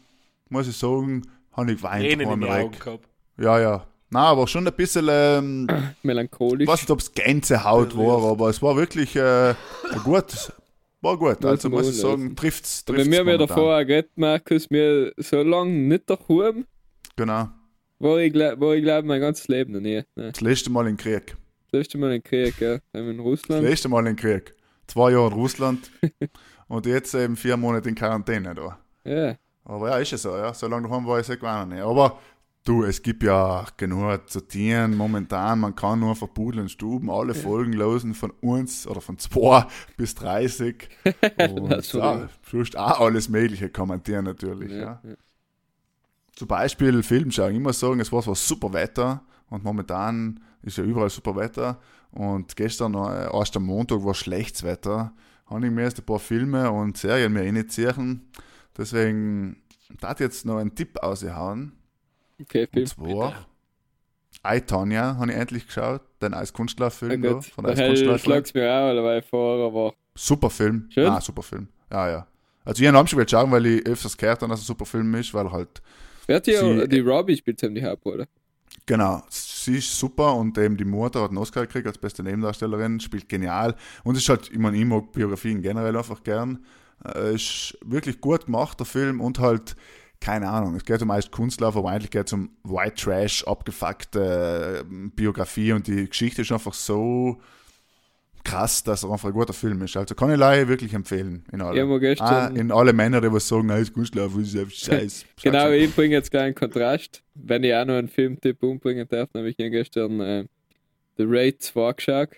muss 0.53 0.69
ich 0.69 0.77
sagen, 0.77 1.23
habe 1.53 1.73
ich 1.73 1.83
weint 1.83 2.05
Tränen 2.05 2.31
in 2.31 2.41
die. 2.41 2.47
Augen 2.49 2.79
gehabt. 2.79 3.09
Ja, 3.38 3.59
ja. 3.61 3.87
Na, 4.11 4.25
aber 4.27 4.47
schon 4.47 4.67
ein 4.67 4.75
bisschen, 4.75 5.07
ähm, 5.11 5.67
melancholisch. 6.03 6.62
ich 6.65 6.69
weiß 6.69 6.83
nicht, 6.83 6.91
ob 6.91 7.01
es 7.01 7.12
Gänsehaut 7.12 7.97
war, 7.97 8.23
aber 8.31 8.51
es 8.51 8.61
war 8.62 8.77
wirklich 8.77 9.17
äh, 9.17 9.55
gut. 10.05 10.53
War 11.01 11.17
gut. 11.17 11.45
Also 11.45 11.69
muss 11.71 11.88
ich 11.88 11.97
sagen, 11.97 12.37
trifft's. 12.37 12.85
Wenn 12.87 12.97
trifft's 13.11 13.27
wir 13.27 13.38
davor 13.38 13.77
auch 13.79 13.81
geredet, 13.87 14.11
Markus, 14.15 14.71
mir 14.71 15.12
so 15.17 15.43
lange 15.43 15.71
nicht 15.73 16.09
daheim, 16.09 16.65
Genau. 17.17 17.49
war 17.99 18.19
ich, 18.19 18.33
gla- 18.33 18.59
war 18.61 18.75
ich 18.75 18.83
glaube 18.85 19.09
mein 19.09 19.21
ganzes 19.21 19.49
Leben 19.49 19.73
noch 19.73 19.81
nie. 19.81 20.03
Ne. 20.15 20.31
Das 20.33 20.41
letzte 20.41 20.71
Mal 20.71 20.87
in 20.87 20.97
Krieg. 20.97 21.37
Das 21.71 21.81
letzte 21.81 21.99
Mal 21.99 22.12
in 22.12 22.23
Krieg, 22.23 22.61
ja. 22.61 22.75
Haben 22.75 22.83
wir 22.93 23.11
in 23.11 23.17
Das 23.17 23.27
Russland. 23.27 23.62
letzte 23.65 23.88
Mal 23.88 24.07
in 24.07 24.15
Krieg. 24.17 24.55
Zwei 24.87 25.11
Jahre 25.12 25.29
in 25.29 25.33
Russland 25.33 25.91
und 26.69 26.87
jetzt 26.87 27.15
eben 27.15 27.37
vier 27.37 27.57
Monate 27.57 27.88
in 27.88 27.95
Quarantäne 27.95 28.55
da. 28.55 28.79
Ja, 29.05 29.37
Aber 29.64 29.90
ja, 29.90 29.98
ist 29.98 30.12
ja 30.12 30.18
so, 30.18 30.37
ja. 30.37 30.53
So 30.55 30.66
lange 30.66 30.88
daheim 30.88 31.07
war 31.07 31.20
ich 31.20 31.27
gewohnt 31.27 31.68
nicht. 31.68 31.83
Aber 31.83 32.18
du, 32.64 32.85
es 32.85 33.03
gibt 33.03 33.22
ja 33.22 33.64
genug 33.77 34.29
zu 34.29 34.40
tun 34.40 34.96
momentan. 34.96 35.61
Man 35.61 35.75
kann 35.75 36.01
nur 36.01 36.16
von 36.16 36.33
Pudel 36.33 36.62
und 36.62 36.70
Stuben 36.70 37.11
alle 37.11 37.35
Folgen 37.35 37.72
losen 37.72 38.14
von 38.14 38.31
uns 38.40 38.87
oder 38.87 39.01
von 39.01 39.18
2 39.18 39.66
bis 39.96 40.14
30. 40.16 40.88
Und 41.53 41.70
ja, 41.70 42.29
sonst 42.42 42.77
auch 42.77 43.01
alles 43.01 43.29
Mögliche 43.29 43.68
kommentieren 43.68 44.25
natürlich. 44.25 44.72
Ja, 44.72 45.01
ja. 45.03 45.14
Zum 46.35 46.48
Beispiel 46.48 47.03
Film 47.03 47.31
schauen. 47.31 47.62
Muss 47.62 47.79
sagen, 47.79 48.01
es 48.01 48.11
war 48.11 48.22
zwar 48.22 48.35
super 48.35 48.72
Wetter 48.72 49.22
und 49.51 49.64
momentan 49.64 50.40
ist 50.62 50.79
ja 50.79 50.85
überall 50.85 51.11
super 51.11 51.37
Wetter. 51.37 51.79
Und 52.11 52.57
gestern, 52.57 52.94
äh, 52.94 53.29
erst 53.33 53.57
am 53.57 53.64
Montag, 53.64 54.03
war 54.03 54.14
schlechtes 54.14 54.62
Wetter. 54.62 55.12
Habe 55.46 55.66
ich 55.66 55.72
mir 55.72 55.83
erst 55.83 55.98
ein 55.98 56.07
paar 56.07 56.18
Filme 56.18 56.70
und 56.70 56.96
Serien 56.96 57.33
mir 57.33 57.42
reinziehen. 57.42 58.29
Deswegen 58.77 59.63
darf 60.01 60.15
ich 60.15 60.25
jetzt 60.25 60.47
noch 60.47 60.59
einen 60.59 60.75
Tipp 60.75 60.99
aushauen. 60.99 61.73
Okay, 62.41 62.67
Film. 62.67 62.83
Und 62.83 62.89
zwar 62.89 63.47
I, 64.47 64.61
Tonya 64.61 65.17
habe 65.19 65.31
ich 65.31 65.37
endlich 65.37 65.67
geschaut. 65.67 66.03
Den 66.21 66.35
Eiskunstlauf-Film 66.35 67.23
gut. 67.23 67.45
von 67.47 67.67
Eiskunstlauf. 67.67 68.21
schlag's 68.23 68.55
mir 68.55 68.65
auch 68.65 68.89
alleweil 68.89 69.23
vor, 69.23 69.67
aber 69.67 69.95
Super 70.15 70.51
Film. 70.51 70.87
Schön. 70.91 71.07
Ah, 71.07 71.21
super 71.21 71.43
Film. 71.43 71.69
Ja, 71.91 72.11
ja. 72.11 72.27
Also 72.65 72.83
ich 72.83 72.89
habe 72.89 73.09
schon 73.09 73.29
schauen, 73.29 73.51
weil 73.51 73.67
ich 73.67 73.87
öfters 73.87 74.17
gehört 74.17 74.43
habe, 74.43 74.51
dass 74.51 74.61
es 74.61 74.65
ein 74.65 74.69
super 74.69 74.85
Film 74.85 75.15
ist, 75.15 75.35
weil 75.35 75.51
halt 75.51 75.83
wer 76.27 76.37
hat 76.37 76.45
hier 76.45 76.87
die 76.87 77.01
Robbie 77.01 77.37
spielt 77.37 77.63
haben 77.63 77.75
die 77.75 77.85
Hauptrolle? 77.85 78.29
Genau, 78.87 79.23
sie 79.29 79.79
ist 79.79 79.97
super 79.99 80.35
und 80.35 80.57
eben 80.59 80.77
die 80.77 80.85
Mutter 80.85 81.23
hat 81.23 81.31
einen 81.31 81.39
Oscar 81.39 81.63
gekriegt 81.63 81.87
als 81.87 81.99
beste 81.99 82.23
Nebendarstellerin, 82.23 83.01
spielt 83.01 83.29
genial. 83.29 83.75
Und 84.03 84.17
es 84.17 84.23
ist 84.23 84.29
halt, 84.29 84.51
ich 84.51 84.59
meine, 84.59 84.77
ich 84.77 84.85
mag 84.85 85.13
Biografien 85.13 85.63
generell 85.63 85.97
einfach 85.97 86.23
gern. 86.23 86.65
Äh, 87.05 87.35
ist 87.35 87.77
wirklich 87.85 88.21
gut 88.21 88.47
gemacht, 88.47 88.79
der 88.79 88.87
Film, 88.87 89.21
und 89.21 89.38
halt, 89.38 89.77
keine 90.21 90.49
Ahnung, 90.49 90.77
es 90.77 90.85
geht 90.85 91.03
um 91.03 91.09
meist 91.09 91.31
Kunstlauf, 91.33 91.77
aber 91.77 91.91
eigentlich 91.91 92.11
geht 92.11 92.27
es 92.27 92.33
um 92.33 92.51
White 92.65 92.95
Trash, 92.97 93.45
abgefuckte 93.45 94.85
äh, 94.88 95.11
Biografie 95.15 95.73
und 95.73 95.87
die 95.87 96.09
Geschichte 96.09 96.43
ist 96.43 96.53
einfach 96.53 96.75
so 96.75 97.41
krass, 98.45 98.83
dass 98.83 99.05
er 99.05 99.12
einfach 99.12 99.29
ein 99.29 99.35
guter 99.35 99.53
Film 99.53 99.83
ist. 99.83 99.97
Also 99.97 100.15
kann 100.15 100.31
ich 100.33 100.37
leider 100.37 100.67
wirklich 100.69 100.93
empfehlen. 100.95 101.45
In 101.53 101.61
alle. 101.61 102.01
Gestern- 102.01 102.27
ah, 102.29 102.47
in 102.49 102.73
alle 102.73 102.93
Männer, 102.93 103.21
die 103.21 103.33
was 103.33 103.47
sagen, 103.47 103.67
nein, 103.67 103.87
Kunstlauf 103.93 104.37
ist 104.37 104.57
einfach 104.57 104.73
scheiß. 104.73 105.27
Genau, 105.42 105.71
ich 105.71 105.94
bringe 105.94 106.15
jetzt 106.15 106.31
gleich 106.31 106.44
einen 106.44 106.55
Kontrast. 106.55 107.23
Wenn 107.35 107.63
ich 107.65 107.73
auch 107.75 107.85
noch 107.85 107.94
einen 107.94 108.09
Filmtipp 108.09 108.63
umbringen 108.63 109.07
darf, 109.09 109.29
dann 109.33 109.42
habe 109.42 109.50
ich 109.50 109.57
gestern 109.57 110.21
äh, 110.21 110.44
The 111.17 111.25
Raid 111.27 111.63
2 111.63 111.92
geschaut. 111.92 112.29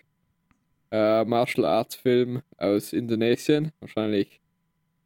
Äh, 0.91 1.25
Martial 1.25 1.65
Arts 1.65 1.97
Film 1.97 2.43
aus 2.59 2.93
Indonesien. 2.93 3.73
Wahrscheinlich 3.81 4.41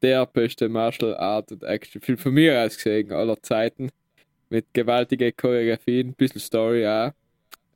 der 0.03 0.27
beste 0.27 0.69
Martial 0.69 1.17
Art 1.17 1.51
und 1.53 1.63
Action 1.63 2.01
Film 2.01 2.19
von 2.19 2.33
mir 2.35 2.61
aus 2.61 2.77
gesehen 2.77 3.13
aller 3.13 3.41
Zeiten. 3.43 3.91
Mit 4.51 4.73
gewaltigen 4.73 5.33
Choreografien, 5.37 6.09
ein 6.09 6.15
bisschen 6.15 6.41
Story 6.41 6.87
auch. 6.87 7.13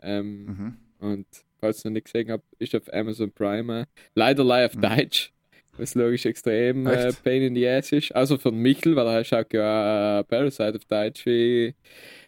Ähm, 0.02 0.44
Mhm. 0.46 0.76
Und 1.00 1.26
falls 1.60 1.84
ihr 1.84 1.90
noch 1.90 1.94
nicht 1.94 2.04
gesehen 2.06 2.30
habt, 2.30 2.44
ist 2.58 2.74
auf 2.74 2.92
Amazon 2.92 3.30
Prime. 3.32 3.86
Leider 4.14 4.42
live 4.44 4.70
auf 4.70 4.76
Mhm. 4.76 4.82
Deutsch. 4.82 5.32
Was 5.78 5.94
logisch 5.94 6.26
extrem 6.26 6.86
äh? 6.86 7.12
Pain 7.24 7.42
in 7.42 7.54
the 7.54 7.66
Ass 7.66 7.92
ist. 7.92 8.14
Also 8.14 8.36
den 8.36 8.56
Michel, 8.56 8.94
weil 8.94 9.06
er 9.06 9.24
schaut 9.24 9.52
ja 9.54 10.20
äh, 10.20 10.24
Parasite 10.24 10.74
auf 10.76 10.84
Deutsch 10.84 11.24
wie 11.26 11.74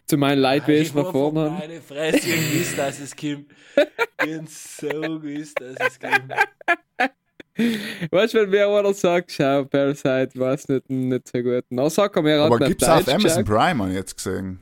zu 0.07 0.17
meinen 0.17 0.39
Leidwesen 0.39 0.99
nach 1.01 1.11
vorne. 1.11 1.51
Meine 1.51 1.79
Fresse, 1.81 2.17
ich 2.17 2.51
gewusst, 2.51 2.77
dass 2.77 2.99
es 2.99 3.15
kommt. 3.15 3.45
Ich 3.77 4.25
bin 4.25 4.47
so 4.47 4.89
gewusst, 5.19 5.59
dass 5.59 5.75
es 5.89 5.99
kommt. 5.99 6.33
Weißt 8.11 8.33
du, 8.33 8.39
wenn 8.41 8.49
mir 8.49 8.67
einer 8.67 8.93
sagt, 8.93 9.31
schau, 9.31 9.63
Parasite 9.65 10.31
war 10.35 10.53
es 10.53 10.67
nicht, 10.67 10.89
nicht 10.89 11.27
so 11.27 11.41
gut. 11.41 11.63
Na, 11.69 11.89
sag 11.89 12.15
mir, 12.21 12.31
er 12.31 12.43
Aber 12.45 12.59
gibt 12.59 12.81
es 12.81 12.87
auf 12.87 13.07
Amazon 13.07 13.43
geschaut. 13.43 13.45
Prime, 13.45 13.79
habe 13.83 13.89
ich 13.91 13.95
jetzt 13.95 14.15
gesehen. 14.17 14.61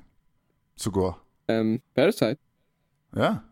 Sogar. 0.76 1.20
Ähm, 1.48 1.82
Parasite. 1.96 2.38
Ja. 3.16 3.44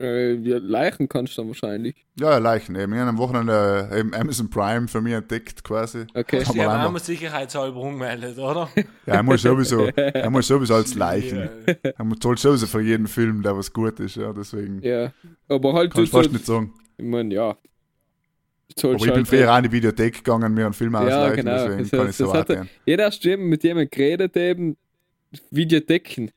Äh, 0.00 0.32
ja, 0.36 0.56
Leichen 0.58 1.08
kannst 1.10 1.36
du 1.36 1.42
dann 1.42 1.48
wahrscheinlich. 1.48 1.94
Ja, 2.18 2.38
Leichen 2.38 2.74
eben. 2.74 2.92
Ich 2.94 2.98
habe 2.98 3.10
am 3.10 3.18
Wochenende 3.18 3.88
äh, 3.92 4.00
eben 4.00 4.14
Amazon 4.14 4.48
Prime 4.48 4.88
für 4.88 5.02
mich 5.02 5.12
entdeckt 5.12 5.62
quasi. 5.62 6.06
Okay. 6.14 6.42
Haben 6.42 6.58
einfach- 6.60 6.94
auch 6.94 6.98
sicherheitshalber 6.98 7.76
umgemeldet, 7.80 8.38
oder? 8.38 8.70
Ja, 9.06 9.14
er 9.16 9.22
muss 9.22 9.42
sowieso, 9.42 9.84
er 9.96 10.30
muss 10.30 10.46
sowieso 10.46 10.74
als 10.74 10.94
Leichen. 10.94 11.50
Er 11.82 12.04
muss 12.04 12.18
zahlt 12.20 12.38
sowieso 12.38 12.66
für 12.66 12.80
jeden 12.80 13.06
Film, 13.08 13.42
der 13.42 13.54
was 13.56 13.70
gut 13.72 14.00
ist, 14.00 14.16
ja, 14.16 14.32
deswegen 14.32 14.80
Ja. 14.82 15.12
Aber 15.48 15.74
halt, 15.74 15.92
kann 15.92 16.02
ich 16.04 16.10
du 16.10 16.16
fast 16.16 16.30
sollst- 16.30 16.32
nicht 16.32 16.46
sagen. 16.46 16.72
ich 16.96 17.04
meine, 17.04 17.34
ja. 17.34 17.56
Aber 18.82 18.94
ich 18.94 19.12
bin 19.12 19.26
früher 19.26 19.52
auch 19.52 19.58
in 19.58 19.64
die 19.64 19.72
Videothek 19.72 20.14
gegangen, 20.24 20.54
mir 20.54 20.66
einen 20.66 20.74
Film 20.74 20.92
Ja, 20.94 21.00
ausleihen, 21.00 21.36
genau. 21.36 21.52
deswegen 21.52 21.82
Das 21.82 21.90
kann 21.90 22.10
ich 22.10 22.16
so 22.16 22.34
hat 22.34 22.50
er-. 22.50 22.66
Jeder 22.86 23.12
Stimme 23.12 23.44
mit 23.44 23.62
jemandem 23.64 23.90
geredet 23.90 24.36
eben, 24.36 24.76
Videotheken. 25.50 26.30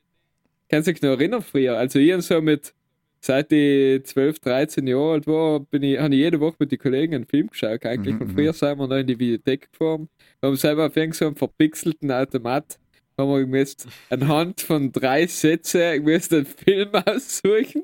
Kannst 0.70 0.88
du 0.88 0.94
dich 0.94 1.02
noch 1.02 1.12
erinnern 1.12 1.42
früher? 1.42 1.78
Also 1.78 2.00
ich 2.00 2.26
so 2.26 2.42
mit, 2.42 2.74
seit 3.20 3.52
ich 3.52 4.04
12, 4.06 4.40
13 4.40 4.88
Jahre 4.88 5.14
alt 5.14 5.28
war, 5.28 5.60
bin 5.60 5.84
ich, 5.84 6.00
habe 6.00 6.14
ich 6.14 6.20
jede 6.22 6.40
Woche 6.40 6.56
mit 6.60 6.72
den 6.72 6.80
Kollegen 6.80 7.16
einen 7.16 7.26
Film 7.26 7.50
geschaut 7.50 7.86
eigentlich. 7.86 8.16
Mhm, 8.16 8.22
Und 8.22 8.28
mhm. 8.30 8.34
früher 8.34 8.54
sind 8.54 8.80
wir 8.80 8.88
noch 8.88 8.98
in 8.98 9.08
die 9.08 9.20
Videothek 9.20 9.72
gefahren, 9.72 10.10
haben 10.42 10.56
selber 10.56 10.88
auf 10.88 10.96
irgend 10.96 11.16
so 11.16 11.26
einem 11.26 11.36
verpixelten 11.36 12.12
Automat 12.12 12.78
haben 13.18 13.30
wir 13.30 13.40
gemusst, 13.42 13.88
anhand 14.10 14.62
von 14.62 14.92
drei 14.92 15.28
Sätzen 15.28 16.04
gemusst 16.04 16.34
einen 16.34 16.46
Film 16.46 16.90
aussuchen. 17.06 17.84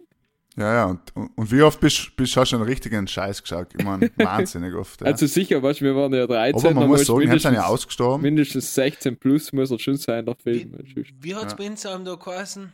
Ja, 0.59 0.73
ja, 0.73 0.85
und, 0.87 0.99
und, 1.15 1.51
wie 1.51 1.61
oft 1.61 1.79
bist, 1.79 2.13
bist, 2.17 2.35
hast 2.35 2.51
du 2.51 2.57
einen 2.57 2.65
richtigen 2.65 3.07
Scheiß 3.07 3.41
geschaut? 3.41 3.67
Ich 3.77 3.85
meine, 3.85 4.11
wahnsinnig 4.17 4.73
oft. 4.75 4.99
Ja. 4.99 5.07
Also 5.07 5.25
sicher, 5.25 5.63
weißt 5.63 5.79
du, 5.79 5.85
wir 5.85 5.95
waren 5.95 6.13
ja 6.13 6.27
13. 6.27 6.71
Aber 6.71 6.79
man 6.81 6.89
muss 6.89 7.05
sagen, 7.05 7.21
die 7.21 7.27
sind 7.27 7.43
ja 7.43 7.49
mindestens- 7.51 7.65
ausgestorben. 7.65 8.21
Mindestens 8.23 8.75
16 8.75 9.15
plus 9.17 9.53
muss 9.53 9.71
er 9.71 9.79
schon 9.79 9.95
sein, 9.95 10.25
der 10.25 10.35
Film. 10.35 10.73
Wie, 10.83 11.05
wie 11.21 11.35
hat 11.35 11.47
es 11.47 11.55
bei 11.55 11.65
uns 11.69 11.81
da 11.83 11.95
geheißen? 11.97 12.73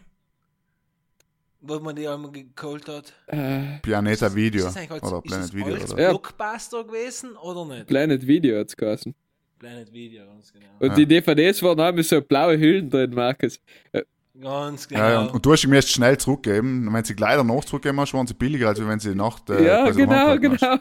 Wo 1.62 1.80
man 1.80 1.96
die 1.96 2.08
einmal 2.08 2.32
geholt 2.56 2.88
hat? 2.88 3.14
Äh, 3.28 3.80
Planeta 3.82 4.34
Video. 4.34 4.68
Ist 4.68 4.76
das 4.76 4.78
eigentlich 4.78 4.92
als- 4.92 5.04
Oder 5.04 5.18
ist 5.18 5.24
Planet 5.24 5.44
das 5.46 5.54
Video. 5.54 5.76
Oder? 5.94 6.02
Ja. 6.02 6.10
Blockbuster 6.10 6.84
gewesen 6.84 7.36
oder 7.38 7.66
nicht? 7.66 7.88
Planet 7.88 8.26
Video 8.28 8.60
hat 8.60 8.68
es 8.70 8.78
geheißen. 8.78 9.14
Planet 9.60 9.94
Video, 9.94 10.26
ganz 10.26 10.52
genau. 10.52 10.66
Und 10.80 10.90
Ja. 10.90 10.96
die 10.96 11.06
DVDs 11.06 11.62
waren 11.64 11.80
auch 11.80 11.94
mit 11.94 12.06
so 12.06 12.20
blaue 12.22 12.58
Hüllen 12.60 12.90
drin, 12.90 13.12
Markus. 13.14 13.60
Äh, 14.38 14.44
Ganz 14.44 14.88
genau. 14.88 15.02
Ja, 15.02 15.22
und, 15.22 15.34
und 15.34 15.46
du 15.46 15.54
hast 15.54 15.64
ihm 15.64 15.74
jetzt 15.74 15.92
schnell 15.92 16.18
zurückgeben. 16.18 16.92
Wenn 16.92 17.04
sie 17.04 17.16
gleich 17.16 17.36
danach 17.36 17.64
zurückgeben 17.66 18.00
hast, 18.00 18.14
waren 18.14 18.28
sie 18.28 18.34
billiger, 18.34 18.70
als 18.70 18.86
wenn 18.86 19.00
sie 19.00 19.16
nach 19.16 19.40
der 19.40 19.62
ja, 19.62 19.90
genau, 19.92 20.38
genau. 20.38 20.78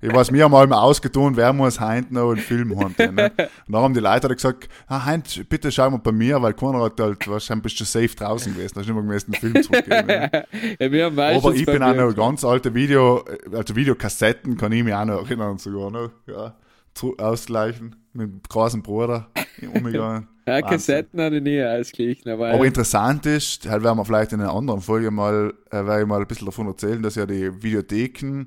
Ich 0.00 0.12
weiß 0.12 0.30
mir 0.30 0.48
mal 0.48 0.66
mal 0.66 0.80
ausgetun, 0.80 1.36
wer 1.36 1.52
muss 1.52 1.80
heint 1.80 2.12
noch 2.12 2.30
einen 2.30 2.40
Film 2.40 2.78
haben. 2.78 2.94
Ne? 3.14 3.32
Und 3.36 3.72
dann 3.72 3.82
haben 3.82 3.94
die 3.94 4.00
Leute 4.00 4.28
gesagt, 4.28 4.68
ah, 4.86 5.04
heint, 5.04 5.48
bitte 5.48 5.72
schau 5.72 5.90
mal 5.90 5.98
bei 5.98 6.12
mir, 6.12 6.40
weil 6.42 6.52
keiner 6.52 6.82
hat 6.82 7.00
halt, 7.00 7.26
wahrscheinlich 7.28 7.62
bist 7.64 7.80
du 7.80 7.84
safe 7.84 8.14
draußen 8.14 8.54
gewesen, 8.54 8.74
da 8.74 8.80
hast 8.80 8.88
du 8.88 8.92
nicht 8.92 9.04
mehr 9.04 9.20
gewesen, 9.20 9.32
den 9.32 9.40
Film 9.40 9.62
zurückgeben. 9.62 10.06
Ne? 10.06 10.30
ja, 10.78 10.92
wir 10.92 11.04
haben 11.06 11.14
meistens 11.14 11.44
Aber 11.44 11.54
ich 11.54 11.66
bin 11.66 11.82
auch 11.82 11.94
noch 11.94 12.12
ganz 12.14 12.44
alte 12.44 12.74
Video, 12.74 13.24
also 13.52 13.74
Videokassetten 13.74 14.56
kann 14.56 14.72
ich 14.72 14.84
mich 14.84 14.94
auch 14.94 15.04
noch 15.04 15.24
erinnern 15.24 15.58
sogar 15.58 15.90
noch. 15.90 16.10
Ja, 16.26 16.54
zu, 16.94 17.16
ausgleichen 17.18 17.96
mit 18.16 18.30
dem 18.30 18.40
großen 18.48 18.82
Bruder 18.82 19.28
umgegangen. 19.72 20.28
Ja. 20.48 20.62
Kassetten 20.62 21.20
hatte 21.20 21.38
ich 21.38 21.42
nie 21.42 21.60
ausgeglichen, 21.60 22.30
aber, 22.30 22.52
Aber 22.52 22.64
interessant 22.64 23.26
ist, 23.26 23.68
halt 23.68 23.82
werden 23.82 23.98
wir 23.98 24.04
vielleicht 24.04 24.32
in 24.32 24.40
einer 24.40 24.54
anderen 24.54 24.80
Folge 24.80 25.10
mal, 25.10 25.52
äh, 25.72 25.84
werde 25.84 26.02
ich 26.02 26.06
mal 26.06 26.20
ein 26.20 26.26
bisschen 26.28 26.46
davon 26.46 26.68
erzählen, 26.68 27.02
dass 27.02 27.16
ja 27.16 27.26
die 27.26 27.64
Videotheken 27.64 28.46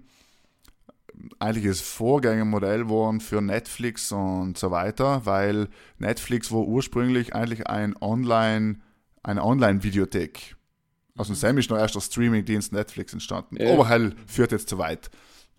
eigentlich 1.40 1.66
das 1.66 1.82
Vorgängermodell 1.82 2.90
waren 2.90 3.20
für 3.20 3.42
Netflix 3.42 4.14
und 4.14 4.58
so 4.58 4.72
weiter, 4.72 5.26
weil 5.26 5.68
Netflix 5.98 6.52
war 6.54 6.62
ursprünglich 6.62 7.36
eigentlich 7.36 7.68
ein 7.68 7.96
Online, 8.02 8.78
eine 9.22 9.44
Online-Videothek. 9.44 10.56
Aus 11.18 11.28
dem 11.28 11.36
Sam 11.36 11.58
ist 11.58 11.70
noch 11.70 11.78
erst 11.78 11.96
der 11.96 12.02
Streaming-Dienst 12.02 12.72
Netflix 12.72 13.12
entstanden. 13.12 13.58
Ja. 13.60 13.74
Aber 13.74 13.90
hell 13.90 14.16
führt 14.26 14.54
jetzt 14.54 14.70
zu 14.70 14.78
weit. 14.78 15.10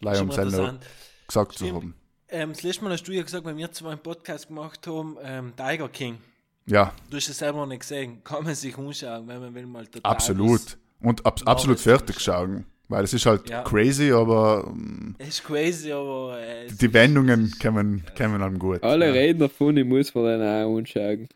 Leider 0.01 0.23
um 0.23 0.31
interessant. 0.31 0.81
gesagt 1.27 1.53
zu 1.53 1.65
Stimmt. 1.65 1.77
haben. 1.77 1.95
Ähm, 2.31 2.51
das 2.53 2.63
letzte 2.63 2.85
Mal 2.85 2.93
hast 2.93 3.05
du 3.07 3.13
ja 3.13 3.23
gesagt, 3.23 3.45
wenn 3.45 3.57
wir 3.57 3.71
zwei 3.73 3.91
einen 3.91 3.99
Podcast 4.01 4.49
gemacht 4.49 4.87
haben, 4.87 5.17
ähm, 5.23 5.53
Tiger 5.57 5.89
King. 5.89 6.19
Ja, 6.67 6.93
Du 7.11 7.17
hast 7.17 7.29
es 7.29 7.39
selber 7.39 7.59
noch 7.59 7.67
nicht 7.67 7.81
gesehen. 7.81 8.23
Kann 8.23 8.45
man 8.45 8.55
sich 8.55 8.77
umschauen, 8.77 9.27
wenn 9.27 9.41
man 9.41 9.55
will 9.55 9.67
mal 9.67 9.87
total 9.87 10.13
absolut. 10.13 10.79
Und 11.01 11.25
ab, 11.27 11.37
Genau, 11.39 11.51
absolut 11.51 11.81
fertig 11.81 12.17
ist- 12.17 12.23
schauen. 12.23 12.65
Weil 12.89 13.05
es 13.05 13.13
ist 13.15 13.25
halt 13.25 13.49
Ja. 13.49 13.63
crazy, 13.63 14.11
aber 14.13 14.65
ähm, 14.69 15.15
Es 15.19 15.29
ist 15.29 15.45
crazy, 15.45 15.93
aber 15.93 16.39
äh, 16.41 16.67
die 16.69 16.93
Wendungen 16.93 17.53
kommen, 17.63 18.05
kommen 18.19 18.43
einem 18.43 18.59
gut. 18.59 18.83
alle 18.83 19.07
ja. 19.07 19.13
reden 19.13 19.39
davon, 19.39 19.77
ich 19.77 19.85
muss 19.87 20.13
mir 20.13 20.37
den 20.39 20.43
auch 20.43 20.77
anschauen. 20.77 21.29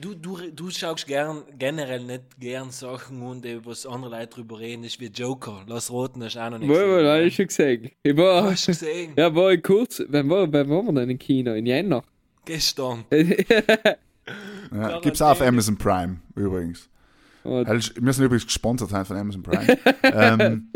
Du, 0.00 0.14
du, 0.14 0.38
du 0.50 0.70
schaust 0.70 1.06
gern, 1.06 1.42
generell 1.58 2.02
nicht 2.02 2.22
gern 2.40 2.70
Sachen 2.70 3.20
und 3.20 3.44
was 3.66 3.84
andere 3.84 4.12
Leute 4.18 4.36
drüber 4.36 4.58
reden, 4.58 4.84
das 4.84 4.92
ist 4.92 5.00
wie 5.00 5.08
Joker. 5.08 5.64
Lass 5.66 5.90
roten, 5.90 6.20
das 6.20 6.34
ist 6.34 6.40
auch 6.40 6.48
noch 6.48 6.58
nicht 6.58 6.68
Wohl, 6.70 6.76
wohl, 6.88 7.06
habe 7.06 7.24
ich 7.24 7.36
schon 7.36 7.46
gesehen. 7.48 7.90
Ich 8.02 8.16
war, 8.16 8.50
Hast 8.50 8.68
du 8.68 8.72
gesehen? 8.72 9.12
ja, 9.16 9.34
war 9.34 9.52
ich 9.52 9.62
kurz, 9.62 10.02
wann 10.08 10.30
war, 10.30 10.50
wann 10.50 10.70
waren 10.70 10.86
wir 10.86 10.92
denn 11.00 11.10
im 11.10 11.18
Kino? 11.18 11.52
In 11.52 11.66
Jänner? 11.66 12.02
Gestern. 12.44 13.04
Ja, 14.72 15.00
gibt's 15.00 15.20
auch 15.20 15.32
auf. 15.32 15.42
Amazon 15.42 15.76
Prime 15.76 16.20
übrigens. 16.36 16.88
Also, 17.42 17.90
Wir 18.00 18.12
sind 18.12 18.24
übrigens 18.24 18.46
gesponsert 18.46 18.88
sein 18.90 19.04
von 19.04 19.16
Amazon 19.16 19.42
Prime. 19.42 19.76
ähm, 20.04 20.70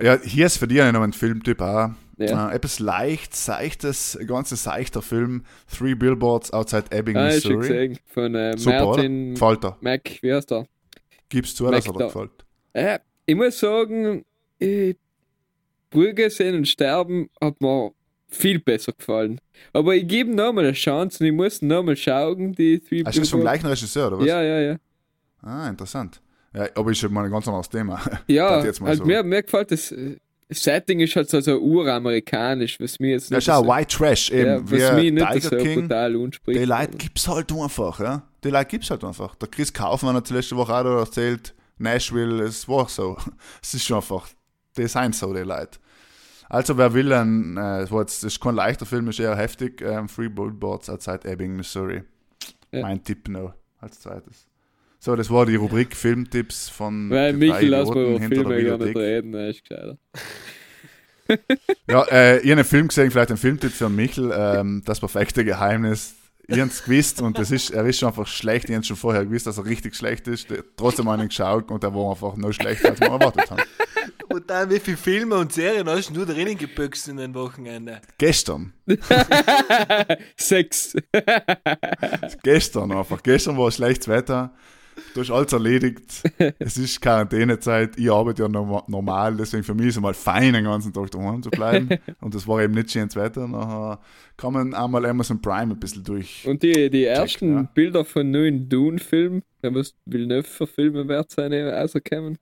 ja, 0.00 0.18
hier 0.22 0.46
ist 0.46 0.56
für 0.58 0.68
dich 0.68 0.78
noch 0.92 1.02
ein 1.02 1.12
Filmtipp 1.12 1.60
auch. 1.60 1.90
Ja. 2.18 2.50
Äh, 2.50 2.54
etwas 2.56 2.78
leicht, 2.78 3.36
seichtes, 3.36 4.18
ganz 4.26 4.50
seichter 4.50 5.02
Film. 5.02 5.44
Three 5.70 5.94
Billboards 5.94 6.52
Outside 6.52 6.84
Ebbing, 6.90 7.16
ah, 7.16 7.28
ich 7.28 7.42
schon 7.42 7.56
Missouri. 7.58 7.88
gesehen. 7.88 7.98
Von 8.06 8.34
äh, 8.34 8.56
Super, 8.56 8.84
Martin 8.86 9.34
dir. 9.34 9.76
Mac, 9.80 10.18
wie 10.22 10.32
heißt 10.32 10.50
der? 10.50 10.66
Gibst 11.28 11.58
du, 11.60 11.70
dass 11.70 11.86
er 11.86 11.92
dir 11.92 12.06
gefällt. 12.06 12.30
Äh, 12.72 12.98
ich 13.26 13.34
muss 13.34 13.58
sagen, 13.58 14.24
ich, 14.58 14.96
Brügge 15.90 16.30
sehen 16.30 16.54
und 16.56 16.66
sterben 16.68 17.28
hat 17.40 17.60
mir 17.60 17.92
viel 18.28 18.60
besser 18.60 18.92
gefallen. 18.92 19.40
Aber 19.72 19.94
ich 19.94 20.06
gebe 20.08 20.30
nochmal 20.34 20.64
eine 20.64 20.72
Chance 20.72 21.18
und 21.22 21.26
ich 21.26 21.32
muss 21.34 21.62
nochmal 21.62 21.96
schauen, 21.96 22.52
die 22.52 22.80
Three 22.80 23.02
Hast 23.04 23.16
du 23.16 23.20
das 23.20 23.30
vom 23.30 23.40
Billboards. 23.40 23.60
gleichen 23.60 23.66
Regisseur, 23.66 24.06
oder 24.08 24.18
was? 24.18 24.26
Ja, 24.26 24.42
ja, 24.42 24.60
ja. 24.60 24.76
Ah, 25.42 25.68
interessant. 25.68 26.20
Ja, 26.54 26.68
aber 26.74 26.90
ist 26.90 26.98
schon 26.98 27.12
mal 27.12 27.24
ein 27.24 27.30
ganz 27.30 27.46
anderes 27.46 27.68
Thema. 27.68 28.00
Ja, 28.26 28.64
ich 28.64 28.80
halt 28.80 28.98
so- 28.98 29.04
mir, 29.04 29.22
mir 29.22 29.42
gefällt 29.42 29.70
das 29.70 29.92
äh, 29.92 30.16
Setting 30.48 31.00
ist 31.00 31.16
halt 31.16 31.28
so, 31.28 31.40
so 31.40 31.58
uramerikanisch, 31.58 32.78
was 32.78 33.00
mir 33.00 33.12
jetzt 33.12 33.30
Ja, 33.30 33.38
nicht 33.38 33.46
schau, 33.46 33.62
so, 33.64 33.68
White 33.68 33.96
Trash 33.96 34.30
eben. 34.30 34.46
ja, 34.48 34.60
was 34.62 34.70
mich 34.94 35.02
wie 35.04 35.10
nicht 35.10 35.26
Tiger 35.32 35.40
so 35.50 35.56
King. 35.56 35.80
brutal 35.82 36.16
anspricht. 36.16 36.60
Die 36.60 36.64
Leute 36.64 36.96
gibt's 36.96 37.26
halt 37.28 37.52
einfach, 37.52 38.00
ja. 38.00 38.22
Die 38.44 38.50
Leute 38.50 38.66
gibt's 38.66 38.90
halt 38.90 39.02
einfach. 39.02 39.34
Der 39.34 39.48
Chris 39.48 39.72
Kaufmann 39.72 40.14
hat 40.14 40.30
letzte 40.30 40.56
Woche 40.56 40.72
auch 40.72 40.84
erzählt, 41.00 41.52
Nashville, 41.78 42.44
es 42.44 42.68
war 42.68 42.88
so. 42.88 43.16
Es 43.62 43.74
ist 43.74 43.84
schon 43.84 43.96
einfach, 43.96 44.28
die 44.76 44.86
sind 44.86 45.14
so, 45.16 45.32
die 45.34 45.40
Leute. 45.40 45.78
Also 46.48 46.78
wer 46.78 46.94
will, 46.94 47.12
ein, 47.12 47.56
äh, 47.56 47.80
es 47.80 47.90
war 47.90 48.02
jetzt, 48.02 48.22
das 48.22 48.34
ist 48.34 48.40
kein 48.40 48.54
leichter 48.54 48.86
Film, 48.86 49.08
ist 49.08 49.18
eher 49.18 49.34
heftig, 49.34 49.80
ähm, 49.82 50.08
Free 50.08 50.28
Billboards 50.28 50.88
outside 50.88 51.24
Ebbing, 51.28 51.56
Missouri. 51.56 52.04
Ja. 52.70 52.82
Mein 52.82 53.02
Tipp 53.02 53.28
noch 53.28 53.52
als 53.80 53.98
zweites. 54.00 54.45
So, 55.06 55.14
das 55.14 55.30
war 55.30 55.46
die 55.46 55.54
Rubrik 55.54 55.94
Filmtipps 55.94 56.68
von 56.68 57.08
Weil 57.10 57.32
Michael 57.34 57.68
lass 57.68 57.88
mal 57.90 58.06
über 58.06 58.18
hinter 58.18 58.42
der 58.42 58.56
Filme 58.56 58.64
gar 58.64 58.78
nicht 58.78 58.96
reden, 58.96 59.30
das 59.30 59.54
ist 59.54 59.64
gescheiter. 59.64 59.98
Ja, 61.88 62.02
äh, 62.10 62.38
ich 62.38 62.50
habe 62.50 62.52
einen 62.52 62.64
Film 62.64 62.88
gesehen, 62.88 63.12
vielleicht 63.12 63.30
ein 63.30 63.36
Filmtipp 63.36 63.70
für 63.70 63.88
Michel, 63.88 64.32
ähm, 64.36 64.82
das 64.84 64.98
perfekte 64.98 65.44
Geheimnis. 65.44 66.16
Ich 66.48 66.58
hab's 66.58 66.82
gewusst 66.82 67.22
und 67.22 67.38
das 67.38 67.52
ist, 67.52 67.70
er 67.70 67.86
ist 67.86 68.00
schon 68.00 68.08
einfach 68.08 68.26
schlecht. 68.26 68.68
Ich 68.68 68.74
habe 68.74 68.84
schon 68.84 68.96
vorher 68.96 69.24
gewusst, 69.24 69.46
dass 69.46 69.58
er 69.58 69.64
richtig 69.64 69.94
schlecht 69.94 70.26
ist. 70.26 70.48
Trotzdem 70.76 71.06
einen 71.06 71.28
geschaut 71.28 71.70
und 71.70 71.84
er 71.84 71.94
war 71.94 72.10
einfach 72.10 72.36
noch 72.36 72.52
schlechter, 72.52 72.90
als 72.90 73.00
wir 73.00 73.06
erwartet 73.06 73.48
haben. 73.48 73.62
Und 74.28 74.50
dann, 74.50 74.68
wie 74.70 74.80
viele 74.80 74.96
Filme 74.96 75.36
und 75.36 75.52
Serien 75.52 75.88
hast 75.88 76.10
du 76.16 76.24
drinnen 76.24 76.58
gebüxt 76.58 77.06
in 77.06 77.18
den 77.18 77.32
Wochenende? 77.32 78.00
Gestern, 78.18 78.72
Sechs. 80.36 80.96
gestern 82.42 82.90
einfach. 82.90 83.22
Gestern 83.22 83.56
war 83.56 83.70
schlechtes 83.70 84.08
Wetter. 84.08 84.52
Du 85.14 85.20
hast 85.20 85.30
alles 85.30 85.52
erledigt. 85.52 86.22
Es 86.58 86.76
ist 86.76 87.00
Quarantänezeit. 87.00 87.98
Ich 87.98 88.10
arbeite 88.10 88.42
ja 88.42 88.48
norma- 88.48 88.84
normal, 88.86 89.36
deswegen 89.36 89.62
für 89.62 89.74
mich 89.74 89.88
ist 89.88 89.96
es 89.96 90.00
mal 90.02 90.14
fein, 90.14 90.52
den 90.54 90.64
ganzen 90.64 90.92
Tag 90.92 91.10
daheim 91.10 91.42
zu 91.42 91.50
bleiben. 91.50 91.88
Und 92.20 92.34
es 92.34 92.46
war 92.46 92.62
eben 92.62 92.74
nicht 92.74 92.90
schönes 92.90 93.14
Wetter. 93.16 93.46
Nachher 93.46 94.00
kann 94.36 94.52
man 94.52 94.74
einmal 94.74 95.04
Amazon 95.06 95.40
Prime 95.40 95.74
ein 95.74 95.80
bisschen 95.80 96.04
durch. 96.04 96.46
Und 96.46 96.62
die, 96.62 96.90
die 96.90 97.04
ersten 97.04 97.54
ja. 97.54 97.62
Bilder 97.74 98.04
von 98.04 98.30
neuen 98.30 98.68
Dune-Filmen, 98.68 99.42
da 99.62 99.70
muss 99.70 99.94
Villeneuve 100.06 100.44
verfilmen 100.44 101.08
wert 101.08 101.30
sein, 101.30 101.52
rauskommen. 101.52 102.38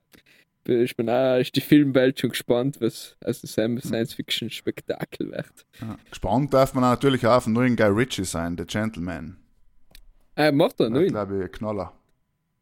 ich 0.66 0.96
bin 0.96 1.08
auch, 1.10 1.38
ist 1.38 1.54
die 1.56 1.60
Filmwelt 1.60 2.20
schon 2.20 2.30
gespannt, 2.30 2.76
was 2.80 3.16
also 3.20 3.46
Science-Fiction-Spektakel 3.46 5.30
wird. 5.30 5.66
Ja. 5.80 5.96
Gespannt 6.08 6.54
darf 6.54 6.74
man 6.74 6.82
natürlich 6.82 7.26
auch 7.26 7.36
auf 7.36 7.44
den 7.44 7.52
neuen 7.52 7.76
Guy 7.76 7.86
Ritchie 7.88 8.24
sein, 8.24 8.56
The 8.58 8.64
Gentleman. 8.64 9.36
Ah, 10.36 10.50
macht 10.50 10.80
er, 10.80 10.90
glaube 10.90 11.36
ich, 11.38 11.42
ein 11.44 11.52
Knaller. 11.52 11.92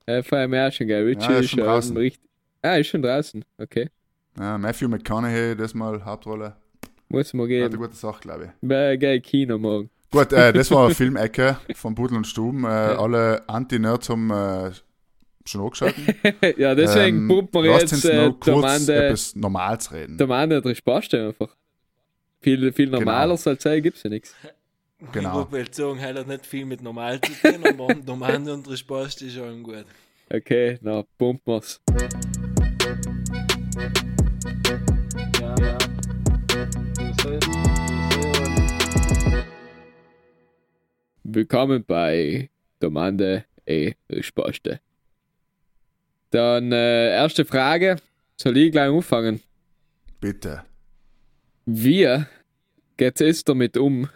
Äh, 0.06 0.22
vor 0.22 0.38
auch 0.68 0.72
schon, 0.72 0.86
gell? 0.86 1.04
Richie 1.04 1.20
Ja, 1.30 1.38
ist 1.38 1.50
schon 1.50 1.60
draußen. 1.60 1.96
richtig. 1.96 2.22
Ah, 2.62 2.76
ist 2.76 2.86
schon 2.88 3.02
draußen. 3.02 3.44
Okay. 3.58 3.88
Ja, 4.38 4.56
Matthew 4.58 4.88
McConaughey, 4.88 5.56
das 5.56 5.74
mal 5.74 6.04
Hauptrolle. 6.04 6.56
Muss 7.08 7.32
man 7.34 7.46
Hat 7.64 7.72
eine 7.72 7.78
gute 7.78 7.94
Sache, 7.96 8.20
glaube 8.20 8.44
ich. 8.46 8.50
Wäre 8.68 8.96
geil 8.98 9.20
Kino 9.20 9.58
morgen. 9.58 9.90
Gut, 10.10 10.32
äh, 10.32 10.52
das 10.52 10.70
war 10.70 10.86
eine 10.86 10.94
Filmecke 10.94 11.58
von 11.74 11.94
Pudel 11.94 12.16
und 12.18 12.26
Stuben. 12.26 12.64
Äh, 12.64 12.68
Ja. 12.68 12.98
Alle 12.98 13.42
Anti-Nerds 13.48 14.08
haben 14.08 14.30
äh, 14.30 14.70
schon 15.44 15.60
angeschalten. 15.62 16.06
ja, 16.56 16.74
deswegen 16.74 17.18
Ähm, 17.18 17.28
pumpen 17.28 17.64
wir 17.64 17.72
jetzt 17.78 18.04
äh, 18.04 18.30
kurz 18.30 18.44
Domande, 18.46 18.94
etwas 19.06 19.34
Normales 19.36 19.92
reden. 19.92 20.16
Der 20.18 20.28
Spaß 20.74 21.04
einfach. 21.14 21.54
Viel, 22.40 22.72
viel 22.72 22.88
normaler 22.90 23.34
Genau. 23.36 23.50
als 23.50 23.62
sein 23.62 23.82
gibt's 23.82 24.02
ja 24.02 24.10
nichts. 24.10 24.34
Genau. 25.10 25.42
Ich 25.42 25.50
würde 25.50 25.74
sagen, 25.74 25.98
er 25.98 26.14
hat 26.14 26.28
nicht 26.28 26.46
viel 26.46 26.64
mit 26.64 26.80
normal 26.80 27.20
zu 27.20 27.32
tun, 27.32 27.66
aber 27.66 27.94
normal 28.06 28.48
und 28.48 28.70
Respost 28.70 29.22
ist 29.22 29.34
schon 29.34 29.62
gut. 29.62 29.84
Okay, 30.30 30.78
na, 30.80 31.02
pumpen 31.18 31.54
wir's. 31.54 31.80
Willkommen 41.24 41.84
bei 41.84 42.50
Domande 42.78 43.44
e 43.66 43.94
Risposte. 44.10 44.80
Dann 46.30 46.70
äh, 46.72 47.10
erste 47.10 47.44
Frage. 47.44 47.96
Soll 48.36 48.56
ich 48.56 48.72
gleich 48.72 48.90
anfangen? 48.90 49.40
Bitte. 50.20 50.62
Wie 51.66 52.24
geht 52.96 53.20
es 53.20 53.44
damit 53.44 53.76
um, 53.76 54.08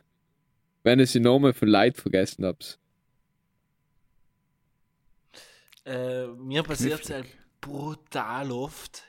wenn 0.86 1.00
ich 1.00 1.12
den 1.12 1.24
Namen 1.24 1.52
von 1.52 1.66
Leid 1.66 1.96
vergessen 1.96 2.46
hab's? 2.46 2.78
Äh, 5.84 6.28
mir 6.28 6.62
passiert 6.62 7.02
es 7.02 7.10
halt 7.10 7.26
brutal 7.60 8.52
oft. 8.52 9.02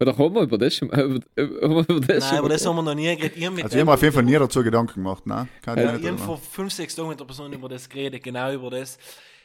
Oder 0.00 0.16
haben 0.16 0.34
wir 0.34 0.42
über 0.42 0.56
das 0.56 0.74
schon 0.74 0.88
mal? 0.88 1.00
Über, 1.00 1.20
über, 1.36 1.80
über 1.88 2.00
das 2.00 2.08
Nein, 2.08 2.20
schon 2.20 2.38
aber 2.38 2.48
mal 2.48 2.54
das 2.54 2.64
haben 2.66 2.76
wir 2.76 2.82
noch 2.82 2.94
nie 2.94 3.14
geredet. 3.14 3.36
Ihr 3.36 3.50
mit 3.50 3.64
Also 3.64 3.76
ich 3.76 3.80
habe 3.80 3.90
mir 3.90 3.94
auf 3.94 4.02
jeden 4.02 4.14
Fall 4.14 4.22
nie 4.22 4.38
dazu 4.38 4.62
Gedanken 4.62 4.94
gemacht, 4.94 5.26
ne? 5.26 5.48
Kann 5.60 5.78
ich 5.78 5.84
Ja, 5.84 5.92
nicht 5.92 6.04
ich 6.04 6.10
habe 6.10 6.18
vor 6.18 6.38
fünf, 6.38 6.72
sechs 6.72 6.94
Tagen 6.94 7.10
mit 7.10 7.20
der 7.20 7.26
Person 7.26 7.52
über 7.52 7.68
das 7.68 7.86
geredet, 7.86 8.22
genau 8.22 8.50
über 8.52 8.70
das. 8.70 8.96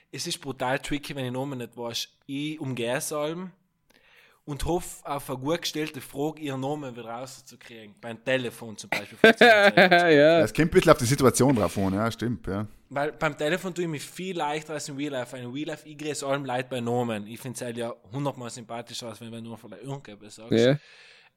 Es 0.10 0.26
ist 0.26 0.40
brutal 0.40 0.80
tricky, 0.80 1.14
wenn 1.16 1.26
ich 1.26 1.32
Namen 1.32 1.58
nicht 1.58 1.76
weiß. 1.76 2.08
Ich 2.28 2.60
umgehe 2.62 2.96
es 2.96 3.12
allem 3.12 3.52
und 4.46 4.66
hoffe 4.66 5.06
auf 5.06 5.30
eine 5.30 5.40
gut 5.40 5.62
gestellte 5.62 6.02
Frage, 6.02 6.42
ihren 6.42 6.60
Namen 6.60 6.96
wieder 6.96 7.10
rauszukriegen. 7.10 7.96
Beim 8.02 8.24
Telefon 8.24 8.78
zum 8.78 8.90
Beispiel. 8.90 9.18
ja. 9.40 10.40
Es 10.42 10.54
kommt 10.54 10.68
ein 10.68 10.72
bisschen 10.72 10.92
auf 10.92 10.98
die 10.98 11.06
Situation 11.06 11.56
drauf 11.56 11.78
an, 11.78 11.94
ja, 11.94 12.12
stimmt, 12.12 12.48
ja. 12.48 12.68
Weil 12.90 13.14
beim 13.14 13.38
Telefon 13.38 13.74
tue 13.74 13.86
ich 13.86 13.90
mich 13.90 14.04
viel 14.04 14.38
leichter 14.38 14.74
als 14.74 14.90
im 14.90 14.98
Real 14.98 15.14
Life. 15.14 15.36
Im 15.38 15.52
Real 15.52 15.70
Life, 15.70 15.88
ich 15.88 15.98
grüße 15.98 16.28
allem 16.28 16.46
Leid 16.46 16.70
bei 16.70 16.82
Namen. 16.82 17.26
Ich 17.28 17.40
finde 17.40 17.56
es 17.56 17.62
halt 17.62 17.78
ja 17.78 17.94
hundertmal 18.12 18.50
sympathischer, 18.50 19.08
als 19.08 19.22
wenn 19.22 19.32
du 19.32 19.42
nur 19.42 19.58
von 19.58 19.72
der 19.72 19.82
irgendetwas 19.82 20.36
sagst. 20.36 20.52
ja. 20.52 20.78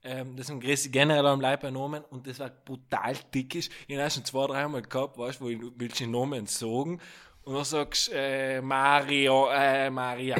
Ähm, 0.02 0.36
deswegen 0.36 0.60
grüße 0.60 0.86
ich 0.86 0.92
generell 0.92 1.26
am 1.26 1.40
Leib 1.40 1.62
bei 1.62 1.70
Namen 1.70 2.04
und 2.10 2.26
das 2.26 2.38
war 2.38 2.50
brutal 2.50 3.14
dickisch. 3.34 3.68
Ich 3.88 3.98
habe 3.98 4.10
schon 4.10 4.24
zwei, 4.24 4.46
dreimal 4.46 4.82
gehabt, 4.82 5.18
weißt, 5.18 5.40
wo 5.40 5.48
ich 5.48 5.58
willst 5.76 5.98
den 5.98 6.12
Namen 6.12 6.46
sagen 6.46 7.00
und 7.42 7.54
dann 7.54 7.64
sagst 7.64 8.10
äh, 8.12 8.60
Mario, 8.60 9.48
äh, 9.50 9.90
Maria. 9.90 10.36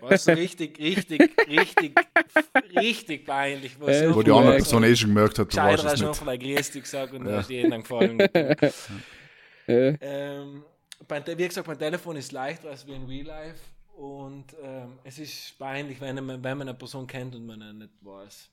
Weißt 0.00 0.28
du, 0.28 0.32
richtig, 0.32 0.78
richtig, 0.78 1.30
richtig, 1.48 1.94
richtig 2.74 3.26
peinlich. 3.26 3.78
Wo, 3.80 3.86
Äh, 3.86 4.14
Wo 4.14 4.22
die 4.22 4.30
andere. 4.30 4.56
Person 4.56 4.84
eh 4.84 4.94
schon 4.96 5.10
gemerkt 5.14 5.38
hat, 5.38 5.52
du 5.52 5.56
weißt 5.56 5.84
es 5.84 5.92
nicht. 6.00 6.08
einfach 6.08 6.26
ein 6.26 6.38
Grüß 6.38 6.70
dich 6.70 6.82
gesagt 6.82 7.12
und 7.12 7.20
Ja. 7.24 7.30
dann 7.30 7.38
hast 7.38 7.50
du 7.50 7.54
jedem 7.54 7.82
gefallen. 7.82 8.18
ja. 9.66 9.94
Ähm, 10.00 10.64
wie 11.36 11.48
gesagt, 11.48 11.66
mein 11.66 11.78
Telefon 11.78 12.16
ist 12.16 12.32
leichter 12.32 12.70
als 12.70 12.86
wie 12.86 12.92
in 12.92 13.04
Real 13.06 13.26
Life 13.26 13.58
und 13.96 14.46
ähm, 14.62 14.98
es 15.04 15.18
ist 15.18 15.58
peinlich, 15.58 16.00
wenn 16.00 16.16
man, 16.16 16.42
wenn 16.42 16.58
man 16.58 16.68
eine 16.68 16.74
Person 16.78 17.06
kennt 17.06 17.34
und 17.34 17.44
man 17.46 17.78
nicht 17.78 17.90
weiß. 18.00 18.48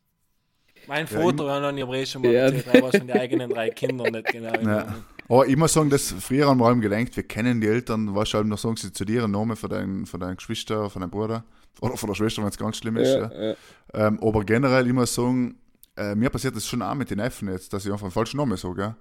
Mein 0.88 1.07
Foto 1.07 1.49
hat 1.49 1.61
noch 1.61 1.71
nie 1.71 1.84
aber 1.84 1.93
eh 1.95 2.05
schon 2.05 2.21
mal 2.21 2.32
Ja. 2.32 2.41
erzählt, 2.45 2.67
er 2.73 2.82
weiß 2.84 2.97
von 2.97 3.07
den 3.07 3.17
eigenen 3.17 3.49
drei 3.49 3.69
Kindern 3.69 4.11
nicht 4.11 4.27
genau. 4.27 4.53
Ja. 4.61 4.95
Aber 5.27 5.47
ich 5.47 5.55
muss 5.55 5.73
sagen, 5.73 5.89
dass 5.89 6.11
früher 6.19 6.47
haben 6.47 6.59
wir 6.59 6.65
allem 6.65 6.82
gelenkt, 6.82 7.15
wir 7.15 7.23
kennen 7.23 7.61
die 7.61 7.67
Eltern, 7.67 8.15
weißt 8.15 8.34
du, 8.34 8.38
halt 8.38 8.47
noch 8.47 8.57
sagen 8.57 8.75
sie 8.77 8.91
zu 8.91 9.05
dir 9.05 9.23
einen 9.23 9.34
Namen 9.34 9.55
von 9.55 9.69
deinen, 9.69 10.05
von 10.07 10.19
deinen 10.19 10.38
Geschwister, 10.38 10.89
von 10.89 11.01
deinem 11.01 11.11
Bruder 11.11 11.43
oder 11.82 11.95
von 11.97 12.07
der 12.09 12.15
Schwester, 12.15 12.41
wenn 12.41 12.49
es 12.49 12.57
ganz 12.57 12.77
schlimm 12.77 12.97
ist. 12.97 13.13
Ja. 13.13 13.32
Ja, 13.32 13.43
ja. 13.49 13.55
Ähm, 13.93 14.19
aber 14.23 14.43
generell, 14.43 14.88
ich 14.88 14.93
muss 14.93 15.13
sagen, 15.13 15.57
äh, 15.95 16.15
mir 16.15 16.30
passiert 16.30 16.55
das 16.55 16.65
schon 16.65 16.82
auch 16.82 16.95
mit 16.95 17.09
den 17.11 17.17
Neffen 17.17 17.49
jetzt, 17.49 17.71
dass 17.73 17.86
ich 17.86 17.91
einfach 17.91 18.05
einen 18.05 18.11
falschen 18.11 18.38
Namen 18.38 18.57
sage. 18.57 18.82
Ja. 18.82 18.95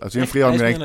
Also 0.00 0.18
ich 0.18 0.28
früher 0.28 0.50
gedacht, 0.50 0.80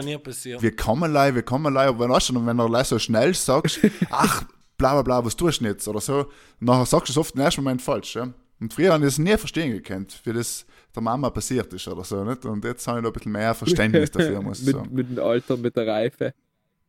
wir 0.61 0.75
kommen 0.75 1.11
lei, 1.11 1.33
wir 1.33 1.41
kommen 1.41 1.73
lei, 1.73 1.87
aber 1.87 2.01
wenn, 2.01 2.11
weißt 2.11 2.29
du, 2.29 2.45
wenn 2.45 2.57
du 2.57 2.83
so 2.83 2.99
schnell 2.99 3.33
sagst, 3.33 3.79
ach, 4.11 4.43
bla 4.77 4.93
bla 4.93 5.01
bla, 5.01 5.25
was 5.25 5.35
tust 5.35 5.61
du 5.61 5.65
jetzt 5.65 5.87
oder 5.87 6.01
so, 6.01 6.27
nachher 6.59 6.85
sagst 6.85 7.09
du 7.09 7.13
es 7.13 7.17
oft 7.17 7.33
im 7.35 7.41
ersten 7.41 7.63
Moment 7.63 7.81
falsch. 7.81 8.15
Ja. 8.15 8.27
Und 8.59 8.73
früher 8.73 8.93
habe 8.93 9.03
ich 9.03 9.11
das 9.11 9.19
nie 9.19 9.37
verstehen 9.37 9.71
gekannt, 9.71 10.19
wie 10.23 10.33
das 10.33 10.65
der 10.95 11.03
Mama 11.03 11.29
passiert 11.29 11.71
ist 11.73 11.87
oder 11.87 12.03
so. 12.03 12.23
Nicht? 12.23 12.45
Und 12.45 12.63
jetzt 12.65 12.87
habe 12.87 12.99
ich 12.99 13.03
da 13.03 13.09
ein 13.09 13.13
bisschen 13.13 13.31
mehr 13.31 13.53
Verständnis 13.53 14.11
dafür, 14.11 14.41
muss 14.43 14.59
ich 14.59 14.65
mit, 14.65 14.75
sagen. 14.75 14.89
mit 14.93 15.09
dem 15.09 15.23
Alter, 15.23 15.57
mit 15.57 15.75
der 15.75 15.87
Reife. 15.87 16.33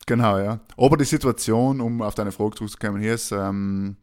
Genau, 0.06 0.38
ja. 0.38 0.60
Aber 0.78 0.96
die 0.96 1.04
Situation, 1.04 1.80
um 1.80 2.00
auf 2.00 2.14
deine 2.14 2.32
Frage 2.32 2.56
zurückzukommen, 2.56 3.02
hier 3.02 3.14
ist, 3.14 3.30
ähm, 3.32 3.96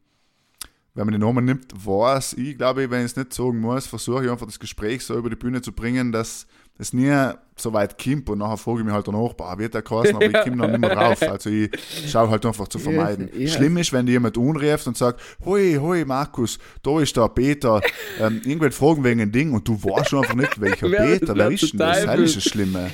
wenn 0.96 1.06
man 1.06 1.12
den 1.12 1.22
Namen 1.22 1.46
nimmt, 1.46 1.74
weiß 1.76 2.34
ich, 2.34 2.58
glaube 2.58 2.84
ich, 2.84 2.90
wenn 2.90 3.02
ich 3.02 3.12
es 3.12 3.16
nicht 3.18 3.34
sagen 3.34 3.60
muss, 3.60 3.86
versuche 3.86 4.26
ich 4.26 4.32
einfach 4.32 4.46
das 4.46 4.60
Gespräch 4.60 5.04
so 5.04 5.16
über 5.16 5.30
die 5.30 5.36
Bühne 5.36 5.62
zu 5.62 5.74
bringen, 5.74 6.14
dass 6.14 6.48
es 6.78 6.94
nie 6.94 7.14
so 7.58 7.72
weit 7.74 8.02
kommt 8.02 8.30
und 8.30 8.40
nachher 8.40 8.58
frage 8.58 8.80
ich 8.80 8.86
mich 8.86 8.94
halt 8.94 9.08
danach, 9.08 9.34
boah, 9.34 9.58
wird 9.58 9.74
der 9.74 9.82
kosten, 9.82 10.16
aber 10.16 10.26
ich 10.26 10.42
komme 10.42 10.56
noch 10.58 10.68
nicht 10.68 10.80
mehr 10.80 10.96
drauf. 10.96 11.22
Also 11.26 11.50
ich 11.50 11.70
schaue 12.08 12.30
halt 12.30 12.46
einfach 12.46 12.68
zu 12.68 12.80
vermeiden. 12.80 13.30
Ja, 13.34 13.42
ja. 13.42 13.48
Schlimm 13.48 13.78
ist, 13.78 13.94
wenn 13.94 14.06
dir 14.06 14.14
jemand 14.14 14.38
unruft 14.38 14.88
und 14.88 14.98
sagt, 14.98 15.22
hoi, 15.44 15.78
hoi, 15.80 16.06
Markus, 16.06 16.60
da 16.84 17.00
ist 17.00 17.16
der 17.16 17.30
Peter, 17.30 17.82
ähm, 18.20 18.42
irgendwann 18.44 18.72
fragen 18.72 19.04
wegen 19.04 19.22
ein 19.22 19.32
Ding 19.32 19.54
und 19.54 19.68
du 19.68 19.82
weißt 19.82 20.10
schon 20.10 20.20
einfach 20.20 20.36
nicht, 20.36 20.60
welcher 20.60 20.90
Peter, 20.90 21.36
wer 21.36 21.52
ist 21.52 21.72
denn 21.72 21.80
das? 21.80 22.06
Das 22.06 22.20
ist 22.20 22.36
das 22.38 22.44
Schlimme. 22.44 22.92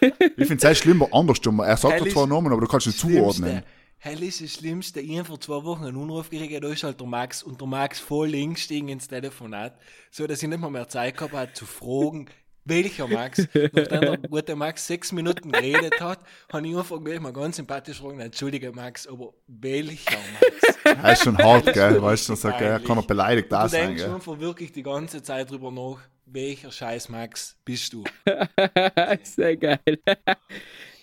Ich 0.00 0.46
finde 0.46 0.54
es 0.54 0.62
sehr 0.62 0.74
schlimm, 0.74 1.04
andersrum. 1.12 1.60
Er 1.60 1.76
sagt 1.76 2.10
zwar 2.10 2.26
Namen, 2.26 2.52
aber 2.52 2.60
du 2.60 2.66
kannst 2.66 2.86
nicht 2.86 2.98
zuordnen. 2.98 3.62
Hell 4.06 4.22
ist 4.22 4.40
das 4.40 4.52
Schlimmste. 4.52 5.00
Ich 5.00 5.18
habe 5.18 5.24
vor 5.24 5.40
zwei 5.40 5.64
Wochen 5.64 5.84
einen 5.84 6.00
Anruf 6.00 6.30
gekriegt, 6.30 6.62
da 6.62 6.68
ist 6.68 6.84
halt 6.84 7.00
der 7.00 7.08
Max 7.08 7.42
und 7.42 7.60
der 7.60 7.66
Max 7.66 7.98
voll 7.98 8.28
links 8.28 8.60
stiegen 8.60 8.88
ins 8.88 9.08
Telefonat, 9.08 9.76
so 10.12 10.28
dass 10.28 10.40
ich 10.40 10.48
nicht 10.48 10.60
mal 10.60 10.70
mehr 10.70 10.86
Zeit 10.86 11.16
gehabt 11.16 11.34
habe 11.34 11.52
zu 11.52 11.66
fragen, 11.66 12.26
welcher 12.64 13.08
Max. 13.08 13.48
Nachdem 13.52 14.00
der 14.00 14.18
gute 14.18 14.54
Max 14.54 14.86
sechs 14.86 15.10
Minuten 15.10 15.50
geredet 15.50 16.00
hat, 16.00 16.20
habe 16.52 16.68
ich 16.68 16.76
einfach 16.76 17.02
gleich 17.02 17.18
mal 17.18 17.32
ganz 17.32 17.56
sympathisch 17.56 17.98
fragen, 17.98 18.20
entschuldige 18.20 18.70
Max, 18.70 19.08
aber 19.08 19.32
welcher 19.48 20.18
Max? 20.40 20.76
Er 21.02 21.12
ist 21.12 21.24
schon 21.24 21.36
hart, 21.36 21.72
gell? 21.74 22.00
Weißt 22.00 22.28
du, 22.28 22.34
er, 22.34 22.44
er 22.44 22.52
peinlich. 22.52 22.86
kann 22.86 22.98
er 22.98 23.02
beleidigt 23.02 23.50
da 23.50 23.64
du 23.64 23.70
sein, 23.70 23.88
denkst 23.88 24.04
gell? 24.04 24.14
einfach 24.14 24.38
wirklich 24.38 24.70
die 24.70 24.84
ganze 24.84 25.20
Zeit 25.20 25.50
drüber 25.50 25.72
nach, 25.72 25.98
welcher 26.26 26.70
scheiß 26.70 27.08
Max 27.08 27.56
bist 27.64 27.92
du? 27.92 28.04
Sehr 29.24 29.56
geil. 29.56 29.80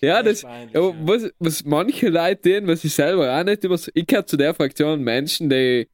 Ja, 0.04 0.22
Das 0.22 0.44
aber 0.44 0.54
ja. 0.72 0.94
was, 1.02 1.30
was 1.38 1.64
manche 1.64 2.08
Leute 2.08 2.58
tun, 2.60 2.68
was 2.68 2.84
ich 2.84 2.94
selber 2.94 3.38
auch 3.38 3.44
nicht 3.44 3.64
über. 3.64 3.78
Ich 3.94 4.06
gehöre 4.06 4.26
zu 4.26 4.36
der 4.36 4.54
Fraktion 4.54 5.02
Menschen, 5.02 5.48
die. 5.50 5.88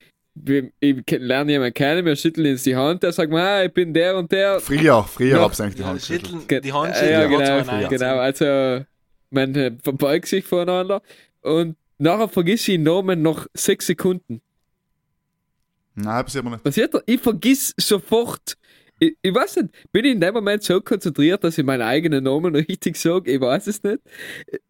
Ich 0.81 0.97
lerne 1.11 1.53
jemanden 1.53 1.75
kennen, 1.75 2.07
wir 2.07 2.15
schütteln 2.17 2.53
uns 2.53 2.63
die 2.63 2.77
Hand, 2.77 3.03
der 3.03 3.13
sagt 3.13 3.31
mir, 3.33 3.43
ah, 3.43 3.65
ich 3.65 3.73
bin 3.73 3.93
der 3.93 4.17
und 4.17 4.31
der. 4.31 4.61
Früher, 4.61 5.03
früher 5.05 5.37
Ja. 5.37 5.41
hab's 5.43 5.61
eigentlich 5.61 5.75
die 5.75 5.83
Ja, 5.83 5.89
Hand 5.89 5.99
geschüttelt. 6.01 6.65
die 6.65 6.73
Hand 6.73 6.95
schütteln, 6.95 7.33
ja, 7.33 7.63
genau, 7.65 7.89
genau. 7.89 8.19
Also, 8.19 8.85
man 9.31 9.55
äh, 9.57 9.73
verbeugt 9.83 10.27
sich 10.29 10.45
voneinander 10.45 11.03
und 11.43 11.77
nachher 11.99 12.29
vergiss 12.29 12.61
ich 12.69 12.77
den 12.77 12.85
Namen 12.85 13.23
nach 13.23 13.49
sechs 13.55 13.87
Sekunden. 13.87 14.41
Nein, 15.97 16.25
passiert 16.25 16.45
mir 16.45 16.51
nicht. 16.53 16.63
Passiert 16.65 16.95
da? 16.95 17.01
Ich 17.07 17.21
vergiss 17.21 17.75
sofort. 17.77 18.57
Ich, 19.03 19.17
ich 19.23 19.35
weiß 19.35 19.57
nicht, 19.57 19.71
bin 19.93 20.05
ich 20.05 20.13
in 20.13 20.21
dem 20.21 20.35
Moment 20.35 20.63
so 20.63 20.79
konzentriert, 20.81 21.43
dass 21.43 21.57
ich 21.57 21.65
meinen 21.65 21.81
eigenen 21.81 22.23
Namen 22.25 22.55
richtig 22.69 22.97
sage? 22.97 23.33
Ich 23.33 23.41
weiß 23.41 23.67
es 23.67 23.83
nicht. 23.83 23.99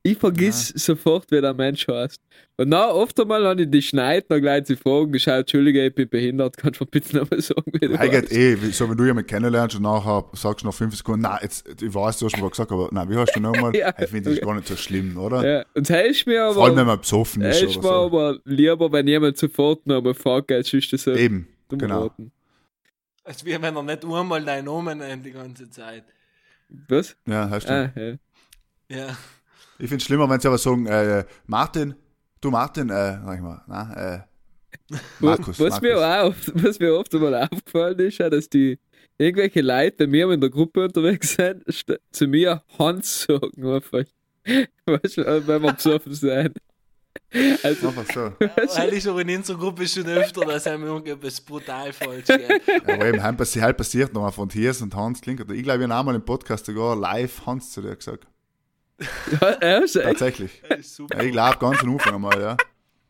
Ich 0.05 0.17
vergiss 0.19 0.69
sofort, 0.69 1.31
wie 1.33 1.41
der 1.41 1.53
Mensch 1.53 1.89
heißt. 1.89 2.21
Und 2.57 2.71
dann 2.71 2.91
oft 2.91 3.19
einmal 3.19 3.45
habe 3.45 3.63
ich 3.63 3.71
die 3.71 3.83
Schneid, 3.83 4.27
dann 4.31 4.41
gleich 4.41 4.67
sie 4.67 4.77
fragen, 4.77 5.19
schau, 5.19 5.33
Entschuldige, 5.33 5.85
ich 5.87 5.95
bin 5.95 6.09
behindert, 6.09 6.57
kannst 6.57 6.79
du 6.79 6.85
mir 6.85 6.91
bitte 6.91 7.17
nochmal 7.17 7.41
sagen, 7.41 7.65
wie 7.73 7.89
du 7.89 7.99
Eigentlich 7.99 8.39
eh, 8.39 8.55
so 8.71 8.89
wenn 8.89 8.97
du 8.97 9.05
jemanden 9.05 9.27
kennenlernst 9.27 9.77
und 9.77 9.83
nachher 9.83 10.25
sagst 10.35 10.63
du 10.63 10.69
nach 10.69 10.75
fünf 10.75 10.95
Sekunden, 10.95 11.23
nein, 11.23 11.39
jetzt, 11.43 11.67
ich 11.83 11.93
weiß, 11.93 12.19
du 12.19 12.27
hast 12.27 12.41
mir 12.41 12.49
gesagt, 12.49 12.71
aber 12.71 12.89
nein, 12.93 13.11
wie 13.11 13.17
hast 13.17 13.35
du 13.35 13.41
nochmal? 13.41 13.75
Ja. 13.81 13.95
Ich 13.99 14.11
finde, 14.11 14.31
das 14.31 14.41
gar 14.41 14.55
nicht 14.55 14.69
so 14.69 14.77
schlimm, 14.77 15.17
oder? 15.17 15.45
Ja, 15.45 15.65
und 15.75 15.89
ist 15.89 16.27
mir 16.27 16.53
Vor 16.53 16.65
allem, 16.65 16.73
wenn 16.75 16.81
aber, 16.81 16.93
man 16.93 17.01
besoffen 17.01 17.43
ist 17.43 17.63
oder 17.63 17.77
mir 17.77 17.83
so. 17.83 17.91
aber 17.91 18.39
lieber, 18.45 18.93
wenn 18.93 19.09
jemand 19.09 19.39
sofort 19.39 19.87
noch 19.87 19.99
einmal 19.99 20.15
fragt, 20.15 20.53
als 20.53 20.73
ist 20.73 20.93
das 20.93 21.05
so 21.05 21.13
Eben, 21.15 21.49
genau. 21.69 22.01
geraten. 22.01 22.33
Als 23.31 23.45
wie 23.45 23.53
wenn 23.63 23.77
er 23.77 23.83
nicht 23.85 24.05
einmal 24.05 24.45
deinen 24.45 24.65
Namen 24.65 24.99
nennt 24.99 25.25
die 25.25 25.31
ganze 25.31 25.71
Zeit. 25.71 26.03
Was? 26.89 27.17
Ja, 27.29 27.49
hast 27.49 27.69
du. 27.69 27.73
Ah, 27.73 27.93
ja. 27.95 28.17
Ja. 28.89 29.17
Ich 29.79 29.89
finde 29.89 29.99
es 29.99 30.03
schlimmer, 30.03 30.29
wenn 30.29 30.41
sie 30.41 30.49
aber 30.49 30.59
sagen, 30.59 30.87
äh, 30.87 31.25
Martin, 31.47 31.95
du 32.41 32.51
Martin, 32.51 32.91
äh, 32.91 33.21
sag 33.25 33.37
ich 33.37 33.41
mal, 33.41 33.63
na, 33.69 34.15
äh, 34.17 34.21
Markus, 35.21 35.61
was, 35.61 35.81
Mir 35.81 35.95
Markus. 35.95 36.03
auch, 36.03 36.27
oft- 36.55 36.65
was 36.65 36.79
mir 36.81 36.93
oft 36.99 37.15
einmal 37.15 37.35
aufgefallen 37.49 37.99
ist, 38.01 38.19
ja, 38.19 38.29
dass 38.29 38.49
die 38.49 38.81
irgendwelche 39.17 39.61
Leute, 39.61 39.97
bei 39.99 40.07
mir 40.09 40.29
in 40.33 40.41
der 40.41 40.51
Gruppe 40.51 40.83
unterwegs 40.87 41.35
sind, 41.35 41.63
zu 42.11 42.27
mir 42.27 42.65
Hans 42.81 43.23
sagen 43.23 43.65
einfach. 43.65 44.03
Weißt 44.87 45.19
du, 45.19 45.47
wenn 45.47 45.63
wir 45.63 45.73
besoffen 45.73 46.15
sind. 46.15 46.59
Also, 47.63 47.89
Einfach 47.89 48.05
so. 48.13 48.33
Weil 48.77 48.95
ich 48.95 49.07
aber 49.09 49.21
in 49.21 49.37
unserer 49.37 49.59
Gruppe 49.59 49.87
schon 49.87 50.07
öfter, 50.07 50.41
dass 50.45 50.67
einem 50.67 50.85
irgendetwas 50.85 51.41
brutal 51.41 51.93
falsch 51.93 52.27
geht. 52.27 52.63
Aber 52.89 53.07
eben, 53.07 53.19
passi- 53.37 53.61
heute 53.63 53.75
passiert 53.75 54.13
noch 54.13 54.33
von 54.35 54.49
Thiers 54.49 54.83
und 54.83 54.95
Hans 54.95 55.21
klingt. 55.21 55.41
Ich 55.41 55.47
glaube, 55.47 55.85
ich 55.85 55.91
habe 55.91 55.95
einmal 55.95 56.15
im 56.15 56.25
Podcast 56.25 56.67
sogar 56.67 56.97
live 56.97 57.47
Hans 57.47 57.73
zu 57.73 57.83
dir 57.83 57.95
gesagt. 57.95 58.27
ja, 59.41 59.79
ist 59.79 59.97
echt, 59.97 60.05
Tatsächlich. 60.07 60.63
Das 60.69 60.81
ist 60.81 60.97
super. 60.97 61.17
Ja, 61.19 61.23
ich 61.25 61.33
glaube, 61.33 61.57
ganz 61.59 61.83
am 61.83 61.93
Anfang 61.93 62.15
einmal, 62.17 62.41
ja. 62.41 62.57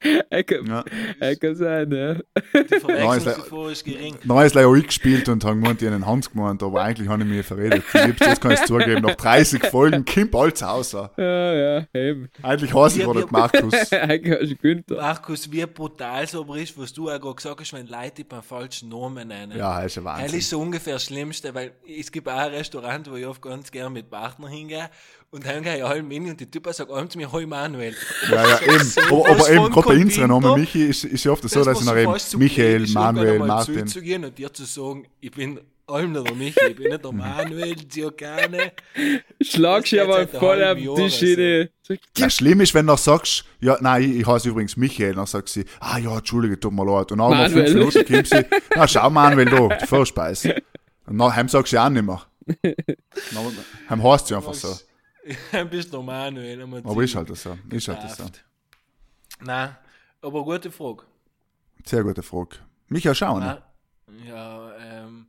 er 0.31 0.45
kann, 0.45 0.67
ja. 0.67 0.85
er 1.21 1.37
kann 1.37 1.55
sein, 1.55 1.91
ja. 1.91 2.15
Die 2.15 2.21
Nein, 2.55 2.65
ist 2.71 2.81
Verwechslungsgefahr 2.81 3.71
ist 3.71 3.85
gering. 3.85 4.17
Dann 4.25 4.47
ist 4.47 4.55
leider 4.55 4.69
eingespielt 4.69 5.29
und 5.29 5.45
haben 5.45 5.61
gemeint, 5.61 5.83
ich 5.83 5.87
habe 5.87 5.97
einen 5.97 6.07
Hans 6.07 6.31
gemeint, 6.31 6.63
aber 6.63 6.83
eigentlich 6.83 7.09
habe 7.09 7.23
ich 7.23 7.29
mich 7.29 7.47
verredet. 7.47 7.85
Jetzt, 7.93 8.21
jetzt 8.21 8.41
kann 8.41 8.53
ich 8.53 8.65
zugeben, 8.65 9.03
nach 9.03 9.15
30 9.15 9.67
Folgen 9.67 10.05
kommt 10.05 10.35
alles 10.35 10.63
raus. 10.63 10.93
Ja, 10.93 11.55
ja, 11.55 11.87
eben. 11.95 12.29
Eigentlich 12.43 12.75
heißt 12.75 12.97
ich 12.97 13.07
nicht 13.07 13.31
Markus. 13.31 13.93
Eigentlich 13.93 14.41
hast 14.41 14.51
du 14.51 14.57
Günther. 14.57 14.97
Markus, 14.97 15.51
wie 15.51 15.67
brutal 15.67 16.27
aber 16.33 16.57
ist, 16.59 16.79
was 16.79 16.93
du 16.93 17.11
auch 17.11 17.21
gerade 17.21 17.35
gesagt 17.35 17.61
hast, 17.61 17.73
wenn 17.73 17.87
Leute 17.87 18.25
beim 18.25 18.43
falschen 18.43 18.89
Namen 18.89 19.29
nennen. 19.29 19.57
Ja, 19.57 19.83
das 19.83 19.93
ist 19.93 19.99
ein 19.99 20.05
Das 20.05 20.19
Wahnsinn. 20.21 20.39
ist 20.39 20.51
so 20.51 20.61
ungefähr 20.61 20.95
das 20.95 21.05
Schlimmste, 21.05 21.55
weil 21.55 21.73
es 21.87 22.11
gibt 22.11 22.29
auch 22.29 22.37
ein 22.37 22.51
Restaurant, 22.51 23.11
wo 23.11 23.17
ich 23.17 23.27
oft 23.27 23.43
ganz 23.43 23.71
gerne 23.71 23.91
mit 23.91 24.11
Partnern 24.11 24.51
hingehe 24.51 24.89
und 25.33 25.47
dann 25.47 25.63
gehe 25.63 25.77
ich 25.77 25.85
allem 25.85 26.11
hin 26.11 26.29
und 26.29 26.41
die 26.41 26.51
Typen 26.51 26.73
sagen 26.73 26.93
allem 26.93 27.09
zu 27.09 27.17
mir, 27.17 27.31
hoi 27.31 27.47
Manuel. 27.47 27.95
Ja, 28.31 28.49
ja, 28.49 28.61
eben. 28.63 28.85
So 28.85 29.01
Aber, 29.01 29.29
aber 29.31 29.51
eben, 29.51 29.71
gerade 29.71 29.89
bei 29.89 30.01
unserem 30.01 30.29
Namen. 30.29 30.61
Michi 30.61 30.87
ist, 30.87 31.05
ist 31.05 31.25
ja 31.25 31.33
oft 31.33 31.49
so, 31.49 31.65
dass 31.65 31.81
ich 31.81 31.87
nach 31.87 31.97
eben 31.97 32.15
Michael, 32.37 32.87
Manuel, 32.89 33.39
Martin. 33.39 33.87
Zu 33.87 34.03
gehen 34.03 34.25
und 34.25 34.37
dir 34.37 34.53
zu 34.53 34.65
sagen, 34.65 35.07
ich 35.21 35.31
bin 35.31 35.61
allem 35.87 36.13
nicht 36.13 36.27
der 36.27 36.35
Michi, 36.35 36.67
ich 36.69 36.77
bin 36.77 36.89
nicht 36.89 37.05
der 37.05 37.13
Manuel, 37.13 37.75
Giocane. 37.77 38.73
Schlagst 39.41 39.93
du 39.93 39.97
Das 39.97 40.09
aber 40.09 40.27
voll 40.27 40.75
die 40.77 40.85
Jahr, 40.85 41.11
Schiene. 41.11 41.71
So, 41.83 41.95
Ja, 42.17 42.29
schlimm 42.29 42.61
ist, 42.61 42.75
wenn 42.75 42.87
du 42.87 42.97
sagst, 42.97 43.45
ja, 43.61 43.79
nein, 43.81 44.19
ich, 44.19 44.27
heiße 44.27 44.49
übrigens 44.49 44.77
Michael, 44.77 45.15
dann 45.15 45.27
sagt 45.27 45.49
sie, 45.49 45.65
ah 45.79 45.99
ja, 45.99 46.19
Entschuldige, 46.19 46.59
tut 46.59 46.73
mir 46.73 46.85
leid. 46.85 47.13
Und 47.13 47.19
dann 47.19 47.31
nach 47.31 47.51
fünf. 47.51 47.73
Minuten 47.73 48.05
kommt 48.05 48.27
sie, 48.27 48.45
na 48.75 48.89
schau 48.89 49.09
Manuel 49.11 49.47
da, 49.47 49.77
die 49.77 49.87
Vorspeise. 49.87 50.61
Und 51.07 51.17
nachher 51.17 51.49
sagst 51.49 51.73
du 51.73 51.77
ja 51.77 51.87
auch 51.87 51.91
nicht 51.91 52.05
mehr. 52.05 52.21
Dann 53.89 54.03
heißt 54.03 54.27
sie 54.27 54.35
einfach 54.35 54.55
so. 54.55 54.75
Bist 55.71 55.93
du 55.93 56.03
Manuel. 56.03 56.63
Aber 56.85 57.03
ist 57.03 57.15
halt 57.15 57.29
so. 57.37 57.57
Ist 57.71 57.89
halt 57.89 58.01
so. 58.11 58.17
genervt. 58.17 58.45
Nein, 59.43 59.77
aber 60.23 60.45
gute 60.45 60.71
Frage. 60.71 61.05
Sehr 61.85 62.03
gute 62.03 62.23
Frage. 62.23 62.57
Michael, 62.89 63.15
schau 63.15 63.39
ne? 63.39 63.63
Nein. 64.07 64.27
Ja, 64.27 64.73
ähm, 64.79 65.27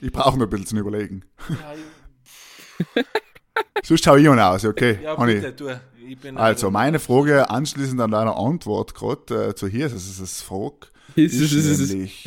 Ich 0.00 0.10
brauche 0.10 0.38
noch 0.38 0.46
ein 0.46 0.50
bisschen 0.50 0.66
zu 0.66 0.76
überlegen. 0.78 1.24
ja, 1.48 3.02
Sonst 3.84 4.04
schaue 4.04 4.20
ich 4.20 4.28
auch 4.28 4.36
aus, 4.36 4.64
okay? 4.64 4.98
ja 5.02 5.14
bitte, 5.16 5.48
ich. 5.48 6.16
du. 6.16 6.36
Also, 6.36 6.70
meine 6.70 6.98
Frage 6.98 7.48
anschließend 7.50 8.00
an 8.00 8.10
deiner 8.10 8.36
Antwort 8.36 8.94
gerade 8.94 9.48
äh, 9.50 9.54
zu 9.54 9.68
hier, 9.68 9.88
das 9.88 10.06
ist 10.06 10.20
das 10.20 10.42
Frage, 10.42 10.88
Ist 11.14 11.34
ist, 11.34 11.52
es- 11.52 11.66
ist 11.66 11.80
es- 11.80 11.90
nämlich, 11.90 12.26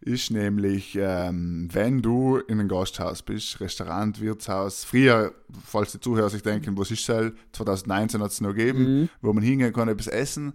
ist 0.00 0.30
nämlich 0.30 0.96
ähm, 1.00 1.68
wenn 1.72 2.02
du 2.02 2.38
in 2.38 2.60
einem 2.60 2.68
Gasthaus 2.68 3.22
bist, 3.22 3.60
Restaurant, 3.60 4.20
Wirtshaus, 4.20 4.84
früher, 4.84 5.34
falls 5.64 5.92
die 5.92 6.00
Zuhörer 6.00 6.30
sich 6.30 6.42
denken, 6.42 6.76
was 6.76 6.90
ist 6.90 7.08
das? 7.08 7.32
2019 7.52 8.22
hat 8.22 8.30
es 8.30 8.40
noch 8.40 8.54
gegeben, 8.54 9.08
wo 9.20 9.32
man 9.32 9.42
hingehen 9.42 9.72
kann, 9.72 9.88
etwas 9.88 10.06
essen. 10.06 10.54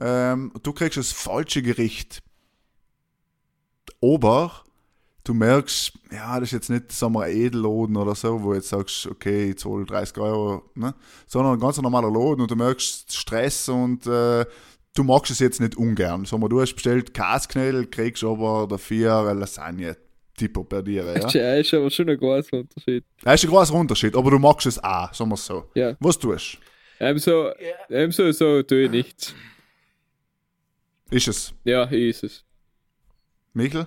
Ähm, 0.00 0.52
du 0.62 0.72
kriegst 0.72 0.96
das 0.96 1.12
falsche 1.12 1.62
Gericht. 1.62 2.22
Aber 4.00 4.62
du 5.24 5.34
merkst, 5.34 5.92
ja, 6.10 6.40
das 6.40 6.48
ist 6.48 6.52
jetzt 6.52 6.70
nicht, 6.70 6.92
sagen 6.92 7.14
wir, 7.14 7.22
ein 7.24 7.36
Edelladen 7.36 7.96
oder 7.96 8.14
so, 8.14 8.42
wo 8.42 8.54
jetzt 8.54 8.68
sagst, 8.68 9.06
okay, 9.06 9.50
ich 9.50 9.58
zahle 9.58 9.84
30 9.84 10.16
Euro, 10.18 10.70
ne? 10.74 10.94
sondern 11.26 11.54
ein 11.54 11.60
ganz 11.60 11.80
normaler 11.80 12.10
Laden 12.10 12.40
und 12.40 12.50
du 12.50 12.56
merkst 12.56 13.14
Stress 13.14 13.68
und 13.68 14.06
äh, 14.06 14.46
du 14.98 15.04
magst 15.04 15.30
es 15.30 15.38
jetzt 15.38 15.60
nicht 15.60 15.76
ungern. 15.76 16.24
Sagen 16.24 16.42
wir, 16.42 16.48
du 16.48 16.60
hast 16.60 16.74
bestellt 16.74 17.14
Kasknädel, 17.14 17.86
kriegst 17.86 18.24
aber 18.24 18.66
dafür 18.68 19.18
eine 19.20 19.40
Lasagne. 19.40 19.96
Tipo 20.36 20.62
per 20.62 20.82
dir, 20.82 21.04
ja. 21.04 21.28
Ja, 21.34 21.54
ist 21.56 21.74
aber 21.74 21.90
schon 21.90 22.08
ein 22.08 22.16
großer 22.16 22.58
Unterschied. 22.58 23.04
Das 23.22 23.42
ist 23.42 23.48
ein 23.48 23.50
großer 23.50 23.74
Unterschied, 23.74 24.14
aber 24.14 24.30
du 24.30 24.38
magst 24.38 24.66
es 24.66 24.82
auch, 24.82 25.12
sagen 25.12 25.30
wir 25.30 25.34
es 25.34 25.44
so. 25.44 25.68
Ja. 25.74 25.96
Was 25.98 26.18
tust 26.18 26.58
Ebenso, 27.00 27.50
ebenso 27.88 28.30
so 28.32 28.62
tue 28.62 28.84
ich 28.84 28.90
nichts. 28.90 29.34
Ist 31.10 31.28
es? 31.28 31.54
Ja, 31.64 31.84
ist 31.84 32.24
es. 32.24 32.44
Michel? 33.52 33.86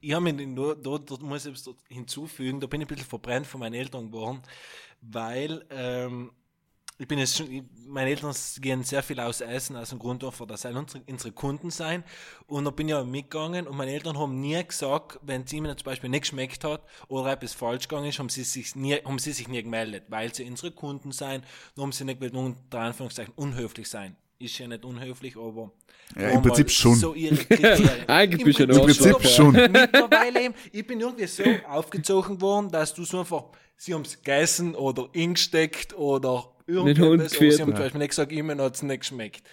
Ich 0.00 0.12
habe 0.12 0.32
mich 0.32 0.54
da, 0.54 0.74
da, 0.74 0.98
da 0.98 1.16
muss 1.24 1.46
ich 1.46 1.52
etwas 1.52 1.74
hinzufügen, 1.88 2.60
da 2.60 2.66
bin 2.66 2.80
ich 2.80 2.86
ein 2.86 2.88
bisschen 2.88 3.08
verbrennt 3.08 3.46
von 3.46 3.60
meinen 3.60 3.74
Eltern 3.74 4.06
geworden, 4.06 4.40
weil 5.00 5.64
ähm, 5.70 6.30
ich 6.98 7.06
bin 7.06 7.18
jetzt 7.18 7.36
schon, 7.36 7.68
meine 7.88 8.10
Eltern 8.10 8.34
gehen 8.60 8.82
sehr 8.82 9.02
viel 9.02 9.20
aus 9.20 9.42
Essen 9.42 9.76
aus 9.76 9.90
dem 9.90 9.98
Grund 9.98 10.22
dafür, 10.22 10.46
dass 10.46 10.62
sie 10.62 10.68
unsere, 10.68 11.04
unsere 11.06 11.32
Kunden 11.32 11.70
sein. 11.70 12.04
Und 12.46 12.64
da 12.64 12.70
bin 12.70 12.88
ich 12.88 12.94
auch 12.94 13.04
mitgegangen 13.04 13.66
und 13.66 13.76
meine 13.76 13.92
Eltern 13.92 14.18
haben 14.18 14.40
nie 14.40 14.62
gesagt, 14.66 15.18
wenn 15.22 15.42
es 15.42 15.52
ihnen 15.52 15.76
zum 15.76 15.84
Beispiel 15.84 16.08
nicht 16.08 16.22
geschmeckt 16.22 16.64
hat 16.64 16.82
oder 17.08 17.32
etwas 17.32 17.52
falsch 17.52 17.88
gegangen 17.88 18.08
ist, 18.08 18.18
haben 18.18 18.30
sie 18.30 18.44
sich 18.44 18.74
nie, 18.76 18.94
haben 18.94 19.18
sie 19.18 19.32
sich 19.32 19.48
nie 19.48 19.62
gemeldet, 19.62 20.04
weil 20.08 20.34
sie 20.34 20.48
unsere 20.48 20.70
Kunden 20.70 21.12
sein, 21.12 21.42
dann 21.74 21.84
haben 21.84 21.92
sie 21.92 22.04
nicht 22.04 22.20
mit 22.20 22.34
unter 22.34 22.78
Anführungszeichen 22.78 23.34
unhöflich 23.36 23.88
sein. 23.88 24.16
Ist 24.38 24.58
ja 24.58 24.68
nicht 24.68 24.84
unhöflich, 24.84 25.36
aber 25.36 25.72
Ja, 26.14 26.28
im 26.28 26.42
Prinzip 26.42 26.70
schon. 26.70 26.94
So 26.94 27.14
ihre. 27.14 27.36
Eigentlich 28.06 28.40
Im 28.40 28.46
bist 28.46 28.60
Im 28.60 28.68
Prinzip 28.68 29.14
Arschloch, 29.14 29.30
schon. 29.30 29.52
Mittlerweile 29.52 30.42
eben, 30.44 30.54
ich 30.72 30.86
bin 30.86 31.00
irgendwie 31.00 31.26
so 31.26 31.42
aufgezogen 31.68 32.40
worden, 32.40 32.70
dass 32.70 32.92
du 32.92 33.04
so 33.04 33.20
einfach, 33.20 33.44
sie 33.78 33.94
haben 33.94 34.02
es 34.02 34.22
gegessen 34.22 34.74
oder 34.74 35.08
ingesteckt 35.12 35.94
oder 35.94 36.55
Sie 36.66 36.72
geführt. 36.72 36.98
haben 36.98 37.28
zum 37.28 37.74
Beispiel 37.74 37.98
nicht 37.98 38.08
gesagt, 38.08 38.32
immer 38.32 38.56
hat 38.56 38.74
es 38.74 38.82
nicht 38.82 39.00
geschmeckt. 39.00 39.48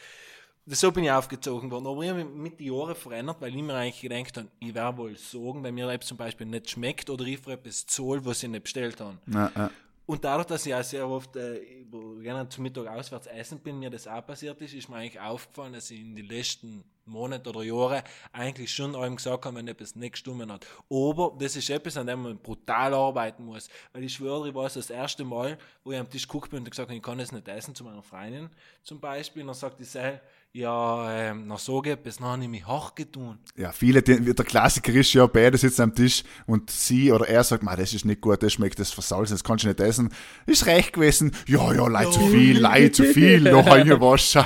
So 0.66 0.92
bin 0.92 1.04
ich 1.04 1.12
aufgezogen 1.12 1.70
worden. 1.70 1.88
Aber 1.88 2.02
ich 2.04 2.10
habe 2.10 2.24
mich 2.24 2.52
mit 2.52 2.60
den 2.60 2.74
Jahren 2.74 2.96
verändert, 2.96 3.38
weil 3.42 3.54
ich 3.54 3.62
mir 3.62 3.76
eigentlich 3.76 4.02
gedacht 4.02 4.38
habe, 4.38 4.48
ich 4.60 4.74
werde 4.74 4.98
wohl 4.98 5.18
sagen, 5.18 5.64
wenn 5.64 5.76
mir 5.76 5.90
etwas 5.90 6.08
zum 6.08 6.18
Beispiel 6.18 6.48
nicht 6.48 6.70
schmeckt 6.70 7.10
oder 7.10 7.26
ich 7.26 7.40
für 7.40 7.54
etwas 7.54 7.86
zahle, 7.86 8.24
was 8.26 8.44
ich 8.44 8.50
nicht 8.50 8.64
bestellt 8.64 9.00
habe. 9.02 9.18
Ja, 9.28 9.52
ja. 9.56 9.72
Und 10.06 10.24
dadurch, 10.24 10.48
dass 10.48 10.66
ich 10.66 10.74
auch 10.74 10.84
sehr 10.84 11.08
oft 11.08 11.36
äh, 11.36 11.86
gerne 12.22 12.48
zum 12.50 12.64
Mittag 12.64 12.88
auswärts 12.88 13.28
essen 13.28 13.60
bin, 13.60 13.80
mir 13.80 13.90
das 13.90 14.08
auch 14.08 14.26
passiert 14.26 14.62
ist, 14.62 14.74
ist 14.74 14.90
mir 14.90 14.98
eigentlich 14.98 15.20
aufgefallen, 15.20 15.74
dass 15.74 15.92
ich 15.92 16.02
in 16.02 16.16
den 16.16 16.28
letzten 16.28 16.84
Monaten 17.06 17.48
oder 17.48 17.64
Jahren 17.64 18.02
eigentlich 18.32 18.74
schon 18.74 18.96
allem 18.96 19.16
gesagt 19.16 19.46
habe, 19.46 19.56
wenn 19.56 19.68
etwas 19.68 19.96
nicht 19.96 20.14
gestimmt 20.14 20.52
hat. 20.52 20.66
Aber 20.90 21.36
das 21.40 21.56
ist 21.56 21.70
etwas, 21.70 21.98
an 21.98 22.08
dem 22.08 22.22
man 22.22 22.38
brutal 22.38 22.94
arbeiten 22.94 23.46
muss. 23.46 23.70
Weil 23.92 24.04
ich 24.04 24.14
schwöre, 24.14 24.50
ich 24.50 24.56
war 24.56 24.66
es 24.66 24.74
das 24.74 24.90
erste 24.90 25.24
Mal, 25.24 25.58
wo 25.84 25.92
ich 25.92 26.00
am 26.00 26.10
Tisch 26.10 26.28
geguckt 26.28 26.52
bin 26.52 26.60
und 26.60 26.70
gesagt 26.70 26.90
habe, 26.90 26.98
ich 26.98 27.04
kann 27.04 27.18
das 27.18 27.32
nicht 27.32 27.48
essen, 27.48 27.76
zu 27.76 27.84
meiner 27.84 28.04
Freundin 28.04 28.50
zum 28.84 29.00
Beispiel. 29.00 29.42
Und 29.42 29.48
dann 29.48 29.56
sagt 29.56 29.80
die 29.80 29.84
Sel, 29.86 30.22
ja, 30.56 31.12
ähm, 31.12 31.50
dann 31.50 31.58
sage 31.58 31.90
ich 31.90 31.94
etwas, 31.96 32.18
dann 32.18 32.28
habe 32.28 32.44
ich 32.44 32.50
mich 32.50 32.68
hochgetun. 32.68 33.40
Ja, 33.56 33.72
viele, 33.72 34.04
die, 34.04 34.36
der 34.36 34.46
Klassiker 34.46 34.94
ist 34.94 35.12
ja, 35.14 35.26
beide 35.26 35.58
sitzen 35.58 35.82
am 35.82 35.96
Tisch 35.96 36.24
und 36.46 36.70
sie 36.70 37.12
oder 37.12 37.28
er 37.28 37.44
sagt, 37.44 37.64
"Ma, 37.64 37.76
das 37.76 37.92
ist 37.92 38.06
nicht 38.06 38.22
gut, 38.22 38.44
das 38.44 38.54
schmeckt 38.54 38.78
das 38.78 38.92
versalzen, 38.92 39.34
das 39.34 39.44
kannst 39.44 39.64
du 39.64 39.70
nicht 39.70 39.80
essen. 39.80 40.14
Ist 40.46 40.68
recht 40.68 40.94
gewesen. 40.94 41.36
Ja, 41.48 41.74
ja, 41.74 41.88
leid 41.88 42.14
zu 42.14 42.20
viel, 42.28 42.60
leid 42.60 42.96
zu 42.96 43.04
viel, 43.04 43.42
noch 43.42 43.66
ein 43.66 43.90
was. 44.00 44.38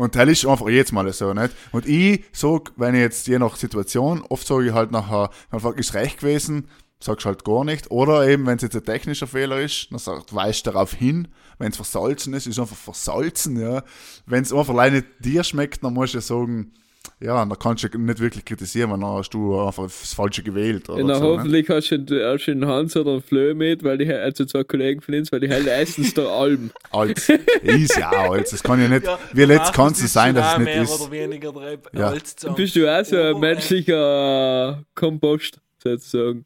Und 0.00 0.16
das 0.16 0.30
ist 0.30 0.46
einfach 0.46 0.66
jetzt 0.70 0.92
mal 0.92 1.12
so, 1.12 1.34
nicht? 1.34 1.54
Und 1.72 1.86
ich 1.86 2.24
sag, 2.32 2.72
wenn 2.76 2.94
ich 2.94 3.02
jetzt 3.02 3.26
je 3.26 3.38
nach 3.38 3.56
Situation, 3.56 4.24
oft 4.30 4.46
sage 4.46 4.68
ich 4.68 4.72
halt 4.72 4.92
nachher, 4.92 5.28
einfach, 5.50 5.76
ist 5.76 5.92
recht 5.92 6.20
gewesen, 6.20 6.68
sagst 7.00 7.26
halt 7.26 7.44
gar 7.44 7.66
nicht. 7.66 7.90
Oder 7.90 8.26
eben, 8.26 8.46
wenn 8.46 8.56
es 8.56 8.62
jetzt 8.62 8.74
ein 8.74 8.82
technischer 8.82 9.26
Fehler 9.26 9.60
ist, 9.60 9.88
dann 9.90 9.98
sagt, 9.98 10.34
weist 10.34 10.66
darauf 10.66 10.94
hin. 10.94 11.28
Wenn 11.58 11.68
es 11.68 11.76
versalzen 11.76 12.32
ist, 12.32 12.46
ist 12.46 12.58
einfach 12.58 12.78
versalzen, 12.78 13.60
ja. 13.60 13.82
Wenn 14.24 14.42
es 14.42 14.54
einfach 14.54 14.72
alleine 14.72 15.02
dir 15.18 15.44
schmeckt, 15.44 15.84
dann 15.84 15.92
musst 15.92 16.14
du 16.14 16.18
ja 16.18 16.22
sagen, 16.22 16.72
ja, 17.22 17.44
dann 17.44 17.58
kannst 17.58 17.84
du 17.84 17.98
nicht 17.98 18.18
wirklich 18.18 18.44
kritisieren, 18.44 18.90
weil 18.90 18.98
dann 19.00 19.10
hast 19.10 19.30
du 19.30 19.60
einfach 19.60 19.84
das 19.84 20.14
Falsche 20.14 20.42
gewählt. 20.42 20.88
Oder 20.88 21.04
Na, 21.04 21.14
so, 21.16 21.20
ne? 21.22 21.28
hoffentlich 21.28 21.68
hast 21.68 21.90
du, 21.90 21.96
hast 21.98 22.46
du 22.46 22.50
einen 22.52 22.66
Hans 22.66 22.96
oder 22.96 23.12
einen 23.12 23.22
Flö 23.22 23.54
mit, 23.54 23.84
weil 23.84 23.98
die, 23.98 24.10
also 24.10 24.46
zwei 24.46 24.64
Kollegen 24.64 25.02
von 25.02 25.14
uns, 25.14 25.30
weil 25.30 25.40
die 25.40 25.50
halt 25.50 25.66
essen 25.66 26.04
es 26.04 26.14
da 26.14 26.24
Alben. 26.26 26.70
Alt. 26.90 27.28
Ist 27.62 27.96
ja 27.98 28.10
auch 28.10 28.32
alt. 28.32 28.50
Das 28.50 28.62
kann 28.62 28.80
ja 28.80 28.88
nicht, 28.88 29.04
Ja, 29.04 29.18
wie 29.34 29.44
letzt 29.44 29.74
kann 29.74 29.92
es 29.92 30.12
sein, 30.12 30.34
dass 30.34 30.52
es 30.52 30.58
nicht 30.58 30.64
mehr 30.64 30.82
ist. 30.82 31.00
oder 31.00 31.10
weniger 31.10 31.52
drei 31.52 31.78
Ja. 31.92 32.14
Bist 32.56 32.76
du 32.76 32.88
auch 32.88 33.04
so 33.04 33.16
ein 33.16 33.36
äh, 33.36 33.38
menschlicher 33.38 34.82
Kompost, 34.94 35.60
sozusagen. 35.82 36.44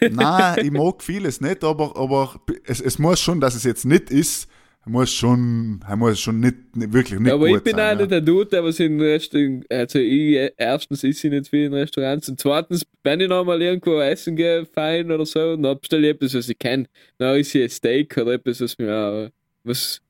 Nein, 0.00 0.58
ich 0.64 0.72
mag 0.72 1.02
vieles 1.02 1.40
nicht, 1.40 1.62
aber, 1.62 1.96
aber 1.96 2.40
es, 2.64 2.80
es 2.80 2.98
muss 2.98 3.20
schon, 3.20 3.40
dass 3.40 3.54
es 3.54 3.62
jetzt 3.64 3.84
nicht 3.84 4.10
ist, 4.10 4.48
muss 4.86 5.12
schon, 5.12 5.84
er 5.86 5.96
muss 5.96 6.20
schon 6.20 6.40
nicht, 6.40 6.76
nicht 6.76 6.92
wirklich 6.92 7.18
nicht 7.18 7.32
aber 7.32 7.48
gut 7.48 7.58
ich 7.58 7.64
bin 7.64 7.76
sein. 7.76 7.96
auch 7.96 8.00
nicht 8.00 8.10
der 8.12 8.20
Dude, 8.20 8.50
der 8.50 8.64
was 8.64 8.78
in 8.78 9.00
Restaurants, 9.00 9.66
also 9.68 9.98
ich, 9.98 10.52
erstens 10.56 11.02
ist 11.02 11.24
ich 11.24 11.30
nicht 11.30 11.48
viel 11.48 11.64
in 11.64 11.74
Restaurants 11.74 12.28
und 12.28 12.40
zweitens, 12.40 12.86
wenn 13.02 13.20
ich 13.20 13.28
nochmal 13.28 13.60
irgendwo 13.60 13.98
essen 13.98 14.36
gehe, 14.36 14.64
fein 14.64 15.10
oder 15.10 15.26
so, 15.26 15.56
dann 15.56 15.80
bestelle 15.80 16.08
ich 16.08 16.14
etwas, 16.14 16.34
was 16.34 16.48
ich 16.48 16.58
kenne. 16.58 16.86
Dann 17.18 17.36
ist 17.36 17.50
hier 17.50 17.64
ein 17.64 17.70
Steak 17.70 18.16
oder 18.16 18.34
etwas, 18.34 18.60
was 18.60 18.78
mir 18.78 18.96
auch, 18.96 19.30
was, 19.64 20.00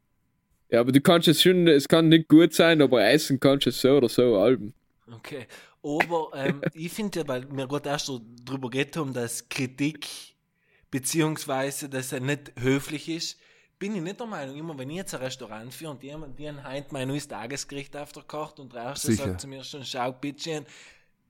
Ja, 0.70 0.80
aber 0.80 0.92
du 0.92 1.00
kannst 1.00 1.28
es 1.28 1.42
schon, 1.42 1.66
es 1.68 1.88
kann 1.88 2.08
nicht 2.08 2.28
gut 2.28 2.52
sein, 2.52 2.82
aber 2.82 3.02
essen 3.04 3.40
kannst 3.40 3.66
du 3.66 3.70
es 3.70 3.80
so 3.80 3.96
oder 3.96 4.08
so, 4.08 4.36
Alben. 4.36 4.74
Okay. 5.10 5.46
Aber 5.82 6.30
ähm, 6.34 6.60
ich 6.74 6.92
finde 6.92 7.20
ja, 7.20 7.28
weil 7.28 7.46
wir 7.50 7.66
gerade 7.66 7.88
erst 7.88 8.10
darüber 8.44 8.68
geredet 8.68 8.96
haben, 8.96 9.12
dass 9.14 9.48
Kritik 9.48 10.06
beziehungsweise 10.90 11.88
dass 11.88 12.12
er 12.12 12.20
nicht 12.20 12.52
höflich 12.58 13.08
ist, 13.08 13.38
bin 13.78 13.94
ich 13.94 14.02
nicht 14.02 14.18
der 14.18 14.26
Meinung, 14.26 14.56
immer 14.56 14.78
wenn 14.78 14.90
ich 14.90 14.96
jetzt 14.96 15.14
ein 15.14 15.20
Restaurant 15.20 15.72
führe 15.72 15.92
und 15.92 16.02
jemand, 16.02 16.38
die 16.38 16.50
heint 16.50 16.92
mein 16.92 17.08
neues 17.08 17.28
Tagesgericht 17.28 17.96
aufgekocht 17.96 18.58
und 18.58 18.72
der 18.72 18.84
Erste 18.84 19.12
sagt 19.12 19.40
zu 19.40 19.48
mir 19.48 19.62
schon, 19.62 19.84
schau, 19.84 20.12
Bitchen, 20.12 20.64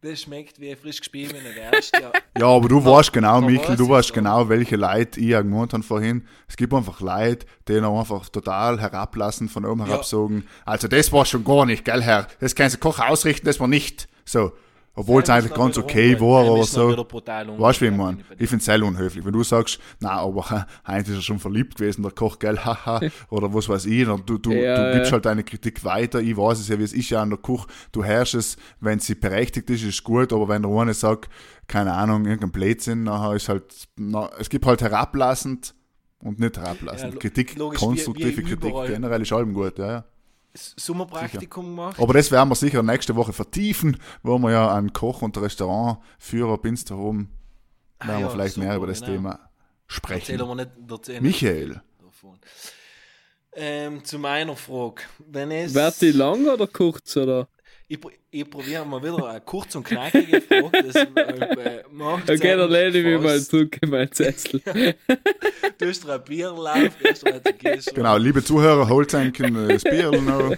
das 0.02 0.20
schmeckt 0.22 0.60
wie 0.60 0.74
frisch 0.76 0.98
gespiebener 0.98 1.54
Wärst. 1.54 1.92
Ja, 1.94 2.12
Ja, 2.38 2.46
aber 2.46 2.68
du 2.68 2.84
weißt 2.84 3.12
genau, 3.12 3.40
da 3.40 3.46
Michael, 3.46 3.76
du 3.76 3.88
weißt 3.88 4.12
genau, 4.12 4.48
welche 4.48 4.76
Leute 4.76 5.18
ich 5.18 5.28
ja 5.28 5.40
gemeint 5.40 5.72
habe 5.72 5.82
vorhin. 5.82 6.26
Es 6.46 6.56
gibt 6.56 6.72
einfach 6.72 7.00
Leute, 7.00 7.46
die 7.66 7.80
noch 7.80 7.98
einfach 7.98 8.28
total 8.28 8.78
herablassen, 8.80 9.48
von 9.48 9.64
oben 9.64 9.84
herab 9.84 10.04
sagen, 10.04 10.46
also 10.64 10.86
das 10.86 11.10
war 11.12 11.24
schon 11.24 11.42
gar 11.44 11.66
nicht, 11.66 11.84
gell, 11.84 12.02
Herr? 12.02 12.28
Das 12.40 12.54
kannst 12.54 12.76
du 12.76 12.78
Koch 12.80 13.00
ausrichten, 13.00 13.46
das 13.46 13.58
war 13.58 13.68
nicht 13.68 14.06
so. 14.24 14.52
Obwohl 14.98 15.22
es 15.22 15.28
eigentlich 15.28 15.52
ganz 15.52 15.76
okay 15.76 16.18
war 16.18 16.44
oder 16.44 16.54
wieder 16.54 16.64
so. 16.66 16.88
Weißt 17.60 17.80
du, 17.80 17.84
wie 17.84 17.90
ich 17.90 17.96
meine? 17.96 18.18
ich 18.38 18.48
finde 18.48 18.56
es 18.60 18.64
sehr 18.64 18.82
unhöflich. 18.82 19.22
Wenn 19.24 19.32
du 19.34 19.42
sagst, 19.44 19.78
na, 20.00 20.12
aber 20.12 20.48
heute 20.88 21.10
ist 21.12 21.16
er 21.18 21.22
schon 21.22 21.38
verliebt 21.38 21.76
gewesen, 21.76 22.02
der 22.02 22.12
Koch, 22.12 22.38
gell, 22.38 22.58
haha, 22.64 23.00
oder 23.28 23.52
was 23.52 23.68
weiß 23.68 23.84
ich, 23.86 24.06
dann 24.06 24.22
du, 24.24 24.38
du, 24.38 24.52
Ja, 24.52 24.86
du 24.86 24.92
gibst 24.94 25.10
ja. 25.10 25.12
halt 25.12 25.26
deine 25.26 25.44
Kritik 25.44 25.84
weiter. 25.84 26.20
Ich 26.20 26.34
weiß 26.36 26.58
es 26.60 26.68
ja, 26.68 26.78
wie 26.78 26.82
es 26.84 26.94
ist 26.94 27.10
ja 27.10 27.20
an 27.20 27.28
der 27.30 27.38
Küche. 27.38 27.66
Du 27.92 28.02
herrschst 28.02 28.34
es, 28.36 28.56
wenn 28.80 28.98
sie 28.98 29.14
berechtigt 29.14 29.68
ist, 29.68 29.84
ist 29.84 30.02
gut, 30.02 30.32
aber 30.32 30.48
wenn 30.48 30.62
der 30.62 30.70
eine 30.72 30.94
sagt, 30.94 31.28
keine 31.68 31.92
Ahnung, 31.92 32.24
irgendein 32.24 32.52
Blödsinn, 32.52 33.02
nachher 33.02 33.34
ist 33.36 33.48
halt, 33.50 33.64
na, 33.96 34.30
es 34.38 34.48
gibt 34.48 34.64
halt 34.64 34.80
herablassend 34.80 35.74
und 36.20 36.40
nicht 36.40 36.56
herablassend. 36.56 37.12
Ja, 37.14 37.20
Kritik, 37.20 37.56
logisch, 37.56 37.80
wie- 37.82 37.84
konstruktive 37.84 38.36
wie 38.38 38.42
Kritik 38.42 38.74
generell 38.86 39.20
ist 39.20 39.32
allem 39.32 39.52
gut, 39.52 39.78
ja, 39.78 39.86
ja. 39.86 40.04
Sommerpraktikum 40.56 41.66
gemacht. 41.66 42.00
Aber 42.00 42.14
das 42.14 42.30
werden 42.30 42.48
wir 42.48 42.54
sicher 42.54 42.82
nächste 42.82 43.16
Woche 43.16 43.32
vertiefen, 43.32 43.96
wo 44.22 44.38
wir 44.38 44.50
ja 44.50 44.74
einen 44.74 44.92
Koch 44.92 45.22
und 45.22 45.36
Restaurantführer 45.38 46.58
haben, 46.90 47.30
Ah 47.98 48.08
werden 48.08 48.20
wir 48.20 48.26
ja, 48.26 48.28
vielleicht 48.28 48.54
super, 48.54 48.66
mehr 48.66 48.76
über 48.76 48.86
das 48.86 49.00
genau. 49.00 49.12
Thema 49.12 49.30
Erzählen 49.30 49.50
sprechen. 49.86 50.38
wir 50.38 50.54
nicht, 50.54 51.22
Michael, 51.22 51.80
davon. 52.00 52.38
Ähm, 53.52 54.04
zu 54.04 54.18
meiner 54.18 54.56
Frage. 54.56 55.02
Wenn 55.18 55.50
es, 55.50 55.72
Wird 55.72 56.02
die 56.02 56.12
lang 56.12 56.46
oder 56.46 56.66
kurz, 56.66 57.16
oder? 57.16 57.48
Ich, 57.88 57.98
ich 58.30 58.50
probiere 58.50 58.84
mal 58.84 59.02
wieder 59.02 59.28
eine 59.28 59.40
kurz 59.40 59.74
und 59.74 59.84
knackige 59.84 60.40
Frage. 60.40 60.82
Das, 60.82 60.94
äh, 61.16 61.84
macht 61.90 62.28
Okay, 62.28 62.56
dann 62.56 62.70
lehne 62.70 62.98
ich 62.98 63.04
mich 63.04 63.20
mal 63.20 63.40
zurück 63.40 63.78
in 63.80 63.90
mein 63.90 64.10
Sessel. 64.12 64.62
Du 65.78 65.86
hast 65.88 66.08
ein 66.08 66.24
Bierlauf, 66.24 66.96
gehst. 67.58 67.94
genau, 67.94 68.16
liebe 68.16 68.42
Zuhörer, 68.42 68.88
holt 68.88 69.14
ein 69.14 69.34
äh, 69.34 69.68
das 69.68 69.84
Bier 69.84 70.10
noch. 70.10 70.56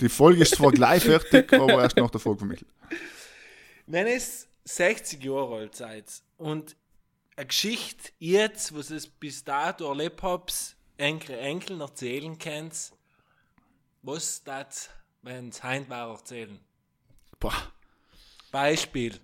Die 0.00 0.08
Folge 0.08 0.42
ist 0.42 0.56
zwar 0.56 0.72
gleich 0.72 1.04
fertig, 1.04 1.52
aber 1.52 1.82
erst 1.82 1.96
nach 1.96 2.10
der 2.10 2.18
Folge 2.18 2.40
von 2.40 2.48
Michael. 2.48 2.66
Wenn 3.86 4.08
es 4.08 4.48
60 4.64 5.22
Jahre 5.22 5.58
alt 5.58 5.76
seid 5.76 6.06
und 6.38 6.74
eine 7.36 7.46
Geschichte 7.46 8.10
jetzt, 8.18 8.76
was 8.76 8.90
es 8.90 9.06
bis 9.06 9.44
dato 9.44 9.88
erlebt 9.88 10.22
habt, 10.22 10.76
Enkel, 10.96 11.38
Enkeln 11.38 11.80
erzählen 11.80 12.36
könnt, 12.36 12.74
was 14.02 14.42
das, 14.42 14.90
wenn 15.22 15.48
es 15.48 15.62
heint 15.62 15.88
war, 15.88 16.10
erzählen? 16.10 16.58
Boah, 17.40 17.54
Beispiel. 18.50 19.14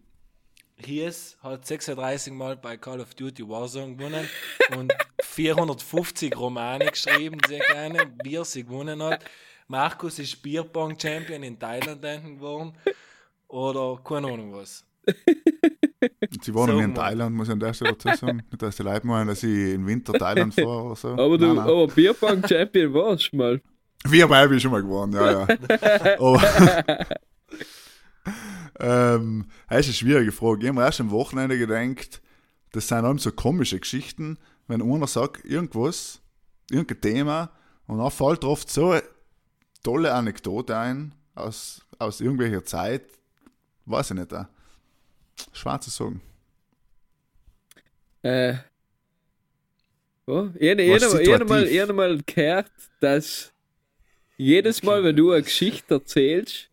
Hies 0.76 1.36
hat 1.40 1.66
36 1.66 2.32
Mal 2.32 2.56
bei 2.56 2.76
Call 2.76 3.00
of 3.00 3.14
Duty 3.14 3.48
Warzone 3.48 3.94
gewonnen 3.96 4.28
und 4.76 4.92
450 5.22 6.36
Romane 6.36 6.86
geschrieben, 6.90 7.38
sehr 7.46 7.60
gerne, 7.60 8.12
wie 8.24 8.34
er 8.36 8.44
sie 8.44 8.64
gewonnen 8.64 9.02
hat. 9.02 9.24
Markus 9.68 10.18
ist 10.18 10.42
Bierpong-Champion 10.42 11.42
in 11.42 11.58
Thailand 11.58 12.02
geworden. 12.02 12.72
Oder 13.48 14.00
keine 14.04 14.26
Ahnung 14.26 14.52
was. 14.54 14.84
sie 16.42 16.52
wohnen 16.52 16.72
So 16.72 16.80
in. 16.80 16.94
Thailand, 16.94 17.34
muss 17.36 17.46
ich 17.48 17.52
an 17.52 17.60
der 17.60 17.72
Stelle 17.72 17.92
dazu 17.96 18.08
sagen. 18.18 18.36
Nicht, 18.50 18.60
dass 18.62 18.76
die 18.76 18.82
Leute 18.82 19.06
meinen, 19.06 19.28
dass 19.28 19.42
ich 19.42 19.74
im 19.74 19.86
Winter 19.86 20.12
Thailand 20.12 20.52
fahre 20.54 20.82
oder 20.82 20.96
so. 20.96 21.08
Aber 21.10 21.38
du, 21.38 21.46
Nein, 21.46 21.56
nein. 21.56 21.68
aber 21.68 21.86
Bierbank-Champion 21.86 22.92
warst 22.94 23.32
du 23.32 23.36
mal. 23.36 23.62
Wir 24.06 24.28
bin 24.28 24.56
ich 24.56 24.62
schon 24.62 24.72
mal 24.72 24.82
geworden, 24.82 25.12
ja, 25.12 25.30
ja. 25.30 26.18
Aber, 26.18 26.42
ähm, 28.80 29.46
das 29.68 29.80
ist 29.80 29.86
eine 29.86 29.94
schwierige 29.94 30.32
Frage. 30.32 30.62
Ich 30.62 30.68
habe 30.68 30.78
mir 30.78 30.84
erst 30.84 31.00
am 31.00 31.10
Wochenende 31.10 31.58
gedacht, 31.58 32.20
das 32.72 32.88
sind 32.88 33.04
allem 33.04 33.18
so 33.18 33.32
komische 33.32 33.80
Geschichten, 33.80 34.38
wenn 34.68 34.82
einer 34.82 35.06
sagt, 35.06 35.44
irgendwas, 35.44 36.20
irgendein 36.70 37.00
Thema, 37.00 37.50
und 37.86 37.98
dann 37.98 38.10
fällt 38.10 38.44
oft 38.44 38.70
so 38.70 38.90
eine 38.90 39.02
tolle 39.82 40.12
Anekdote 40.12 40.76
ein, 40.76 41.14
aus, 41.34 41.86
aus 41.98 42.20
irgendwelcher 42.20 42.64
Zeit, 42.64 43.04
weiß 43.86 44.10
ich 44.10 44.16
nicht, 44.16 44.34
auch. 44.34 44.46
schwer 45.52 45.80
zu 45.80 45.90
sagen. 45.90 46.20
Äh. 48.22 48.54
Ja, 50.26 50.46
ich 50.56 51.32
habe 51.32 51.44
mal, 51.44 51.92
mal 51.92 52.22
gehört, 52.24 52.72
dass 53.00 53.53
jedes 54.36 54.82
Mal, 54.82 55.04
wenn 55.04 55.16
du 55.16 55.30
eine 55.32 55.42
Geschichte 55.42 55.94
erzählst, 55.94 56.68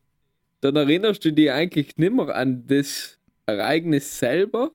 dann 0.61 0.75
erinnerst 0.75 1.23
du 1.25 1.31
dich 1.31 1.51
eigentlich 1.51 1.97
nicht 1.97 2.13
mehr 2.13 2.35
an 2.35 2.65
das 2.67 3.17
Ereignis 3.45 4.19
selber, 4.19 4.71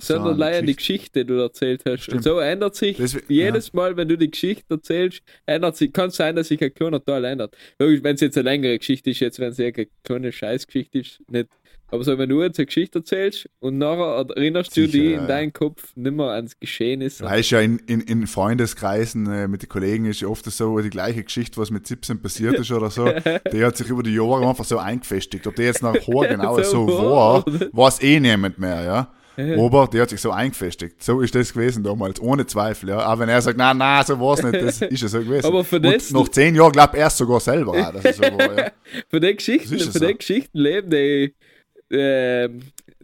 sondern 0.00 0.34
die 0.34 0.40
leider 0.40 0.58
an 0.58 0.66
die 0.66 0.76
Geschichte, 0.76 1.24
die 1.24 1.32
du 1.32 1.40
erzählt 1.40 1.82
hast. 1.86 2.02
Stimmt. 2.04 2.18
Und 2.18 2.22
so 2.22 2.38
ändert 2.40 2.74
sich 2.74 2.96
Deswegen- 2.96 3.26
jedes 3.32 3.72
Mal, 3.72 3.96
wenn 3.96 4.08
du 4.08 4.16
die 4.18 4.30
Geschichte 4.30 4.74
erzählst, 4.74 5.22
ändert 5.46 5.76
sich, 5.76 5.92
kann 5.92 6.10
sein, 6.10 6.34
dass 6.36 6.48
sich 6.48 6.62
ein 6.62 6.74
kleiner 6.74 7.04
Teil 7.04 7.24
ändert. 7.24 7.56
Wenn 7.78 8.14
es 8.14 8.20
jetzt 8.20 8.36
eine 8.36 8.50
längere 8.50 8.78
Geschichte 8.78 9.10
ist, 9.10 9.20
jetzt 9.20 9.38
wenn 9.38 9.50
es 9.50 9.60
eine 9.60 9.72
kleine 10.02 10.32
Scheißgeschichte 10.32 10.98
ist, 10.98 11.20
nicht. 11.30 11.48
Aber 11.88 12.02
so, 12.02 12.18
wenn 12.18 12.28
du 12.28 12.42
jetzt 12.42 12.58
eine 12.58 12.66
Geschichte 12.66 12.98
erzählst 13.00 13.48
und 13.60 13.78
nachher 13.78 14.26
erinnerst 14.34 14.76
du 14.76 14.80
Sicher, 14.86 14.92
dich 14.92 15.10
ja, 15.12 15.20
in 15.20 15.28
deinem 15.28 15.52
Kopf 15.52 15.92
nicht 15.94 16.16
mehr 16.16 16.26
ans 16.30 16.58
Geschehnis. 16.58 17.20
Ja, 17.20 17.34
ist 17.34 17.50
ja 17.50 17.60
in, 17.60 17.78
in, 17.86 18.00
in 18.00 18.26
Freundeskreisen 18.26 19.30
äh, 19.30 19.46
mit 19.48 19.62
den 19.62 19.68
Kollegen 19.68 20.06
ist 20.06 20.24
oft 20.24 20.44
so 20.46 20.78
die 20.80 20.90
gleiche 20.90 21.22
Geschichte, 21.22 21.60
was 21.60 21.70
mit 21.70 21.86
17 21.86 22.20
passiert 22.20 22.54
ist 22.58 22.72
oder 22.72 22.90
so. 22.90 23.04
Die 23.52 23.64
hat 23.64 23.76
sich 23.76 23.88
über 23.88 24.02
die 24.02 24.14
Jahre 24.14 24.48
einfach 24.48 24.64
so 24.64 24.78
eingefestigt. 24.78 25.46
Ob 25.46 25.54
die 25.56 25.62
jetzt 25.62 25.82
nach 25.82 25.94
Haar 25.94 26.26
genau 26.28 26.56
so, 26.62 26.88
So 26.88 26.88
war, 26.88 27.44
war. 27.46 27.68
weiß 27.72 28.02
eh 28.02 28.18
niemand 28.18 28.58
mehr, 28.58 28.82
ja. 28.82 29.08
Aber 29.36 29.88
die 29.92 30.00
hat 30.00 30.10
sich 30.10 30.20
so 30.20 30.30
eingefestigt. 30.30 31.02
So 31.02 31.20
ist 31.20 31.34
das 31.34 31.52
gewesen 31.52 31.82
damals, 31.82 32.20
ohne 32.20 32.46
Zweifel, 32.46 32.90
ja. 32.90 33.00
Aber 33.00 33.22
wenn 33.22 33.28
er 33.28 33.42
sagt, 33.42 33.58
nein, 33.58 33.76
nein, 33.78 34.04
so 34.06 34.18
war 34.20 34.34
es 34.34 34.42
nicht, 34.44 34.54
das 34.62 34.80
ist 34.80 35.02
ja 35.02 35.08
so 35.08 35.18
gewesen. 35.18 35.44
Aber 35.46 35.64
für 35.64 35.76
Und 35.76 35.82
das- 35.86 36.12
nach 36.12 36.28
zehn 36.28 36.54
Jahren 36.54 36.70
glaubt 36.70 36.94
er 36.94 37.08
es 37.08 37.16
sogar 37.18 37.40
selber 37.40 37.72
auch, 37.72 37.92
dass 37.92 38.04
es 38.04 38.16
so 38.16 38.22
war, 38.22 38.56
ja. 38.58 38.70
Von 39.10 39.20
den 39.20 39.36
Geschichten, 39.36 39.76
von 39.76 39.78
so. 39.92 39.98
den 39.98 40.18
Geschichten 40.18 40.56
leben 40.58 40.88
die, 40.88 41.34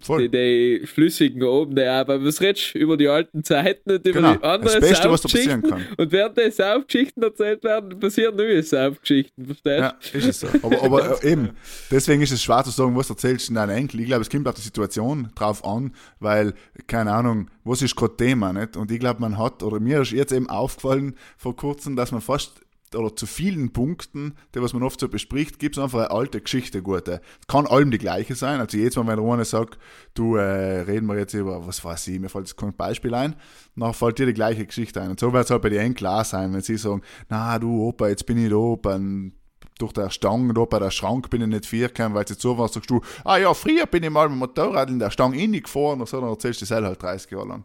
Voll. 0.03 0.29
die, 0.29 0.81
die 0.81 0.87
Flüssigen 0.87 1.43
oben, 1.43 1.77
die 1.77 1.85
aber 1.85 2.25
was 2.25 2.41
redest 2.41 2.75
du 2.75 2.79
über 2.79 2.97
die 2.97 3.09
alten 3.09 3.45
Zeiten 3.45 3.91
und 3.91 4.07
über 4.07 4.21
Genau, 4.21 4.35
die 4.35 4.43
anderen 4.43 4.81
das 4.81 4.89
Beste, 4.89 5.11
was 5.11 5.21
da 5.21 5.29
passieren 5.29 5.63
kann. 5.63 5.85
Und 5.97 6.11
während 6.13 6.39
die 6.39 6.51
Saufgeschichten 6.51 7.23
erzählt 7.23 7.63
werden, 7.65 7.99
passieren 7.99 8.37
neue 8.37 8.63
Saufgeschichten, 8.63 9.45
verstehst 9.45 9.81
Ja, 9.81 9.95
ist 10.13 10.27
es 10.27 10.41
so. 10.41 10.49
Aber, 10.63 10.83
aber 10.83 11.23
äh, 11.25 11.33
eben, 11.33 11.51
deswegen 11.91 12.23
ist 12.23 12.33
es 12.33 12.43
schwer 12.43 12.65
zu 12.65 12.71
sagen, 12.71 12.97
was 12.97 13.11
erzählst 13.11 13.51
du 13.51 13.55
deinen 13.55 13.71
Enkel. 13.71 14.01
Ich 14.01 14.07
glaube, 14.07 14.23
es 14.23 14.31
kommt 14.31 14.49
auf 14.49 14.55
die 14.55 14.63
Situation 14.63 15.31
drauf 15.35 15.65
an, 15.65 15.95
weil, 16.19 16.55
keine 16.87 17.13
Ahnung, 17.13 17.51
was 17.65 17.83
ist 17.83 17.95
gerade 17.95 18.17
Thema, 18.17 18.53
nicht? 18.53 18.77
Und 18.77 18.91
ich 18.91 18.99
glaube, 18.99 19.21
man 19.21 19.37
hat, 19.37 19.63
oder 19.63 19.81
mir 19.81 20.01
ist 20.01 20.13
jetzt 20.13 20.33
eben 20.33 20.49
aufgefallen 20.49 21.15
vor 21.37 21.55
kurzem, 21.55 21.97
dass 21.97 22.11
man 22.11 22.23
fast 22.23 22.63
oder 22.95 23.15
zu 23.15 23.27
vielen 23.27 23.73
Punkten, 23.73 24.35
die 24.55 24.63
was 24.63 24.73
man 24.73 24.83
oft 24.83 25.01
so 25.01 25.09
bespricht, 25.09 25.59
gibt 25.59 25.77
es 25.77 25.83
einfach 25.83 26.01
eine 26.01 26.11
alte 26.11 26.41
Geschichte, 26.41 26.83
gute. 26.83 27.21
Kann 27.47 27.67
allem 27.67 27.91
die 27.91 27.99
gleiche 27.99 28.35
sein. 28.35 28.61
Also 28.61 28.77
jedes 28.77 28.97
Mal, 28.97 29.07
wenn 29.07 29.21
eine 29.21 29.45
sagt, 29.45 29.79
du, 30.15 30.37
äh, 30.37 30.81
reden 30.81 31.07
wir 31.07 31.19
jetzt 31.19 31.35
über, 31.35 31.67
was 31.67 31.85
weiß 31.85 32.09
ich, 32.09 32.19
mir 32.19 32.29
fällt 32.29 32.49
jetzt 32.49 32.57
kein 32.57 32.75
Beispiel 32.75 33.15
ein, 33.15 33.37
dann 33.77 33.95
fällt 33.95 34.19
dir 34.19 34.27
die 34.27 34.35
gleiche 34.35 34.67
Geschichte 34.67 35.01
ein. 35.01 35.11
Und 35.11 35.21
so 35.21 35.33
wird 35.33 35.45
es 35.45 35.51
halt 35.51 35.63
bei 35.63 35.69
Enkeln 35.69 35.95
klar 35.95 36.25
sein, 36.25 36.53
wenn 36.53 36.63
sie 36.63 36.77
sagen, 36.77 37.03
na 37.29 37.59
du 37.59 37.89
Opa, 37.89 38.09
jetzt 38.09 38.27
bin 38.27 38.39
ich 38.39 38.51
da 38.51 38.75
beim 38.81 39.33
durch 39.81 39.93
der 39.93 40.11
Stange 40.11 40.53
da 40.53 40.65
bei 40.65 40.79
der 40.79 40.91
Schrank 40.91 41.31
bin 41.31 41.41
ich 41.41 41.49
nicht 41.49 41.67
vierkern, 41.67 42.15
weil 42.15 42.27
sie 42.29 42.37
zu 42.37 42.57
warst, 42.59 42.75
sagst 42.75 42.91
du, 42.91 43.01
ah 43.25 43.39
ja, 43.39 43.55
früher 43.55 43.87
bin 43.87 44.03
ich 44.03 44.11
mal 44.11 44.29
mit 44.29 44.37
dem 44.37 44.39
Motorrad 44.41 44.91
in 44.91 44.99
der 44.99 45.11
Stange 45.11 45.39
reingefahren 45.39 46.01
und 46.01 46.09
so, 46.09 46.21
dann 46.21 46.29
erzählst 46.29 46.61
du 46.61 46.67
das 46.67 46.83
halt 46.83 47.03
30 47.03 47.31
Jahre 47.31 47.49
lang. 47.49 47.65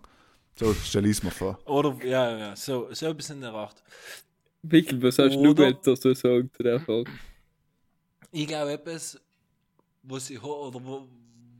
So 0.57 0.73
stell 0.73 1.05
ich 1.05 1.17
es 1.17 1.23
mir 1.23 1.31
vor. 1.31 1.59
Oder, 1.65 1.93
ja, 2.05 2.37
ja, 2.37 2.55
so, 2.55 2.87
so 2.91 3.07
ein 3.07 3.17
bisschen 3.17 3.35
in 3.35 3.41
der 3.41 3.53
Art. 3.53 3.75
Wickel, 4.71 5.01
was 5.01 5.17
hast 5.19 5.35
du 5.35 5.49
Oder- 5.51 5.69
jetzt 5.69 5.85
dazu 5.87 6.13
sagen 6.13 6.49
zu 6.55 6.63
der 6.63 6.79
Frage? 6.79 7.09
Ich 8.31 8.47
glaube, 8.47 8.73
etwas, 8.73 9.19
was 10.03 10.29
ich, 10.29 10.41
ho 10.41 10.67
oder 10.67 10.79
wo, 10.83 11.07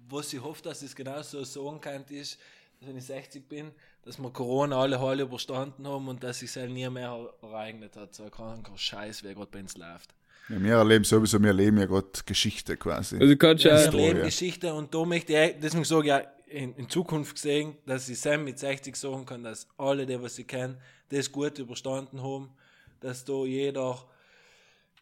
was 0.09 0.33
ich 0.33 0.41
hoffe, 0.41 0.61
dass 0.63 0.81
es 0.81 0.95
genau 0.95 1.21
so 1.21 1.43
sagen 1.43 1.79
kann, 1.81 2.03
ist, 2.09 2.37
dass 2.79 2.89
wenn 2.89 2.97
ich 2.97 3.05
60 3.05 3.47
bin, 3.47 3.71
dass 4.03 4.19
wir 4.19 4.29
Corona 4.31 4.81
alle 4.81 4.99
Halle 4.99 5.23
überstanden 5.23 5.87
haben 5.87 6.07
und 6.07 6.23
dass 6.23 6.39
sich 6.39 6.55
es 6.55 6.69
nie 6.69 6.87
mehr 6.89 7.29
ereignet 7.41 7.95
hat. 7.95 8.13
So 8.13 8.23
ein 8.23 8.31
kranker 8.31 8.77
Scheiß, 8.77 9.23
wer 9.23 9.33
gerade 9.33 9.49
bei 9.51 9.59
uns 9.61 9.77
läuft. 9.77 10.13
Ja, 10.49 10.61
wir 10.61 10.73
erleben 10.75 11.03
sowieso, 11.05 11.41
wir 11.41 11.53
leben 11.53 11.77
ja 11.79 11.85
gerade 11.85 12.07
Geschichte 12.25 12.77
quasi. 12.77 13.15
Also 13.15 13.27
du 13.27 13.37
kannst 13.37 13.63
Ja, 13.63 13.71
ja, 13.71 13.77
wir 13.77 13.87
Story, 13.87 14.03
leben 14.07 14.19
ja. 14.19 14.25
Geschichte 14.25 14.73
und 14.73 14.93
da 14.93 15.05
möchte 15.05 15.33
ich, 15.33 15.55
deswegen 15.59 15.85
sage 15.85 16.01
ich 16.03 16.07
ja, 16.09 16.17
in, 16.47 16.75
in 16.75 16.87
Zukunft 16.89 17.33
gesehen, 17.35 17.75
dass 17.87 18.07
ich 18.09 18.19
Sam 18.19 18.43
mit 18.43 18.59
60 18.59 18.95
sagen 18.95 19.25
kann, 19.25 19.43
dass 19.43 19.67
alle, 19.77 20.05
die 20.05 20.21
was 20.21 20.37
ich 20.37 20.45
kenne, 20.45 20.77
das 21.09 21.31
gut 21.31 21.57
überstanden 21.57 22.21
haben, 22.21 22.49
dass 23.05 23.23
da 23.23 23.45
jeder 23.45 23.99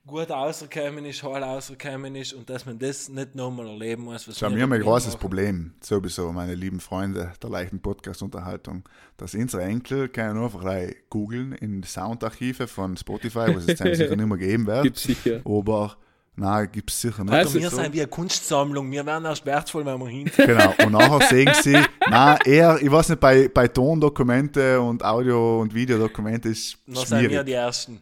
gut 0.05 0.29
rausgekommen 0.29 1.05
ist, 1.05 1.23
heil 1.23 1.41
rausgekommen 1.41 2.15
ist 2.15 2.33
und 2.33 2.49
dass 2.49 2.65
man 2.65 2.77
das 2.77 3.07
nicht 3.07 3.35
nochmal 3.35 3.67
erleben 3.67 4.03
muss. 4.03 4.27
Was 4.27 4.37
Schau, 4.37 4.49
wir 4.49 4.57
wir 4.57 4.63
haben 4.63 4.73
ein 4.73 4.81
großes 4.81 5.13
machen. 5.13 5.19
Problem, 5.21 5.73
sowieso, 5.81 6.33
meine 6.33 6.53
lieben 6.55 6.81
Freunde 6.81 7.31
der 7.41 7.49
leichten 7.49 7.81
Podcast-Unterhaltung, 7.81 8.89
dass 9.15 9.33
unsere 9.35 9.63
Enkel 9.63 10.09
können 10.09 10.35
nur 10.35 10.45
einfach 10.45 10.59
gleich 10.59 10.95
googeln 11.09 11.53
in 11.53 11.81
Soundarchive 11.83 12.67
von 12.67 12.97
Spotify, 12.97 13.55
was 13.55 13.63
es 13.63 13.79
jetzt 13.79 13.79
sicher 13.97 14.15
nicht 14.17 14.25
mehr 14.27 14.37
geben 14.37 14.67
wird. 14.67 14.83
Gibt's 14.83 15.03
sicher. 15.03 15.39
Aber, 15.45 15.95
nein, 16.35 16.69
gibt 16.71 16.89
es 16.89 17.01
sicher 17.01 17.23
nicht. 17.23 17.33
Also, 17.33 17.59
wir 17.59 17.69
so. 17.69 17.77
sind 17.77 17.93
wie 17.93 18.01
eine 18.01 18.07
Kunstsammlung, 18.07 18.91
wir 18.91 19.05
werden 19.05 19.25
erst 19.25 19.45
wertvoll, 19.45 19.85
wenn 19.85 19.99
wir 19.99 20.07
hin. 20.07 20.31
Genau, 20.35 20.73
und 20.83 20.91
nachher 20.91 21.21
sehen 21.29 21.51
sie, 21.61 21.77
nein, 22.09 22.37
eher, 22.45 22.79
ich 22.81 22.91
weiß 22.91 23.09
nicht, 23.09 23.19
bei, 23.19 23.47
bei 23.47 23.67
Tondokumente 23.67 24.79
und 24.79 25.03
Audio- 25.03 25.61
und 25.61 25.73
Videodokumente 25.73 26.49
ist 26.49 26.77
Dann 26.87 27.05
sind 27.05 27.29
wir 27.29 27.43
die 27.43 27.53
Ersten. 27.53 28.01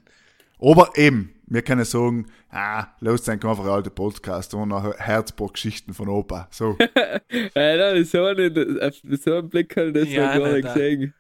Aber 0.60 0.90
eben, 0.96 1.34
wir 1.48 1.64
können 1.64 1.84
sagen, 1.84 2.28
ah, 2.50 2.88
los 3.00 3.28
einfach 3.28 3.60
einen 3.60 3.70
alte 3.70 3.90
Podcast 3.90 4.54
und 4.54 4.70
nachher 4.70 4.96
Herzburg-Geschichten 4.98 5.94
von 5.94 6.08
Opa. 6.08 6.48
So, 6.52 6.78
nein, 7.56 8.06
so, 8.06 8.26
einen, 8.26 8.80
auf 8.82 8.96
so 9.24 9.34
einen 9.34 9.50
Blick 9.50 9.76
habe 9.76 9.88
ich 9.88 9.94
das 9.94 10.10
Ja, 10.10 10.36
noch 10.36 10.44
gar 10.46 10.54
nicht, 10.54 10.74
gesehen. 10.74 11.14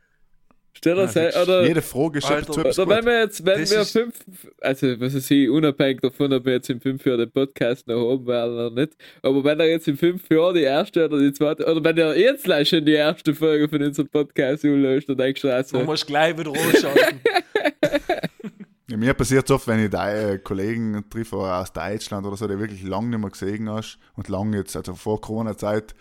Stell 0.84 0.96
dir 0.96 1.32
Ja, 1.32 1.42
oder, 1.44 1.68
jede 1.68 1.82
Frage 1.84 2.18
ist 2.18 2.26
Alter, 2.26 2.54
oder 2.60 2.90
wenn 2.90 3.06
wir 3.06 3.20
jetzt, 3.22 3.46
wenn 3.46 3.60
Das 3.60 3.70
wir 3.72 3.82
ist- 3.82 3.92
fünf, 3.92 4.16
also 4.62 5.00
was 5.00 5.14
weiß 5.16 5.30
ich, 5.30 5.48
unabhängig 5.48 6.02
davon, 6.02 6.34
ob 6.34 6.44
wir 6.44 6.54
jetzt 6.54 6.72
in 6.72 6.80
fünf 6.82 7.06
Jahren 7.06 7.20
den 7.20 7.30
Podcast 7.32 7.88
noch 7.88 8.10
haben 8.12 8.26
werden 8.26 8.54
oder 8.56 8.72
nicht, 8.72 8.94
aber 9.22 9.44
wenn 9.44 9.60
er 9.60 9.68
jetzt 9.70 9.88
in 9.88 9.96
fünf 9.96 10.28
Jahren 10.32 10.56
die 10.56 10.62
erste 10.64 11.06
oder 11.06 11.20
die 11.20 11.32
zweite, 11.34 11.66
oder 11.68 11.84
wenn 11.84 11.98
er 12.00 12.18
jetzt 12.18 12.46
gleich 12.46 12.68
schon 12.70 12.84
die 12.84 12.94
erste 12.94 13.36
Folge 13.36 13.70
von 13.70 13.80
unserem 13.84 14.10
Podcast 14.10 14.66
anlöst, 14.66 15.08
dann 15.08 15.18
denkst 15.18 15.42
du 15.44 15.50
auch 15.50 15.54
Man 15.54 15.66
so, 15.66 15.80
muss 15.84 16.04
gleich 16.04 16.36
wieder 16.36 16.52
anschalten. 16.52 17.22
Ja, 18.92 18.98
mir 18.98 19.14
passiert 19.14 19.46
es 19.46 19.52
oft, 19.52 19.68
wenn 19.68 19.80
ich 19.84 19.90
de, 19.90 20.34
äh, 20.34 20.38
Kollegen 20.40 21.06
treffe 21.10 21.38
aus 21.38 21.72
Deutschland 21.72 22.26
oder 22.28 22.36
so, 22.36 22.46
die 22.48 22.60
wirklich 22.60 22.84
lange 22.84 23.08
nicht 23.08 23.20
mehr 23.20 23.30
gesehen 23.30 23.70
hast 23.70 23.98
und 24.16 24.28
lange 24.28 24.58
jetzt, 24.58 24.76
also 24.76 24.94
vor 24.96 25.22
Corona-Zeit, 25.22 25.96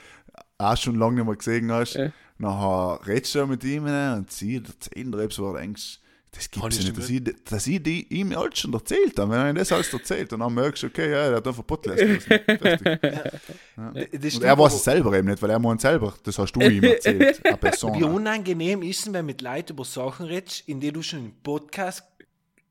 auch 0.58 0.76
schon 0.76 0.96
lange 0.96 1.16
nicht 1.16 1.26
mehr 1.26 1.36
gesehen 1.36 1.70
hast, 1.70 1.94
Ja. 1.94 2.10
nachher 2.38 3.06
redest 3.06 3.34
du 3.36 3.46
mit 3.46 3.62
ihm 3.62 3.84
und 3.84 4.30
sie 4.32 4.56
erzählen 4.56 5.12
dir 5.12 5.20
etwas, 5.20 5.38
wo 5.38 5.52
du 5.52 5.58
denkst, 5.58 6.00
das 6.32 6.48
gibt 6.50 6.64
es 6.72 6.78
ich 6.78 6.84
nicht, 6.86 6.96
dass 6.98 7.10
ich, 7.10 7.24
dass 7.44 7.66
ich 7.66 7.82
die, 7.82 8.06
ihm 8.14 8.32
alles 8.36 8.58
schon 8.60 8.72
erzählt 8.72 9.18
habe. 9.18 9.32
Wenn 9.32 9.38
er 9.40 9.50
ihm 9.50 9.56
das 9.56 9.72
alles 9.72 9.92
erzählt, 9.92 10.30
dann 10.30 10.54
merkst 10.54 10.82
du, 10.84 10.86
okay, 10.86 11.10
ja, 11.10 11.16
er 11.26 11.36
hat 11.36 11.46
einfach 11.46 11.66
Podcast 11.66 11.98
gelassen. 11.98 12.20
Fertig. 12.46 13.00
Das 14.20 14.34
Und 14.36 14.44
er 14.44 14.58
weiß 14.58 14.74
es 14.74 14.84
selber 14.84 15.12
eben 15.16 15.28
nicht, 15.28 15.42
weil 15.42 15.50
er 15.50 15.58
meint 15.58 15.80
selber, 15.80 16.14
das 16.22 16.38
hast 16.38 16.52
du 16.52 16.60
ihm 16.60 16.84
erzählt. 16.84 17.40
Wie 17.44 18.04
unangenehm 18.04 18.82
ist 18.82 19.06
es, 19.06 19.12
wenn 19.12 19.26
mit 19.26 19.40
Leuten 19.42 19.72
über 19.72 19.84
Sachen 19.84 20.26
redest, 20.26 20.68
in 20.68 20.80
denen 20.80 20.94
du 20.94 21.02
schon 21.02 21.20
im 21.20 21.32
Podcast 21.42 22.04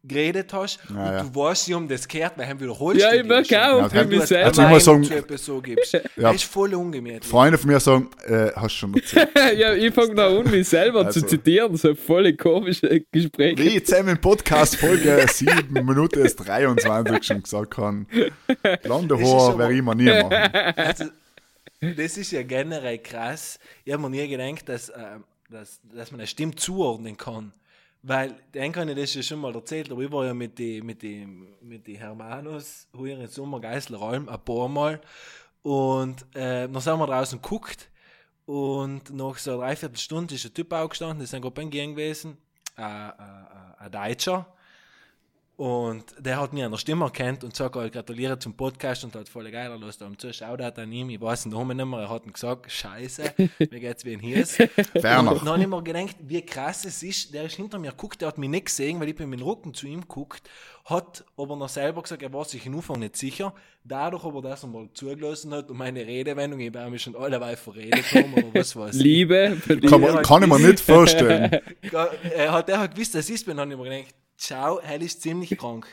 geredet 0.04 0.54
hast 0.54 0.80
Ja, 0.90 0.96
und 0.96 1.14
ja. 1.14 1.24
du 1.24 1.36
weißt, 1.36 1.66
sie 1.66 1.76
haben 1.76 1.88
das 1.88 2.08
gehört, 2.08 2.38
weil 2.38 2.48
haben 2.48 2.60
wiederholst 2.60 3.02
ja, 3.02 3.12
du 3.12 3.18
ich 3.18 3.24
merke 3.26 3.62
auch, 3.72 3.80
Ja, 3.82 3.90
für 3.90 4.06
mich 4.06 4.20
Du 4.22 4.26
selber. 4.28 4.46
Also 4.48 4.62
ich 4.62 4.66
eine 4.68 4.74
muss 4.76 4.86
sagen- 4.86 5.04
zu 5.04 5.14
etwas 5.16 5.46
so 5.46 5.62
gibst. 5.62 5.94
Ja. 5.94 6.02
Das 6.16 6.36
ist 6.36 6.44
voll 6.46 6.74
ungemütlich. 6.74 7.26
Freunde 7.30 7.58
von 7.58 7.70
mir 7.70 7.80
sagen, 7.80 8.10
äh, 8.26 8.48
hast 8.56 8.64
du 8.64 8.70
schon 8.80 8.94
erzählt. 8.96 9.30
ja, 9.58 9.74
ich 9.74 9.94
fange 9.94 10.14
noch 10.16 10.40
an, 10.40 10.50
mich 10.50 10.70
selber 10.70 11.06
Also- 11.06 11.20
zu 11.20 11.28
zitieren, 11.28 11.76
so 11.76 11.94
voll 11.96 12.32
komische 12.34 13.02
Gespräche. 13.12 13.58
Wie 13.62 13.68
ich 13.68 13.74
jetzt 13.76 13.92
eben 13.94 14.08
im 14.08 14.22
Podcast 14.22 14.78
Folge 14.78 15.26
7 15.32 15.74
Minuten 15.74 16.20
ist 16.20 16.36
23 16.38 17.24
schon 17.24 17.44
gesagt 17.44 17.78
habe, 17.78 18.06
blonde 18.84 19.16
Das 19.16 19.22
ist 19.28 19.34
Haar 19.34 19.50
aber- 19.50 19.60
werde 19.60 19.74
ich 19.76 19.82
mir 19.84 19.96
nie 19.96 20.06
machen. 20.06 20.76
Also, 20.78 21.06
das 21.82 22.18
ist 22.18 22.32
ja 22.32 22.44
generell 22.44 22.98
krass. 23.00 23.60
Ich 23.86 23.94
habe 23.94 24.02
mir 24.02 24.10
nie 24.10 24.28
gedacht, 24.30 24.68
dass, 24.68 24.90
ähm, 24.90 25.24
dass, 25.50 25.80
dass 25.94 26.12
man 26.12 26.22
eine 26.22 26.28
Stimme 26.28 26.56
zuordnen 26.56 27.18
kann. 27.18 27.52
Weil, 28.02 28.36
den 28.54 28.72
kann 28.72 28.88
ich 28.88 28.96
das 28.96 29.14
ja 29.14 29.22
schon 29.22 29.40
mal 29.40 29.54
erzählt, 29.54 29.92
aber 29.92 30.02
ich 30.02 30.12
war 30.12 30.26
ja 30.26 30.34
mit 30.34 30.58
die, 30.58 30.82
mit 30.82 31.02
die, 31.02 31.26
mit 31.62 31.86
die 31.86 32.00
Hermanos 32.00 32.88
hier 32.98 33.20
in 33.20 33.28
Sommer 33.28 33.60
Geisler 33.60 34.02
Alm 34.02 34.30
ein 34.30 34.40
paar 34.40 34.70
Mal. 34.70 35.02
Und 35.64 36.22
äh, 36.34 36.70
dann 36.70 36.80
sind 36.80 36.98
wir 36.98 37.08
draußen 37.08 37.42
geguckt 37.42 37.90
und 38.46 39.14
nach 39.14 39.38
so 39.38 39.52
einer 39.52 39.60
Dreiviertelstunde 39.60 40.36
ist 40.36 40.46
ein 40.46 40.54
Typ 40.54 40.72
aufgestanden, 40.72 41.20
das 41.20 41.30
ist 41.30 41.36
ein 41.36 41.42
Gruppen 41.42 41.70
gewesen, 41.70 42.38
äh, 42.78 42.82
äh, 42.82 43.14
ein 43.80 43.92
Deutscher 43.92 44.48
und 45.60 46.06
der 46.18 46.40
hat 46.40 46.54
mich 46.54 46.64
an 46.64 46.72
der 46.72 46.78
Stimme 46.78 47.04
erkannt 47.04 47.44
und 47.44 47.54
sagt, 47.54 47.76
halt, 47.76 47.92
gratuliere 47.92 48.40
zum 48.40 48.54
Podcast 48.54 49.04
und 49.04 49.14
hat 49.14 49.28
voll 49.28 49.52
geil, 49.52 49.70
los 49.78 49.98
da 49.98 50.10
zu, 50.18 50.32
Shoutout 50.32 50.80
an 50.80 50.90
ihm, 50.90 51.10
ich 51.10 51.20
weiß 51.20 51.44
den 51.44 51.52
Namen 51.52 51.76
nicht 51.76 51.86
mehr, 51.86 52.00
er 52.00 52.10
hat 52.10 52.26
ihm 52.26 52.32
gesagt, 52.32 52.72
scheiße, 52.72 53.34
mir 53.60 53.80
geht's 53.82 54.06
wie 54.06 54.14
ein 54.14 54.22
Hies. 54.22 54.58
Werner. 54.94 55.32
Und 55.34 55.40
dann 55.46 55.50
habe 55.56 55.64
ich 55.64 55.68
mir 55.68 55.84
gedacht, 55.84 56.16
wie 56.22 56.42
krass 56.46 56.86
es 56.86 57.04
ist, 57.04 57.34
der 57.34 57.44
ist 57.44 57.58
hinter 57.58 57.78
mir 57.78 57.92
geguckt, 57.92 58.22
der 58.22 58.30
hat 58.30 58.38
mich 58.38 58.50
nicht 58.50 58.68
gesehen, 58.68 59.02
weil 59.02 59.10
ich 59.10 59.16
bin 59.16 59.30
mit 59.30 59.42
dem 59.42 59.48
Rücken 59.48 59.74
zu 59.74 59.86
ihm 59.86 60.00
geguckt, 60.00 60.50
hat 60.86 61.26
aber 61.36 61.58
noch 61.58 61.68
selber 61.68 62.04
gesagt, 62.04 62.24
er 62.24 62.32
war 62.32 62.46
sich 62.46 62.66
in 62.66 62.76
Anfang 62.76 63.00
nicht 63.00 63.18
sicher, 63.18 63.54
dadurch 63.84 64.24
aber, 64.24 64.42
dass 64.42 64.64
er 64.64 64.70
mal 64.70 64.88
zugelassen 64.94 65.54
hat 65.54 65.70
und 65.70 65.76
meine 65.76 66.08
Redewendung, 66.08 66.62
ich 66.62 66.74
habe 66.74 66.90
mich 66.90 67.02
schon 67.02 67.18
allerweil 67.18 67.58
verredet 67.58 68.06
haben 68.14 68.34
oder 68.34 68.54
was 68.54 68.78
weiß 68.78 68.96
ich. 68.96 69.02
Liebe, 69.02 69.58
Kann, 69.68 69.82
Ja, 69.82 69.98
man, 69.98 70.24
kann 70.24 70.42
ich 70.42 70.48
mir 70.48 70.60
nicht 70.60 70.80
vorstellen. 70.80 71.60
Er 72.34 72.54
hat, 72.54 72.70
er 72.70 72.80
hat 72.80 72.96
gewusst, 72.96 73.14
dass 73.14 73.28
ich 73.28 73.36
es 73.36 73.44
bin, 73.44 73.58
dann 73.58 73.70
habe 73.70 73.84
ich 73.84 73.90
mir 73.90 73.98
gedacht, 73.98 74.16
ciao, 74.40 74.80
er 74.80 75.02
ist 75.02 75.22
ziemlich 75.22 75.58
krank. 75.58 75.86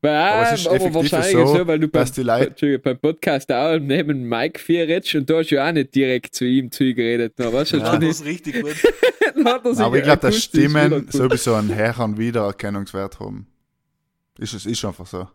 aber, 0.00 0.10
Aber 0.10 0.52
es 0.52 0.60
ist 0.60 0.66
effektiv 0.66 0.94
wahrscheinlich 1.12 1.32
so, 1.32 1.46
so, 1.58 1.66
weil 1.66 1.78
du 1.78 1.86
beim, 1.86 2.08
Leute- 2.16 2.78
beim 2.80 2.98
Podcast 2.98 3.52
auch 3.52 3.78
neben 3.78 4.28
Mike 4.28 4.58
4 4.58 4.88
redest 4.88 5.14
und 5.14 5.30
da 5.30 5.38
hast 5.38 5.50
du 5.50 5.54
ja 5.54 5.68
auch 5.68 5.72
nicht 5.72 5.94
direkt 5.94 6.34
zu 6.34 6.44
ihm 6.44 6.72
zugeredet. 6.72 7.34
Da, 7.36 7.52
weißt 7.52 7.74
du, 7.74 7.76
Ja, 7.78 7.96
das 7.96 8.20
ist 8.20 8.24
richtig 8.24 8.60
gut. 8.62 8.74
er 9.44 9.80
Aber 9.80 9.96
ich 9.96 10.02
glaube, 10.02 10.20
dass 10.20 10.42
Stimmen 10.42 11.06
sowieso 11.08 11.54
einen 11.54 11.74
höheren 11.74 12.18
Wiedererkennungswert 12.18 13.20
haben. 13.20 13.46
Ist 14.38 14.54
es 14.54 14.66
ist 14.66 14.84
einfach 14.84 15.06
so. 15.06 15.28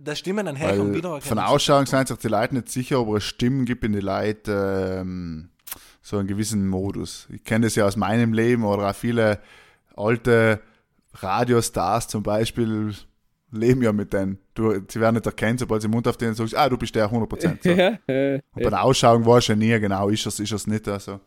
Da 0.00 0.14
stimmen 0.14 0.46
dann 0.46 0.56
her 0.56 0.80
und 0.80 0.90
Weil 0.90 0.94
wieder. 0.96 1.20
von 1.20 1.38
Ausschauung 1.38 1.86
sind 1.86 2.08
sich 2.08 2.16
die 2.18 2.28
Leute 2.28 2.54
nicht 2.54 2.68
sicher, 2.68 2.98
aber 2.98 3.16
es 3.16 3.24
Stimmen 3.24 3.64
gibt 3.64 3.84
in 3.84 3.92
die 3.92 4.00
Leute 4.00 4.98
ähm, 5.00 5.50
so 6.02 6.18
einen 6.18 6.28
gewissen 6.28 6.68
Modus. 6.68 7.28
Ich 7.32 7.42
kenne 7.44 7.66
das 7.66 7.74
ja 7.76 7.86
aus 7.86 7.96
meinem 7.96 8.32
Leben 8.32 8.64
oder 8.64 8.90
auch 8.90 8.94
viele 8.94 9.40
alte 9.96 10.60
Radiostars 11.14 12.08
zum 12.08 12.22
Beispiel 12.22 12.92
leben 13.50 13.82
ja 13.82 13.92
mit 13.92 14.12
denen. 14.12 14.38
Du, 14.54 14.72
sie 14.88 15.00
werden 15.00 15.14
nicht 15.14 15.26
erkennen, 15.26 15.58
sobald 15.58 15.82
sie 15.82 15.88
den 15.88 15.92
Mund 15.92 16.06
auf 16.08 16.16
denen 16.16 16.34
sagst, 16.34 16.56
ah, 16.56 16.68
du 16.68 16.76
bist 16.76 16.94
der 16.94 17.10
100%. 17.10 17.58
So. 17.62 17.70
Ja, 17.74 17.98
äh, 18.06 18.40
Und 18.52 18.62
bei 18.62 18.70
der 18.70 18.82
Ausschauung 18.82 19.24
weißt 19.24 19.48
du 19.48 19.52
ja 19.52 19.56
nie 19.56 19.80
genau, 19.80 20.08
ist 20.08 20.26
es, 20.26 20.40
ist 20.40 20.52
es 20.52 20.66
nicht. 20.66 20.86
Also. 20.88 21.20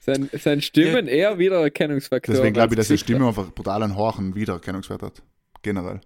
sein, 0.00 0.28
sein 0.32 0.60
Stimmen 0.60 1.06
eher 1.08 1.38
Wiedererkennungsfaktor. 1.38 2.34
Deswegen 2.34 2.54
glaube 2.54 2.74
ich, 2.74 2.76
dass 2.76 2.88
die 2.88 2.98
Stimme 2.98 3.28
einfach 3.28 3.50
brutal 3.52 3.82
einen 3.82 3.96
hohen 3.96 4.34
Wiedererkennungswert 4.34 5.02
hat. 5.02 5.22
Generell. 5.62 6.00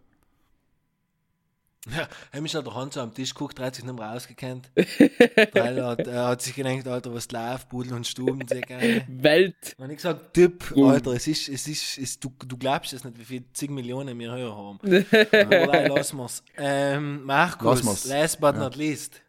Ja, 1.95 2.09
er 2.33 2.45
ist 2.45 2.55
halt 2.55 2.67
der 2.67 2.75
Hand 2.75 2.93
so 2.95 3.01
am 3.01 3.15
Tisch 3.15 3.33
geguckt, 3.33 3.61
hat 3.61 3.77
sich 3.77 3.85
nicht 3.85 3.97
mehr 3.97 4.11
ausgekannt. 4.11 4.71
Weil 4.75 5.79
er 5.79 5.87
hat, 5.87 6.07
er 6.07 6.25
hat 6.29 6.43
sich 6.43 6.55
gedacht, 6.55 6.87
Alter, 6.89 7.15
was 7.15 7.31
läuft, 7.31 7.69
Pudel 7.69 7.93
und 7.93 8.07
Stuben, 8.07 8.47
sehr 8.49 8.61
geil. 8.63 9.05
Welt. 9.09 9.75
Und 9.79 9.91
ich 9.91 9.97
gesagt, 9.97 10.35
Typ. 10.35 10.75
Alter, 10.77 11.13
es 11.13 11.27
ist, 11.29 11.49
es 11.49 11.69
ist, 11.69 11.99
es, 11.99 12.19
du, 12.19 12.33
du 12.45 12.57
glaubst 12.57 12.93
es 12.93 13.05
nicht, 13.05 13.17
wie 13.19 13.25
viele 13.25 13.45
zig 13.53 13.71
Millionen 13.71 14.19
wir 14.19 14.33
höher 14.33 14.57
haben. 14.57 14.79
Aber 15.33 15.89
lassen 15.89 16.17
wir's. 16.17 16.43
Ähm, 16.57 17.23
Markus, 17.25 17.85
wir's. 17.85 18.05
last 18.07 18.41
but 18.41 18.55
Ja. 18.55 18.63
not 18.63 18.75
least. 18.77 19.23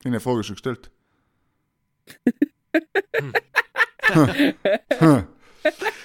Ich 0.00 0.04
habe 0.04 0.08
eine 0.10 0.20
Frage 0.20 0.44
schon 0.44 0.54
gestellt. 0.56 0.90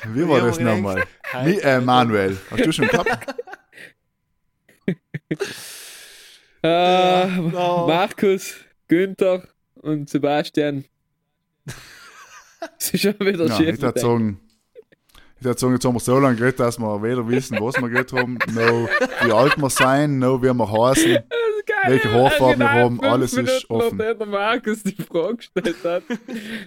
Wie 0.06 0.28
war 0.28 0.42
das 0.42 0.60
nochmal? 0.60 1.04
äh, 1.34 1.80
Manuel, 1.80 2.38
hast 2.52 2.66
du 2.66 2.72
schon 2.72 2.88
gehabt? 2.88 3.36
Äh, 6.64 7.28
no. 7.28 7.88
Markus, 7.88 8.56
Günther 8.88 9.44
und 9.76 10.10
Sebastian. 10.10 10.86
Sie 12.78 12.98
schon 12.98 13.20
wieder 13.20 13.46
Ja, 13.48 13.56
schief. 13.58 13.76
ich 13.76 13.82
würde 13.82 14.00
sagen, 14.00 14.40
ich 15.40 15.44
würde 15.46 15.60
sagen, 15.60 15.74
jetzt 15.74 15.84
haben 15.86 15.96
wir 15.96 16.00
so 16.00 16.20
lange 16.20 16.38
geredet, 16.38 16.60
dass 16.62 16.80
wir 16.80 17.04
weder 17.04 17.28
wissen, 17.28 17.58
was 17.60 17.76
wir 17.82 17.90
geredet 17.90 18.14
haben, 18.14 18.38
noch 18.54 18.90
wie 19.26 19.32
alt 19.32 19.58
wir 19.58 19.70
sein, 19.70 20.20
noch 20.20 20.42
wie 20.42 20.54
wir 20.54 20.72
heißen. 20.72 21.18
welche 21.86 22.12
Haarfarbe 22.14 22.60
wir 22.60 22.72
haben, 22.72 23.02
alles 23.02 23.34
ist 23.34 23.70
offen. 23.70 23.98
Nachdem 23.98 24.20
der 24.20 24.28
Markus 24.28 24.84
die 24.84 24.96
Frage 25.02 25.36
gestellt 25.38 25.76
hat. 25.84 26.04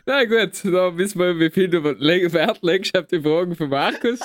Na 0.04 0.24
gut, 0.24 0.62
dann 0.64 0.98
wissen 0.98 1.18
wir, 1.20 1.38
wie 1.38 1.50
viel 1.50 1.68
du 1.68 1.82
Wert 1.82 2.58
legst 2.62 2.96
auf 2.98 3.06
die 3.06 3.20
Fragen 3.22 3.56
von 3.56 3.70
Markus. 3.70 4.20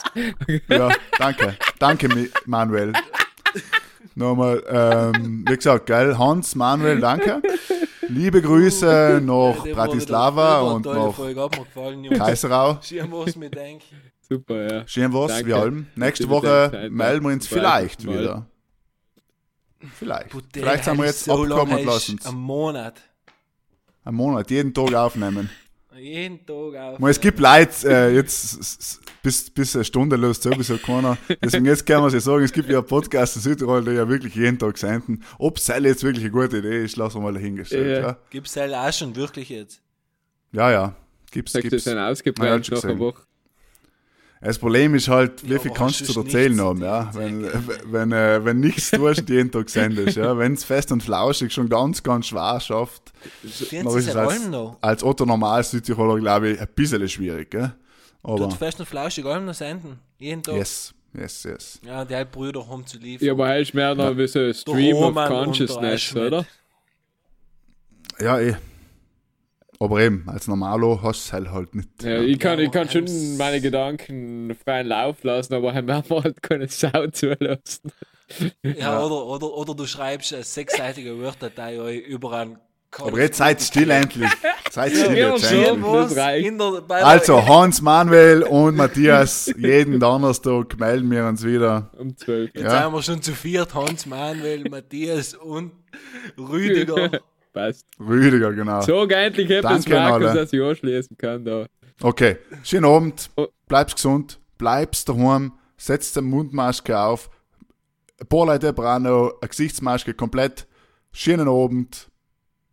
Ja, 0.67 0.89
danke. 1.17 1.55
Danke, 1.79 2.29
Manuel. 2.45 2.91
Nochmal, 4.15 4.63
ähm, 5.15 5.45
wie 5.47 5.55
gesagt, 5.55 5.85
geil, 5.85 6.17
Hans, 6.17 6.55
Manuel, 6.55 6.99
danke. 6.99 7.41
Liebe 8.09 8.41
Grüße 8.41 9.21
nach 9.23 9.63
Der 9.63 9.75
war 9.77 9.85
Bratislava 9.87 10.61
wieder- 10.61 10.73
und 10.73 10.85
wieder 10.85 10.91
eine 10.91 10.99
tolle 10.99 11.07
nach 11.07 11.15
Folge, 11.15 11.41
hat 11.41 11.57
mir 11.57 11.63
gefallen, 11.65 12.03
Jungs. 12.03 12.17
Kaiserau. 12.19 12.79
Schirm, 12.81 13.11
was 13.11 13.35
mir 13.37 13.49
denken. 13.49 13.85
Super, 14.27 14.71
ja. 14.73 14.87
Schön 14.87 15.13
was, 15.13 15.31
Danke. 15.31 15.47
wie 15.47 15.53
allem. 15.53 15.87
Nächste 15.95 16.29
Woche 16.29 16.89
melden 16.91 17.25
wir 17.25 17.33
uns 17.33 17.47
vielleicht 17.47 18.03
Mal. 18.05 18.19
wieder. 18.19 18.45
Vielleicht. 19.97 20.29
Puh, 20.29 20.41
der 20.41 20.61
Vielleicht 20.63 20.83
sind 20.83 20.97
wir 20.97 21.05
jetzt 21.05 21.23
so 21.23 21.33
und 21.33 21.49
lassen 21.85 22.19
Am 22.25 22.35
Monat. 22.35 23.01
einen 24.03 24.15
Monat, 24.17 24.51
jeden 24.51 24.73
Tag 24.73 24.93
aufnehmen. 24.93 25.49
Jeden 26.01 26.45
Tag 26.45 26.75
auf. 26.75 26.99
Mal, 26.99 27.11
Es 27.11 27.19
gibt 27.19 27.39
Leute, 27.39 27.87
äh, 27.87 28.15
jetzt 28.15 28.99
bis, 29.21 29.49
bis 29.51 29.75
eine 29.75 29.85
Stunde 29.85 30.15
löst 30.15 30.41
sowieso 30.41 30.77
keiner. 30.77 31.17
Deswegen 31.43 31.65
jetzt 31.65 31.85
kann 31.85 32.01
man 32.01 32.09
sich 32.09 32.23
sagen, 32.23 32.43
es 32.43 32.51
gibt 32.51 32.69
ja 32.69 32.81
Podcasts 32.81 33.35
in 33.35 33.41
Südtirol, 33.43 33.83
die 33.85 33.91
ja 33.91 34.09
wirklich 34.09 34.33
jeden 34.33 34.57
Tag 34.57 34.77
senden. 34.79 35.23
Ob 35.37 35.57
es 35.57 35.67
jetzt 35.67 36.03
wirklich 36.03 36.23
eine 36.23 36.31
gute 36.31 36.57
Idee 36.57 36.83
ist, 36.83 36.97
lassen 36.97 37.17
wir 37.17 37.21
mal 37.21 37.33
dahingestellt. 37.33 38.01
Ja. 38.01 38.09
Ja, 38.09 38.17
Gibt's 38.31 38.55
halt 38.55 38.73
auch 38.73 38.91
schon 38.91 39.15
wirklich 39.15 39.49
jetzt. 39.49 39.81
ja. 40.51 40.71
ja. 40.71 40.95
Gibt's, 41.31 41.53
Sagst 41.53 41.65
du, 41.65 41.69
gibt's. 41.69 41.85
sind 41.85 41.95
Ja, 41.95 42.09
ausgebrannt 42.09 42.51
hat 42.51 42.65
schon 42.65 42.75
nach 42.77 42.83
einer. 42.83 42.99
Woche. 42.99 43.21
Das 44.43 44.57
Problem 44.57 44.95
ist 44.95 45.07
halt, 45.07 45.47
wie 45.47 45.53
Ja, 45.53 45.59
viel 45.59 45.71
kannst 45.71 46.07
du 46.09 46.19
erzählen 46.19 46.59
haben, 46.59 46.81
ja? 46.81 47.11
Wenn, 47.13 47.47
wenn, 47.85 48.11
äh, 48.11 48.43
wenn 48.43 48.59
nichts 48.59 48.89
tust 48.89 49.29
jeden 49.29 49.51
Tag 49.51 49.69
sendest, 49.69 50.17
ja? 50.17 50.35
Wenn 50.35 50.53
es 50.53 50.63
fest 50.63 50.91
und 50.91 51.03
flauschig 51.03 51.53
schon 51.53 51.69
ganz, 51.69 52.01
ganz 52.01 52.25
schwer 52.27 52.59
schafft, 52.59 53.13
dann 53.71 53.85
ist 53.85 54.07
es 54.07 54.15
als, 54.15 54.33
allem 54.33 54.49
noch. 54.49 54.77
als 54.81 55.03
Otto 55.03 55.25
Normal 55.25 55.63
Südtiroler, 55.63 56.19
glaube 56.19 56.49
ich, 56.49 56.59
ein 56.59 56.67
bisschen 56.73 57.07
schwierig, 57.07 57.51
gell? 57.51 57.71
Aber, 58.23 58.49
Tut 58.49 58.53
fest 58.53 58.79
und 58.79 58.87
flauschig 58.87 59.25
allem 59.25 59.45
noch 59.45 59.53
senden. 59.53 59.99
Jeden 60.17 60.41
Tag. 60.41 60.55
yes, 60.55 60.93
yes, 61.13 61.43
yes. 61.43 61.79
Ja, 61.85 62.03
die 62.03 62.15
halt 62.15 62.31
Brüder 62.31 62.67
haben 62.67 62.85
zu 62.85 62.97
liefern. 62.97 63.25
Ja, 63.27 63.33
aber 63.33 63.49
er 63.49 63.59
ist 63.59 63.73
mehr 63.75 63.93
noch 63.93 64.17
wie 64.17 64.27
so 64.27 64.39
ein 64.39 64.53
Stream 64.55 64.95
of 64.97 65.13
der 65.13 65.27
Consciousness, 65.27 66.15
oder? 66.15 66.45
Ja, 68.19 68.39
eh. 68.39 68.55
Aber 69.81 69.99
eben, 69.99 70.29
als 70.29 70.47
Normalo 70.47 71.01
hast 71.01 71.23
du 71.23 71.27
es 71.27 71.33
halt, 71.33 71.49
halt 71.51 71.73
nicht. 71.73 72.03
Ja, 72.03 72.21
ich 72.21 72.37
kann, 72.37 72.59
Ja, 72.59 72.65
ich 72.65 72.71
kann 72.71 72.87
schon 72.87 73.05
meine 73.37 73.59
Gedanken 73.61 74.55
freien 74.63 74.85
Lauf 74.85 75.23
lassen, 75.23 75.55
aber 75.55 75.73
haben 75.73 75.87
wir 75.87 76.03
halt 76.23 76.43
keine 76.43 76.67
Sau 76.67 77.07
zulassen. 77.07 77.91
Ja, 78.63 79.03
Oder, 79.03 79.25
oder, 79.25 79.51
oder 79.51 79.73
du 79.73 79.87
schreibst 79.87 80.35
eine 80.35 80.43
sechsseitige 80.43 81.19
Word-Datei 81.19 81.97
über 81.97 82.31
einen 82.33 82.57
Aber 82.99 83.19
jetzt 83.19 83.37
seid 83.39 83.59
still 83.59 83.89
endlich. 83.89 84.29
Seid 84.71 84.91
still 84.95 85.17
Ja, 85.17 85.33
jetzt 85.35 85.51
endlich. 85.51 86.17
Also, 86.89 87.45
Hans 87.47 87.81
Manuel 87.81 88.43
und 88.43 88.75
Matthias, 88.75 89.51
jeden 89.57 89.99
Donnerstag 89.99 90.79
melden 90.79 91.09
wir 91.09 91.25
uns 91.25 91.43
wieder. 91.43 91.89
Um 91.97 92.15
12. 92.15 92.51
Jetzt 92.53 92.63
Ja. 92.63 92.83
sind 92.83 92.93
wir 92.93 93.01
schon 93.01 93.21
zu 93.23 93.33
viert. 93.33 93.73
Hans, 93.73 94.05
Manuel, 94.05 94.69
Matthias 94.69 95.33
und 95.33 95.71
Rüdiger. 96.37 97.19
Passt. 97.53 97.85
Rüdiger, 97.99 98.53
genau. 98.53 98.81
Sag 98.81 99.11
endlich 99.11 99.47
Danke 99.61 99.99
an 99.99 100.09
Markus, 100.09 100.33
dass 100.33 100.53
ich 100.53 100.61
anschließen 100.61 101.17
kann 101.17 101.43
da. 101.43 101.65
Okay, 102.01 102.37
schönen 102.63 102.85
Abend, 102.85 103.29
Oh. 103.35 103.47
bleibst 103.67 103.95
gesund, 103.95 104.39
bleibst 104.57 105.07
daheim, 105.09 105.53
setzt 105.77 106.15
die 106.15 106.21
Mundmaske 106.21 106.97
auf, 106.97 107.29
ein 108.19 108.27
paar 108.27 108.45
Leute 108.45 108.71
brauchen 108.73 109.03
noch 109.03 109.33
eine 109.41 109.49
Gesichtsmaske 109.49 110.13
komplett, 110.13 110.67
schönen 111.11 111.47
Abend, 111.47 112.09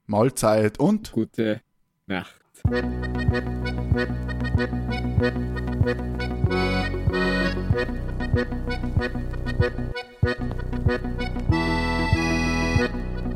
Mahlzeit 0.07 0.79
und 0.79 1.13
Gute 1.13 1.61
Nacht. 2.07 2.35